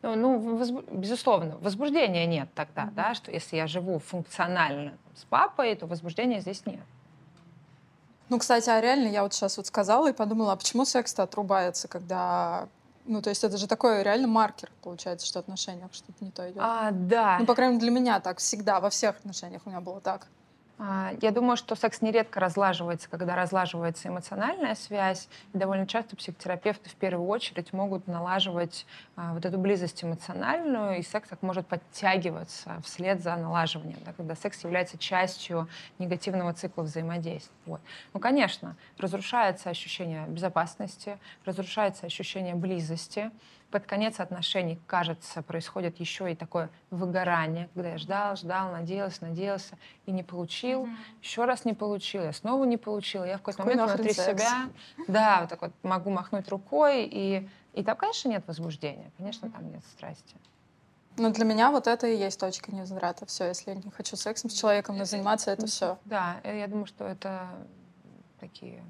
Ну, 0.00 0.14
ну 0.16 0.56
возбу... 0.56 0.82
безусловно, 0.90 1.58
возбуждения 1.60 2.24
нет 2.24 2.48
тогда, 2.54 2.84
mm-hmm. 2.84 2.94
да, 2.94 3.12
что 3.12 3.30
если 3.30 3.56
я 3.56 3.66
живу 3.66 3.98
функционально 3.98 4.96
с 5.14 5.24
папой, 5.24 5.74
то 5.74 5.84
возбуждения 5.86 6.40
здесь 6.40 6.64
нет. 6.64 6.80
Ну, 8.30 8.38
кстати, 8.38 8.70
а 8.70 8.80
реально 8.80 9.08
я 9.08 9.22
вот 9.22 9.34
сейчас 9.34 9.58
вот 9.58 9.66
сказала 9.66 10.08
и 10.08 10.14
подумала, 10.14 10.52
а 10.52 10.56
почему 10.56 10.86
секс-то 10.86 11.24
отрубается, 11.24 11.88
когда... 11.88 12.68
Ну, 13.04 13.20
то 13.20 13.28
есть 13.28 13.44
это 13.44 13.58
же 13.58 13.66
такой 13.66 14.02
реально 14.02 14.28
маркер, 14.28 14.70
получается, 14.82 15.26
что 15.26 15.40
отношениях 15.40 15.92
что-то 15.92 16.24
не 16.24 16.30
то 16.30 16.50
идет. 16.50 16.62
А, 16.62 16.90
да. 16.90 17.36
Ну, 17.38 17.44
по 17.44 17.54
крайней 17.54 17.74
мере, 17.74 17.90
для 17.90 18.00
меня 18.00 18.18
так 18.20 18.38
всегда, 18.38 18.80
во 18.80 18.88
всех 18.88 19.16
отношениях 19.18 19.60
у 19.66 19.68
меня 19.68 19.82
было 19.82 20.00
так. 20.00 20.26
А, 20.78 21.12
я 21.20 21.32
думаю, 21.32 21.56
что 21.56 21.74
секс 21.74 22.02
нередко 22.02 22.38
разлаживается, 22.38 23.08
когда 23.08 23.34
разлаживается 23.34 24.08
эмоциональная 24.08 24.74
связь. 24.76 25.28
И 25.52 25.58
довольно 25.58 25.86
часто 25.86 26.14
психотерапевты 26.14 26.88
в 26.88 26.94
первую 26.94 27.28
очередь 27.28 27.72
могут 27.72 28.06
налаживать 28.06 28.86
а, 29.16 29.34
вот 29.34 29.44
эту 29.44 29.58
близость 29.58 30.04
эмоциональную, 30.04 30.98
и 30.98 31.02
секс 31.02 31.28
так 31.28 31.42
может 31.42 31.66
подтягиваться 31.66 32.80
вслед 32.84 33.20
за 33.20 33.36
налаживанием, 33.36 33.98
да, 34.04 34.12
когда 34.12 34.36
секс 34.36 34.62
является 34.62 34.98
частью 34.98 35.68
негативного 35.98 36.52
цикла 36.52 36.82
взаимодействия. 36.82 37.52
Вот. 37.66 37.80
Ну, 38.14 38.20
конечно, 38.20 38.76
разрушается 38.98 39.70
ощущение 39.70 40.26
безопасности, 40.28 41.18
разрушается 41.44 42.06
ощущение 42.06 42.54
близости, 42.54 43.30
под 43.70 43.86
конец 43.86 44.18
отношений, 44.18 44.78
кажется, 44.86 45.42
происходит 45.42 46.00
еще 46.00 46.32
и 46.32 46.34
такое 46.34 46.70
выгорание, 46.90 47.68
когда 47.74 47.90
я 47.90 47.98
ждал, 47.98 48.36
ждал, 48.36 48.72
надеялся, 48.72 49.24
надеялся 49.24 49.76
и 50.06 50.10
не 50.10 50.22
получил, 50.22 50.86
mm-hmm. 50.86 51.22
еще 51.22 51.44
раз 51.44 51.64
не 51.64 51.74
получил, 51.74 52.22
я 52.22 52.32
снова 52.32 52.64
не 52.64 52.76
получил, 52.76 53.24
я 53.24 53.36
в 53.36 53.42
какой-то 53.42 53.58
Какой 53.58 53.74
момент 53.74 53.92
внутри 53.92 54.14
секс? 54.14 54.40
себя, 54.40 54.70
да, 55.06 55.40
вот 55.40 55.50
так 55.50 55.62
вот 55.62 55.72
могу 55.82 56.10
махнуть 56.10 56.48
рукой, 56.48 57.04
и, 57.04 57.48
и 57.74 57.82
там, 57.82 57.96
конечно, 57.96 58.28
нет 58.28 58.44
возбуждения, 58.46 59.10
конечно, 59.18 59.50
там 59.50 59.70
нет 59.70 59.82
страсти. 59.92 60.36
Ну, 61.18 61.30
для 61.30 61.44
меня 61.44 61.70
вот 61.70 61.88
это 61.88 62.06
и 62.06 62.16
есть 62.16 62.38
точка 62.38 62.72
невозврата. 62.72 63.26
Все, 63.26 63.48
если 63.48 63.70
я 63.70 63.76
не 63.76 63.90
хочу 63.90 64.14
сексом 64.16 64.50
с 64.50 64.54
человеком, 64.54 64.96
но 64.96 65.04
заниматься 65.04 65.50
это 65.50 65.66
все. 65.66 65.98
Да, 66.04 66.40
э, 66.44 66.60
я 66.60 66.68
думаю, 66.68 66.86
что 66.86 67.04
это 67.04 67.48
такие 68.38 68.84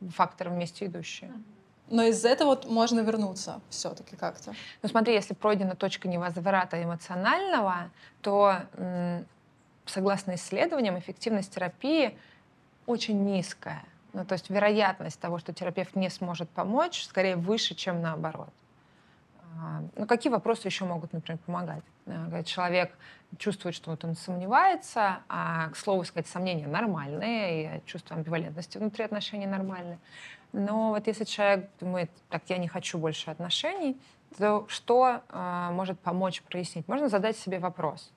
факторы 0.00 0.50
вместе 0.50 0.86
идущие. 0.86 1.30
Но 1.88 2.02
из 2.04 2.24
этого 2.24 2.50
вот 2.50 2.66
можно 2.66 3.00
вернуться 3.00 3.60
все-таки 3.68 4.16
как-то. 4.16 4.54
Ну 4.82 4.88
смотри, 4.88 5.14
если 5.14 5.34
пройдена 5.34 5.76
точка 5.76 6.08
невозврата 6.08 6.82
эмоционального, 6.82 7.90
то 8.22 8.62
согласно 9.84 10.36
исследованиям, 10.36 10.98
эффективность 10.98 11.52
терапии 11.54 12.16
очень 12.86 13.24
низкая. 13.24 13.84
Ну, 14.12 14.24
то 14.24 14.34
есть 14.34 14.50
вероятность 14.50 15.18
того, 15.20 15.38
что 15.38 15.52
терапевт 15.52 15.96
не 15.96 16.10
сможет 16.10 16.48
помочь, 16.50 17.04
скорее 17.04 17.36
выше, 17.36 17.74
чем 17.74 18.02
наоборот. 18.02 18.50
А, 19.58 19.82
ну, 19.96 20.06
какие 20.06 20.32
вопросы 20.32 20.68
еще 20.68 20.84
могут, 20.84 21.12
например, 21.12 21.38
помогать? 21.44 21.82
Когда 22.04 22.42
человек 22.42 22.96
чувствует, 23.38 23.74
что 23.74 23.90
вот 23.90 24.04
он 24.04 24.16
сомневается, 24.16 25.18
а, 25.28 25.68
к 25.70 25.76
слову 25.76 26.04
сказать, 26.04 26.26
сомнения 26.26 26.66
нормальные, 26.66 27.78
и 27.78 27.86
чувство 27.86 28.16
амбивалентности 28.16 28.78
внутри 28.78 29.04
отношений 29.04 29.46
нормальное. 29.46 29.98
Но 30.52 30.90
вот 30.90 31.06
если 31.06 31.24
человек 31.24 31.70
думает, 31.80 32.10
так, 32.28 32.42
я 32.48 32.58
не 32.58 32.68
хочу 32.68 32.98
больше 32.98 33.30
отношений, 33.30 33.98
то 34.38 34.66
что 34.68 35.22
э, 35.28 35.68
может 35.72 35.98
помочь 36.00 36.42
прояснить? 36.42 36.88
Можно 36.88 37.08
задать 37.08 37.36
себе 37.36 37.58
вопрос. 37.58 38.12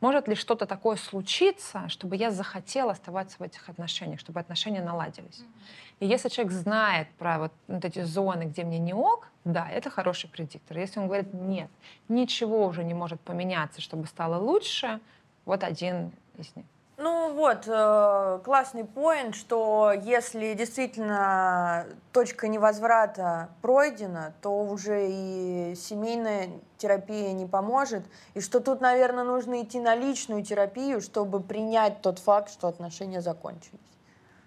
Может 0.00 0.28
ли 0.28 0.34
что-то 0.34 0.66
такое 0.66 0.96
случиться, 0.96 1.88
чтобы 1.88 2.16
я 2.16 2.30
захотела 2.30 2.92
оставаться 2.92 3.36
в 3.38 3.42
этих 3.42 3.68
отношениях, 3.68 4.20
чтобы 4.20 4.40
отношения 4.40 4.82
наладились? 4.82 5.40
Mm-hmm. 5.40 5.84
И 6.00 6.06
если 6.06 6.28
человек 6.28 6.52
знает 6.52 7.08
про 7.18 7.38
вот, 7.38 7.52
вот 7.68 7.84
эти 7.84 8.02
зоны, 8.02 8.44
где 8.44 8.64
мне 8.64 8.78
не 8.78 8.92
ок, 8.94 9.28
да, 9.44 9.68
это 9.70 9.90
хороший 9.90 10.28
предиктор. 10.28 10.78
Если 10.78 10.98
он 11.00 11.06
говорит, 11.06 11.32
нет, 11.32 11.70
ничего 12.08 12.66
уже 12.66 12.84
не 12.84 12.94
может 12.94 13.20
поменяться, 13.20 13.80
чтобы 13.80 14.06
стало 14.06 14.38
лучше, 14.38 15.00
вот 15.44 15.62
один 15.62 16.12
из 16.36 16.54
них. 16.56 16.66
Ну 16.96 17.34
вот, 17.34 17.64
э, 17.66 18.40
классный 18.44 18.84
поинт, 18.84 19.34
что 19.34 19.92
если 19.92 20.54
действительно 20.54 21.86
точка 22.12 22.46
невозврата 22.46 23.48
пройдена, 23.62 24.32
то 24.40 24.62
уже 24.62 25.08
и 25.10 25.74
семейная 25.74 26.50
терапия 26.78 27.32
не 27.32 27.46
поможет, 27.46 28.04
и 28.34 28.40
что 28.40 28.60
тут, 28.60 28.80
наверное, 28.80 29.24
нужно 29.24 29.62
идти 29.62 29.80
на 29.80 29.96
личную 29.96 30.44
терапию, 30.44 31.00
чтобы 31.00 31.40
принять 31.40 32.00
тот 32.00 32.20
факт, 32.20 32.52
что 32.52 32.68
отношения 32.68 33.20
закончились. 33.20 33.80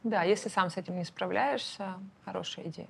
Да, 0.04 0.24
если 0.24 0.48
сам 0.48 0.70
с 0.70 0.78
этим 0.78 0.98
не 0.98 1.04
справляешься, 1.04 1.96
хорошая 2.24 2.68
идея. 2.68 2.88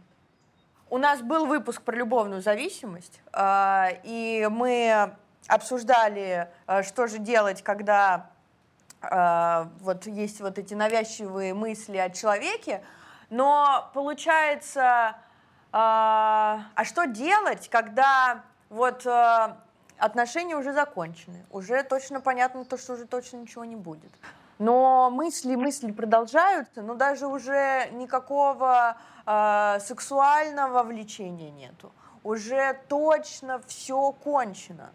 У 0.91 0.99
нас 0.99 1.21
был 1.21 1.47
выпуск 1.47 1.81
про 1.81 1.95
любовную 1.95 2.43
зависимость, 2.43 3.21
э, 3.33 3.87
и 4.03 4.47
мы 4.51 5.15
обсуждали, 5.47 6.47
э, 6.67 6.83
что 6.83 7.07
же 7.07 7.17
делать, 7.17 7.63
когда 7.63 8.29
а, 9.01 9.69
вот 9.81 10.07
есть 10.07 10.41
вот 10.41 10.57
эти 10.57 10.73
навязчивые 10.73 11.53
мысли 11.53 11.97
о 11.97 12.09
человеке, 12.09 12.83
но 13.29 13.89
получается, 13.93 15.15
а, 15.71 16.61
а 16.75 16.85
что 16.85 17.05
делать, 17.05 17.69
когда 17.69 18.43
вот 18.69 19.05
а, 19.05 19.57
отношения 19.97 20.55
уже 20.55 20.73
закончены, 20.73 21.45
уже 21.51 21.83
точно 21.83 22.21
понятно 22.21 22.65
то, 22.65 22.77
что 22.77 22.93
уже 22.93 23.05
точно 23.05 23.37
ничего 23.37 23.65
не 23.65 23.75
будет. 23.75 24.11
Но 24.59 25.11
мысли, 25.11 25.55
мысли 25.55 25.91
продолжаются, 25.91 26.81
но 26.81 26.95
даже 26.95 27.27
уже 27.27 27.89
никакого 27.91 28.97
э, 29.27 29.77
сексуального 29.79 30.81
влечения 30.81 31.51
нету. 31.51 31.91
Уже 32.23 32.75
точно 32.89 33.61
все 33.67 34.11
кончено 34.11 34.89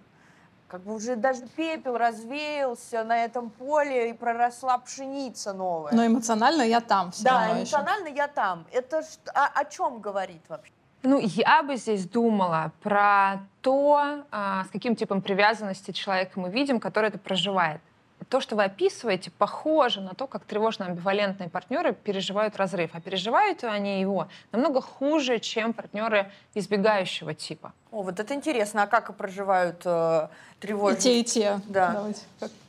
как 0.73 0.85
бы 0.85 0.95
уже 0.95 1.17
даже 1.17 1.43
пепел 1.55 1.99
развеялся 1.99 3.05
на 3.05 3.27
этом 3.27 3.51
поле 3.51 4.09
и 4.09 4.13
проросла 4.15 4.79
пшеница 4.79 5.53
новая. 5.53 5.93
Но 5.93 6.07
эмоционально 6.07 6.63
я 6.63 6.81
там 6.81 7.11
все 7.11 7.25
Да, 7.25 7.53
эмоционально 7.53 8.07
еще. 8.09 8.17
я 8.17 8.29
там. 8.29 8.65
Это 8.73 9.05
о, 9.35 9.47
о 9.49 9.65
чем 9.67 10.01
говорит 10.01 10.41
вообще? 10.49 10.73
Ну, 11.03 11.19
я 11.21 11.63
бы 11.63 11.77
здесь 11.77 12.09
думала 12.09 12.73
про 12.81 13.41
то, 13.61 14.25
а, 14.31 14.65
с 14.65 14.69
каким 14.69 14.97
типом 14.97 15.21
привязанности 15.21 15.91
человека 15.91 16.41
мы 16.41 16.49
видим, 16.49 16.81
который 16.81 17.11
это 17.11 17.19
проживает 17.19 17.83
то, 18.31 18.41
что 18.41 18.57
вы 18.57 18.65
описываете, 18.65 19.31
похоже 19.31 20.01
на 20.01 20.15
то, 20.15 20.27
как 20.27 20.45
тревожно-амбивалентные 20.47 21.51
партнеры 21.51 21.93
переживают 21.93 22.57
разрыв. 22.57 22.93
А 22.95 23.01
переживают 23.01 23.63
они 23.65 24.01
его 24.01 24.29
намного 24.53 24.81
хуже, 24.81 25.39
чем 25.39 25.75
партнеры 25.75 26.33
избегающего 26.55 27.35
типа. 27.35 27.75
О, 27.93 28.03
вот 28.03 28.19
это 28.19 28.35
интересно. 28.35 28.85
А 28.85 28.87
как 28.87 29.15
проживают 29.17 29.83
э, 29.85 30.29
тревожные? 30.61 30.99
И 30.99 31.03
те, 31.03 31.21
и 31.21 31.25
те. 31.25 31.61
Да. 31.67 31.91
Давайте. 31.93 32.21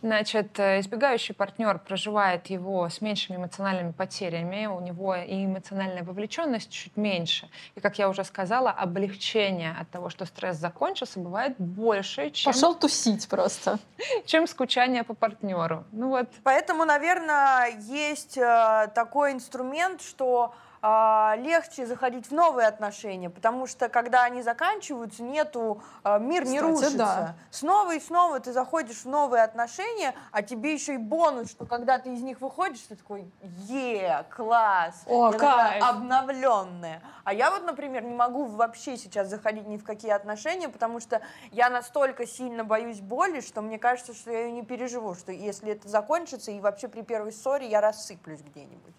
Значит, 0.01 0.59
э, 0.59 0.81
избегающий 0.81 1.33
партнер 1.33 1.79
проживает 1.79 2.47
его 2.47 2.89
с 2.89 2.99
меньшими 2.99 3.37
эмоциональными 3.37 3.93
потерями, 3.93 4.65
у 4.65 4.81
него 4.81 5.15
и 5.15 5.45
эмоциональная 5.45 6.03
вовлеченность 6.03 6.69
чуть 6.69 6.97
меньше. 6.97 7.49
И, 7.75 7.79
как 7.79 7.97
я 7.99 8.09
уже 8.09 8.25
сказала, 8.25 8.69
облегчение 8.69 9.73
от 9.79 9.89
того, 9.89 10.09
что 10.09 10.25
стресс 10.25 10.57
закончился, 10.57 11.21
бывает 11.21 11.55
больше, 11.57 12.29
чем... 12.31 12.51
Пошел 12.51 12.75
тусить 12.75 13.25
просто. 13.29 13.79
Чем 14.25 14.45
скучание 14.45 15.05
по 15.05 15.13
партнеру. 15.13 15.85
Ну 15.93 16.09
вот. 16.09 16.27
Поэтому, 16.43 16.83
наверное, 16.83 17.69
есть 17.79 18.37
э, 18.37 18.89
такой 18.93 19.31
инструмент, 19.31 20.01
что 20.01 20.53
легче 20.83 21.85
заходить 21.85 22.27
в 22.27 22.31
новые 22.33 22.67
отношения, 22.67 23.29
потому 23.29 23.67
что 23.67 23.87
когда 23.87 24.23
они 24.23 24.41
заканчиваются, 24.41 25.23
нету 25.23 25.81
а, 26.03 26.19
мир 26.19 26.43
Кстати, 26.43 26.53
не 26.53 26.61
рушится. 26.61 26.97
Да. 26.97 27.35
Снова 27.51 27.95
и 27.95 27.99
снова 28.01 28.39
ты 28.41 28.51
заходишь 28.51 29.03
в 29.03 29.05
новые 29.05 29.43
отношения, 29.43 30.13
а 30.31 30.41
тебе 30.41 30.73
еще 30.73 30.95
и 30.95 30.97
бонус, 30.97 31.49
что 31.51 31.65
когда 31.65 31.99
ты 31.99 32.13
из 32.13 32.21
них 32.21 32.41
выходишь, 32.41 32.81
ты 32.81 32.95
такой, 32.97 33.31
е, 33.69 34.25
класс, 34.29 35.03
О, 35.05 35.31
я 35.31 35.37
кайф. 35.37 35.83
обновленная. 35.83 37.01
А 37.23 37.33
я 37.33 37.51
вот, 37.51 37.63
например, 37.63 38.03
не 38.03 38.15
могу 38.15 38.45
вообще 38.45 38.97
сейчас 38.97 39.29
заходить 39.29 39.67
ни 39.67 39.77
в 39.77 39.85
какие 39.85 40.11
отношения, 40.11 40.67
потому 40.67 40.99
что 40.99 41.21
я 41.51 41.69
настолько 41.69 42.27
сильно 42.27 42.65
боюсь 42.65 42.99
боли, 42.99 43.39
что 43.39 43.61
мне 43.61 43.79
кажется, 43.79 44.13
что 44.13 44.31
я 44.31 44.47
ее 44.47 44.51
не 44.51 44.63
переживу, 44.63 45.15
что 45.15 45.31
если 45.31 45.71
это 45.71 45.87
закончится 45.87 46.51
и 46.51 46.59
вообще 46.59 46.89
при 46.89 47.03
первой 47.03 47.31
ссоре 47.31 47.69
я 47.69 47.79
рассыплюсь 47.79 48.41
где-нибудь. 48.41 48.93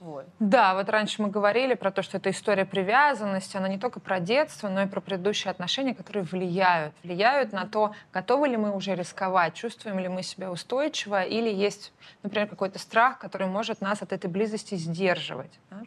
Вот. 0.00 0.24
Да, 0.38 0.74
вот 0.74 0.88
раньше 0.88 1.20
мы 1.20 1.28
говорили 1.28 1.74
про 1.74 1.90
то, 1.90 2.00
что 2.00 2.16
это 2.16 2.30
история 2.30 2.64
привязанности, 2.64 3.58
она 3.58 3.68
не 3.68 3.78
только 3.78 4.00
про 4.00 4.18
детство, 4.18 4.70
но 4.70 4.82
и 4.82 4.86
про 4.86 5.02
предыдущие 5.02 5.50
отношения, 5.50 5.94
которые 5.94 6.22
влияют. 6.24 6.94
Влияют 7.02 7.52
на 7.52 7.66
то, 7.66 7.94
готовы 8.10 8.48
ли 8.48 8.56
мы 8.56 8.74
уже 8.74 8.94
рисковать, 8.94 9.52
чувствуем 9.52 9.98
ли 9.98 10.08
мы 10.08 10.22
себя 10.22 10.50
устойчиво, 10.50 11.22
или 11.22 11.50
есть, 11.50 11.92
например, 12.22 12.48
какой-то 12.48 12.78
страх, 12.78 13.18
который 13.18 13.46
может 13.46 13.82
нас 13.82 14.00
от 14.00 14.14
этой 14.14 14.30
близости 14.30 14.74
сдерживать. 14.74 15.52
Да? 15.68 15.82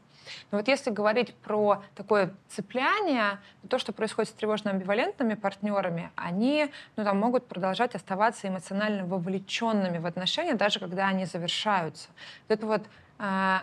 Но 0.51 0.59
вот 0.59 0.67
если 0.67 0.91
говорить 0.91 1.33
про 1.35 1.81
такое 1.95 2.33
цепляние, 2.49 3.39
то, 3.67 3.79
что 3.79 3.93
происходит 3.93 4.29
с 4.29 4.33
тревожно-амбивалентными 4.33 5.35
партнерами, 5.35 6.11
они 6.15 6.71
ну, 6.95 7.03
там, 7.03 7.19
могут 7.19 7.47
продолжать 7.47 7.95
оставаться 7.95 8.47
эмоционально 8.47 9.05
вовлеченными 9.05 9.97
в 9.97 10.05
отношения, 10.05 10.53
даже 10.53 10.79
когда 10.79 11.07
они 11.07 11.25
завершаются. 11.25 12.09
Вот 12.47 12.57
это 12.57 12.67
вот 12.67 12.83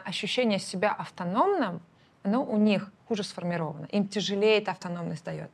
ощущение 0.05 0.59
себя 0.59 0.93
автономным, 0.93 1.82
оно 2.23 2.43
у 2.43 2.57
них 2.57 2.91
хуже 3.09 3.24
сформировано. 3.24 3.87
Им 3.87 4.09
тяжелее 4.09 4.59
эта 4.59 4.70
автономность 4.70 5.24
дает. 5.24 5.51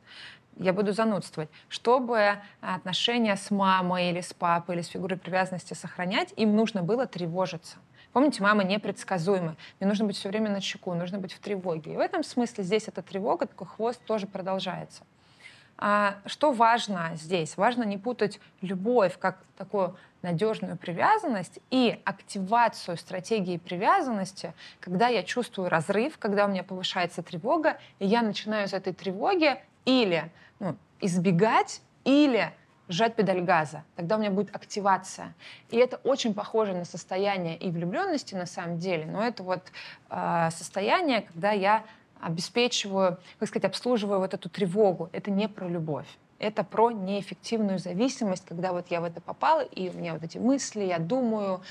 я 0.59 0.73
буду 0.73 0.93
занудствовать, 0.93 1.49
чтобы 1.69 2.39
отношения 2.61 3.35
с 3.35 3.51
мамой 3.51 4.09
или 4.09 4.21
с 4.21 4.33
папой 4.33 4.75
или 4.75 4.81
с 4.81 4.87
фигурой 4.87 5.17
привязанности 5.17 5.73
сохранять, 5.73 6.33
им 6.37 6.55
нужно 6.55 6.83
было 6.83 7.05
тревожиться. 7.05 7.77
Помните, 8.13 8.41
мама 8.41 8.63
непредсказуема. 8.63 9.55
Мне 9.79 9.89
нужно 9.89 10.05
быть 10.05 10.15
все 10.15 10.29
время 10.29 10.49
на 10.49 10.61
чеку, 10.61 10.93
нужно 10.93 11.19
быть 11.19 11.33
в 11.33 11.39
тревоге. 11.39 11.93
И 11.93 11.97
в 11.97 11.99
этом 11.99 12.23
смысле 12.23 12.63
здесь 12.63 12.87
эта 12.87 13.01
тревога, 13.01 13.45
такой 13.45 13.67
хвост 13.67 14.01
тоже 14.05 14.25
продолжается. 14.25 15.03
А 15.77 16.17
что 16.25 16.51
важно 16.51 17.11
здесь? 17.15 17.57
Важно 17.57 17.83
не 17.83 17.97
путать 17.97 18.39
любовь 18.61 19.17
как 19.19 19.37
такую 19.57 19.95
надежную 20.21 20.77
привязанность 20.77 21.59
и 21.69 21.99
активацию 22.05 22.97
стратегии 22.97 23.57
привязанности, 23.57 24.53
когда 24.79 25.07
я 25.07 25.23
чувствую 25.23 25.69
разрыв, 25.69 26.17
когда 26.17 26.45
у 26.45 26.49
меня 26.49 26.63
повышается 26.63 27.21
тревога, 27.21 27.77
и 27.99 28.07
я 28.07 28.21
начинаю 28.21 28.67
из 28.67 28.73
этой 28.73 28.93
тревоги 28.93 29.57
или 29.85 30.31
ну, 30.59 30.75
избегать, 30.99 31.81
или 32.03 32.53
сжать 32.87 33.15
педаль 33.15 33.41
газа. 33.41 33.83
Тогда 33.95 34.15
у 34.15 34.19
меня 34.19 34.31
будет 34.31 34.55
активация. 34.55 35.33
И 35.69 35.77
это 35.77 35.97
очень 36.03 36.33
похоже 36.33 36.73
на 36.73 36.85
состояние 36.85 37.57
и 37.57 37.69
влюбленности 37.69 38.35
на 38.35 38.45
самом 38.45 38.79
деле, 38.79 39.05
но 39.05 39.25
это 39.25 39.43
вот 39.43 39.61
э, 40.09 40.49
состояние, 40.51 41.21
когда 41.21 41.51
я 41.51 41.83
обеспечиваю, 42.19 43.19
как 43.39 43.49
сказать, 43.49 43.65
обслуживаю 43.65 44.19
вот 44.19 44.33
эту 44.33 44.49
тревогу. 44.49 45.09
Это 45.11 45.31
не 45.31 45.47
про 45.47 45.67
любовь. 45.67 46.07
Это 46.39 46.63
про 46.63 46.91
неэффективную 46.91 47.79
зависимость, 47.79 48.45
когда 48.45 48.71
вот 48.71 48.87
я 48.89 49.01
в 49.01 49.05
это 49.05 49.21
попала, 49.21 49.61
и 49.61 49.89
у 49.89 49.93
меня 49.93 50.13
вот 50.13 50.23
эти 50.23 50.37
мысли, 50.37 50.81
я 50.81 50.99
думаю, 50.99 51.61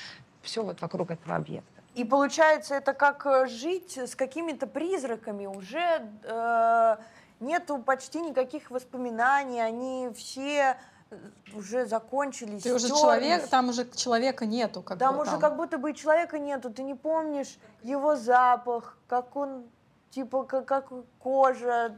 все 0.42 0.62
вот 0.62 0.80
вокруг 0.80 1.10
этого 1.10 1.36
объекта. 1.36 1.76
И 1.96 2.04
получается, 2.04 2.74
это 2.74 2.92
как 2.92 3.24
э, 3.26 3.46
жить 3.46 3.96
с 3.96 4.14
какими-то 4.14 4.66
призраками. 4.66 5.46
Уже 5.46 6.06
э, 6.24 6.96
нету 7.40 7.78
почти 7.78 8.20
никаких 8.20 8.70
воспоминаний, 8.70 9.60
они 9.60 10.10
все 10.14 10.76
э, 11.10 11.16
уже 11.54 11.86
закончились. 11.86 12.64
Ты 12.64 12.74
уже 12.74 12.88
человек, 12.88 13.48
там 13.48 13.70
уже 13.70 13.88
человека 13.90 14.44
нету. 14.44 14.82
Как 14.82 14.98
там 14.98 15.16
бы, 15.16 15.22
уже 15.22 15.30
там. 15.32 15.40
как 15.40 15.56
будто 15.56 15.78
бы 15.78 15.94
человека 15.94 16.38
нету. 16.38 16.70
Ты 16.70 16.82
не 16.82 16.94
помнишь 16.94 17.56
его 17.82 18.14
запах, 18.14 18.98
как 19.08 19.34
он 19.34 19.64
типа 20.10 20.44
как, 20.44 20.66
как 20.66 20.92
кожа. 21.18 21.96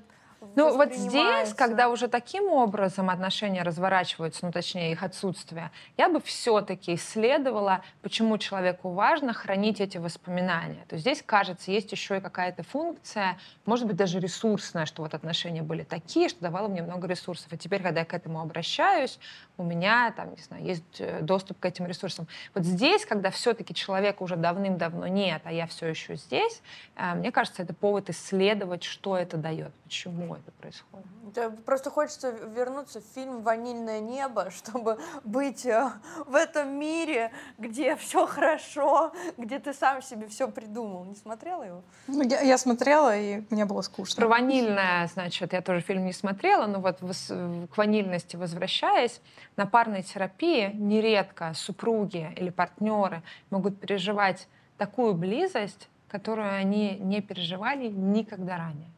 Ну 0.54 0.76
вот 0.76 0.94
здесь, 0.94 1.52
когда 1.54 1.88
уже 1.88 2.06
таким 2.06 2.48
образом 2.48 3.10
отношения 3.10 3.62
разворачиваются, 3.62 4.46
ну 4.46 4.52
точнее 4.52 4.92
их 4.92 5.02
отсутствие, 5.02 5.70
я 5.96 6.08
бы 6.08 6.20
все-таки 6.20 6.94
исследовала, 6.94 7.82
почему 8.02 8.38
человеку 8.38 8.90
важно 8.90 9.32
хранить 9.32 9.80
эти 9.80 9.98
воспоминания. 9.98 10.84
То 10.88 10.94
есть 10.94 11.02
здесь, 11.02 11.22
кажется, 11.24 11.72
есть 11.72 11.90
еще 11.90 12.18
и 12.18 12.20
какая-то 12.20 12.62
функция, 12.62 13.36
может 13.66 13.86
быть 13.86 13.96
даже 13.96 14.20
ресурсная, 14.20 14.86
что 14.86 15.02
вот 15.02 15.14
отношения 15.14 15.62
были 15.62 15.82
такие, 15.82 16.28
что 16.28 16.40
давало 16.40 16.68
мне 16.68 16.82
много 16.82 17.08
ресурсов. 17.08 17.52
И 17.52 17.58
теперь, 17.58 17.82
когда 17.82 18.00
я 18.00 18.06
к 18.06 18.14
этому 18.14 18.40
обращаюсь, 18.40 19.18
у 19.58 19.64
меня 19.64 20.12
там, 20.16 20.30
не 20.30 20.42
знаю, 20.42 20.64
есть 20.64 21.00
э, 21.00 21.20
доступ 21.20 21.58
к 21.58 21.64
этим 21.66 21.86
ресурсам. 21.86 22.26
Вот 22.54 22.64
здесь, 22.64 23.04
когда 23.04 23.30
все-таки 23.30 23.74
человека 23.74 24.22
уже 24.22 24.36
давным-давно 24.36 25.06
нет, 25.08 25.42
а 25.44 25.52
я 25.52 25.66
все 25.66 25.88
еще 25.88 26.16
здесь, 26.16 26.62
э, 26.96 27.14
мне 27.14 27.32
кажется, 27.32 27.62
это 27.62 27.74
повод 27.74 28.08
исследовать, 28.08 28.84
что 28.84 29.16
это 29.16 29.36
дает, 29.36 29.72
почему 29.84 30.34
это 30.34 30.50
происходит. 30.52 31.06
Да, 31.34 31.50
просто 31.50 31.90
хочется 31.90 32.30
вернуться 32.30 33.00
в 33.00 33.04
фильм 33.14 33.42
«Ванильное 33.42 34.00
небо», 34.00 34.50
чтобы 34.56 34.98
быть 35.24 35.66
э, 35.66 35.90
в 36.26 36.34
этом 36.34 36.78
мире, 36.78 37.32
где 37.58 37.96
все 37.96 38.26
хорошо, 38.26 39.12
где 39.36 39.58
ты 39.58 39.74
сам 39.74 40.02
себе 40.02 40.28
все 40.28 40.48
придумал. 40.48 41.04
Не 41.04 41.16
смотрела 41.16 41.64
его? 41.64 41.82
Ну, 42.06 42.22
я, 42.22 42.40
я 42.40 42.58
смотрела, 42.58 43.16
и 43.16 43.42
мне 43.50 43.64
было 43.64 43.82
скучно. 43.82 44.16
Про 44.16 44.28
ванильное, 44.28 45.08
значит, 45.08 45.52
я 45.52 45.60
тоже 45.60 45.80
фильм 45.80 46.06
не 46.06 46.12
смотрела, 46.12 46.66
но 46.66 46.80
вот 46.80 46.98
к 46.98 47.76
ванильности 47.76 48.36
возвращаясь, 48.36 49.20
на 49.58 49.66
парной 49.66 50.02
терапии 50.02 50.70
нередко 50.72 51.52
супруги 51.52 52.32
или 52.36 52.48
партнеры 52.48 53.22
могут 53.50 53.78
переживать 53.80 54.48
такую 54.78 55.14
близость, 55.14 55.88
которую 56.08 56.54
они 56.54 56.96
не 56.96 57.20
переживали 57.20 57.88
никогда 57.88 58.56
ранее. 58.56 58.88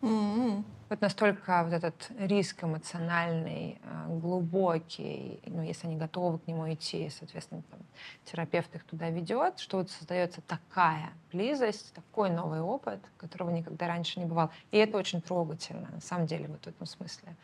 Mm-hmm. 0.00 0.64
Вот 0.88 1.00
настолько 1.02 1.64
вот 1.64 1.74
этот 1.74 2.10
риск 2.18 2.64
эмоциональный, 2.64 3.78
э, 3.82 4.18
глубокий, 4.18 5.40
ну, 5.44 5.60
если 5.60 5.86
они 5.86 5.96
готовы 5.96 6.38
к 6.38 6.46
нему 6.46 6.72
идти, 6.72 7.10
соответственно, 7.10 7.62
там, 7.70 7.80
терапевт 8.24 8.74
их 8.74 8.84
туда 8.84 9.10
ведет, 9.10 9.58
что 9.58 9.76
вот 9.78 9.90
создается 9.90 10.40
такая 10.40 11.10
близость, 11.30 11.92
такой 11.92 12.30
новый 12.30 12.62
опыт, 12.62 13.00
которого 13.18 13.50
никогда 13.50 13.86
раньше 13.86 14.18
не 14.18 14.24
бывал. 14.24 14.50
И 14.70 14.78
это 14.78 14.96
очень 14.96 15.20
трогательно, 15.20 15.90
на 15.92 16.00
самом 16.00 16.26
деле, 16.26 16.46
вот 16.48 16.64
в 16.64 16.68
этом 16.68 16.86
смысле. 16.86 17.36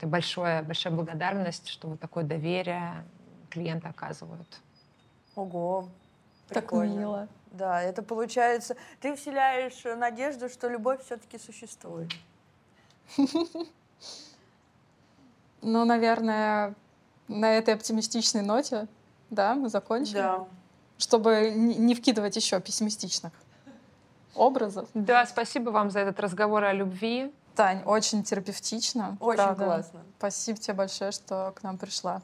Это 0.00 0.06
большое, 0.06 0.62
большая 0.62 0.94
благодарность, 0.94 1.68
что 1.68 1.88
вот 1.88 2.00
такое 2.00 2.24
доверие 2.24 3.04
клиенты 3.50 3.86
оказывают. 3.86 4.48
Ого, 5.34 5.90
Прикольно. 6.48 6.92
Так 6.92 6.98
мило. 6.98 7.28
Да, 7.50 7.82
это 7.82 8.02
получается, 8.02 8.76
ты 9.02 9.14
вселяешь 9.14 9.84
надежду, 9.98 10.48
что 10.48 10.68
любовь 10.68 11.04
все-таки 11.04 11.38
существует. 11.38 12.10
Ну, 15.62 15.84
наверное, 15.84 16.74
на 17.28 17.52
этой 17.52 17.74
оптимистичной 17.74 18.40
ноте, 18.40 18.86
да, 19.28 19.54
мы 19.54 19.68
закончили. 19.68 20.16
Да. 20.16 20.46
Чтобы 20.96 21.50
не 21.50 21.94
вкидывать 21.94 22.36
еще 22.36 22.58
пессимистичных 22.58 23.34
образов. 24.34 24.88
Да, 24.94 25.26
спасибо 25.26 25.68
вам 25.68 25.90
за 25.90 26.00
этот 26.00 26.18
разговор 26.20 26.64
о 26.64 26.72
любви. 26.72 27.30
Тань, 27.60 27.82
очень 27.84 28.22
терапевтично. 28.22 29.18
Очень 29.20 29.36
правда. 29.36 29.64
классно. 29.64 30.00
Спасибо 30.16 30.58
тебе 30.58 30.72
большое, 30.72 31.12
что 31.12 31.52
к 31.54 31.62
нам 31.62 31.76
пришла. 31.76 32.22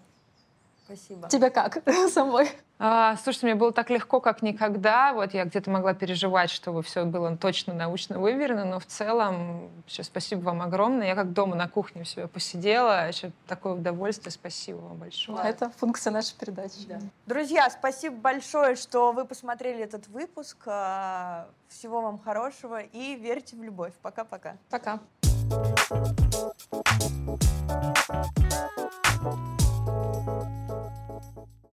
Спасибо. 0.87 1.29
Тебе 1.29 1.51
как 1.51 1.83
самой? 2.11 2.49
А, 2.79 3.17
слушайте, 3.17 3.47
мне 3.47 3.55
было 3.55 3.73
так 3.73 3.91
легко, 3.91 4.21
как 4.21 4.41
никогда. 4.41 5.13
Вот 5.13 5.35
я 5.35 5.45
где-то 5.45 5.71
могла 5.71 5.93
переживать, 5.95 6.49
чтобы 6.51 6.83
все 6.83 7.05
было 7.05 7.37
точно 7.37 7.75
научно 7.75 8.19
выверено, 8.19 8.65
но 8.65 8.79
в 8.79 8.87
целом, 8.87 9.71
еще 9.87 10.05
спасибо 10.05 10.41
вам 10.41 10.63
огромное. 10.63 11.09
Я 11.09 11.15
как 11.15 11.33
дома 11.33 11.55
на 11.55 11.69
кухне 11.69 12.03
у 12.03 12.05
себя 12.05 12.29
посидела, 12.29 13.09
еще 13.09 13.31
такое 13.47 13.75
удовольствие. 13.75 14.31
Спасибо 14.31 14.79
вам 14.79 14.99
большое. 14.99 15.39
Это 15.43 15.71
функция 15.71 16.13
нашей 16.13 16.37
передачи. 16.39 16.87
Да. 16.89 16.99
Друзья, 17.27 17.69
спасибо 17.69 18.17
большое, 18.17 18.77
что 18.77 19.13
вы 19.13 19.27
посмотрели 19.27 19.83
этот 19.83 20.09
выпуск. 20.09 20.57
А, 20.67 21.49
всего 21.69 22.01
вам 22.01 22.19
хорошего 22.19 22.81
и 22.81 23.17
верьте 23.17 23.57
в 23.57 23.63
любовь. 23.63 23.93
Пока-пока. 24.03 24.57
Пока. 24.71 24.93
-пока. 24.93 24.99
Пока. 24.99 25.05
Música 25.49 26.27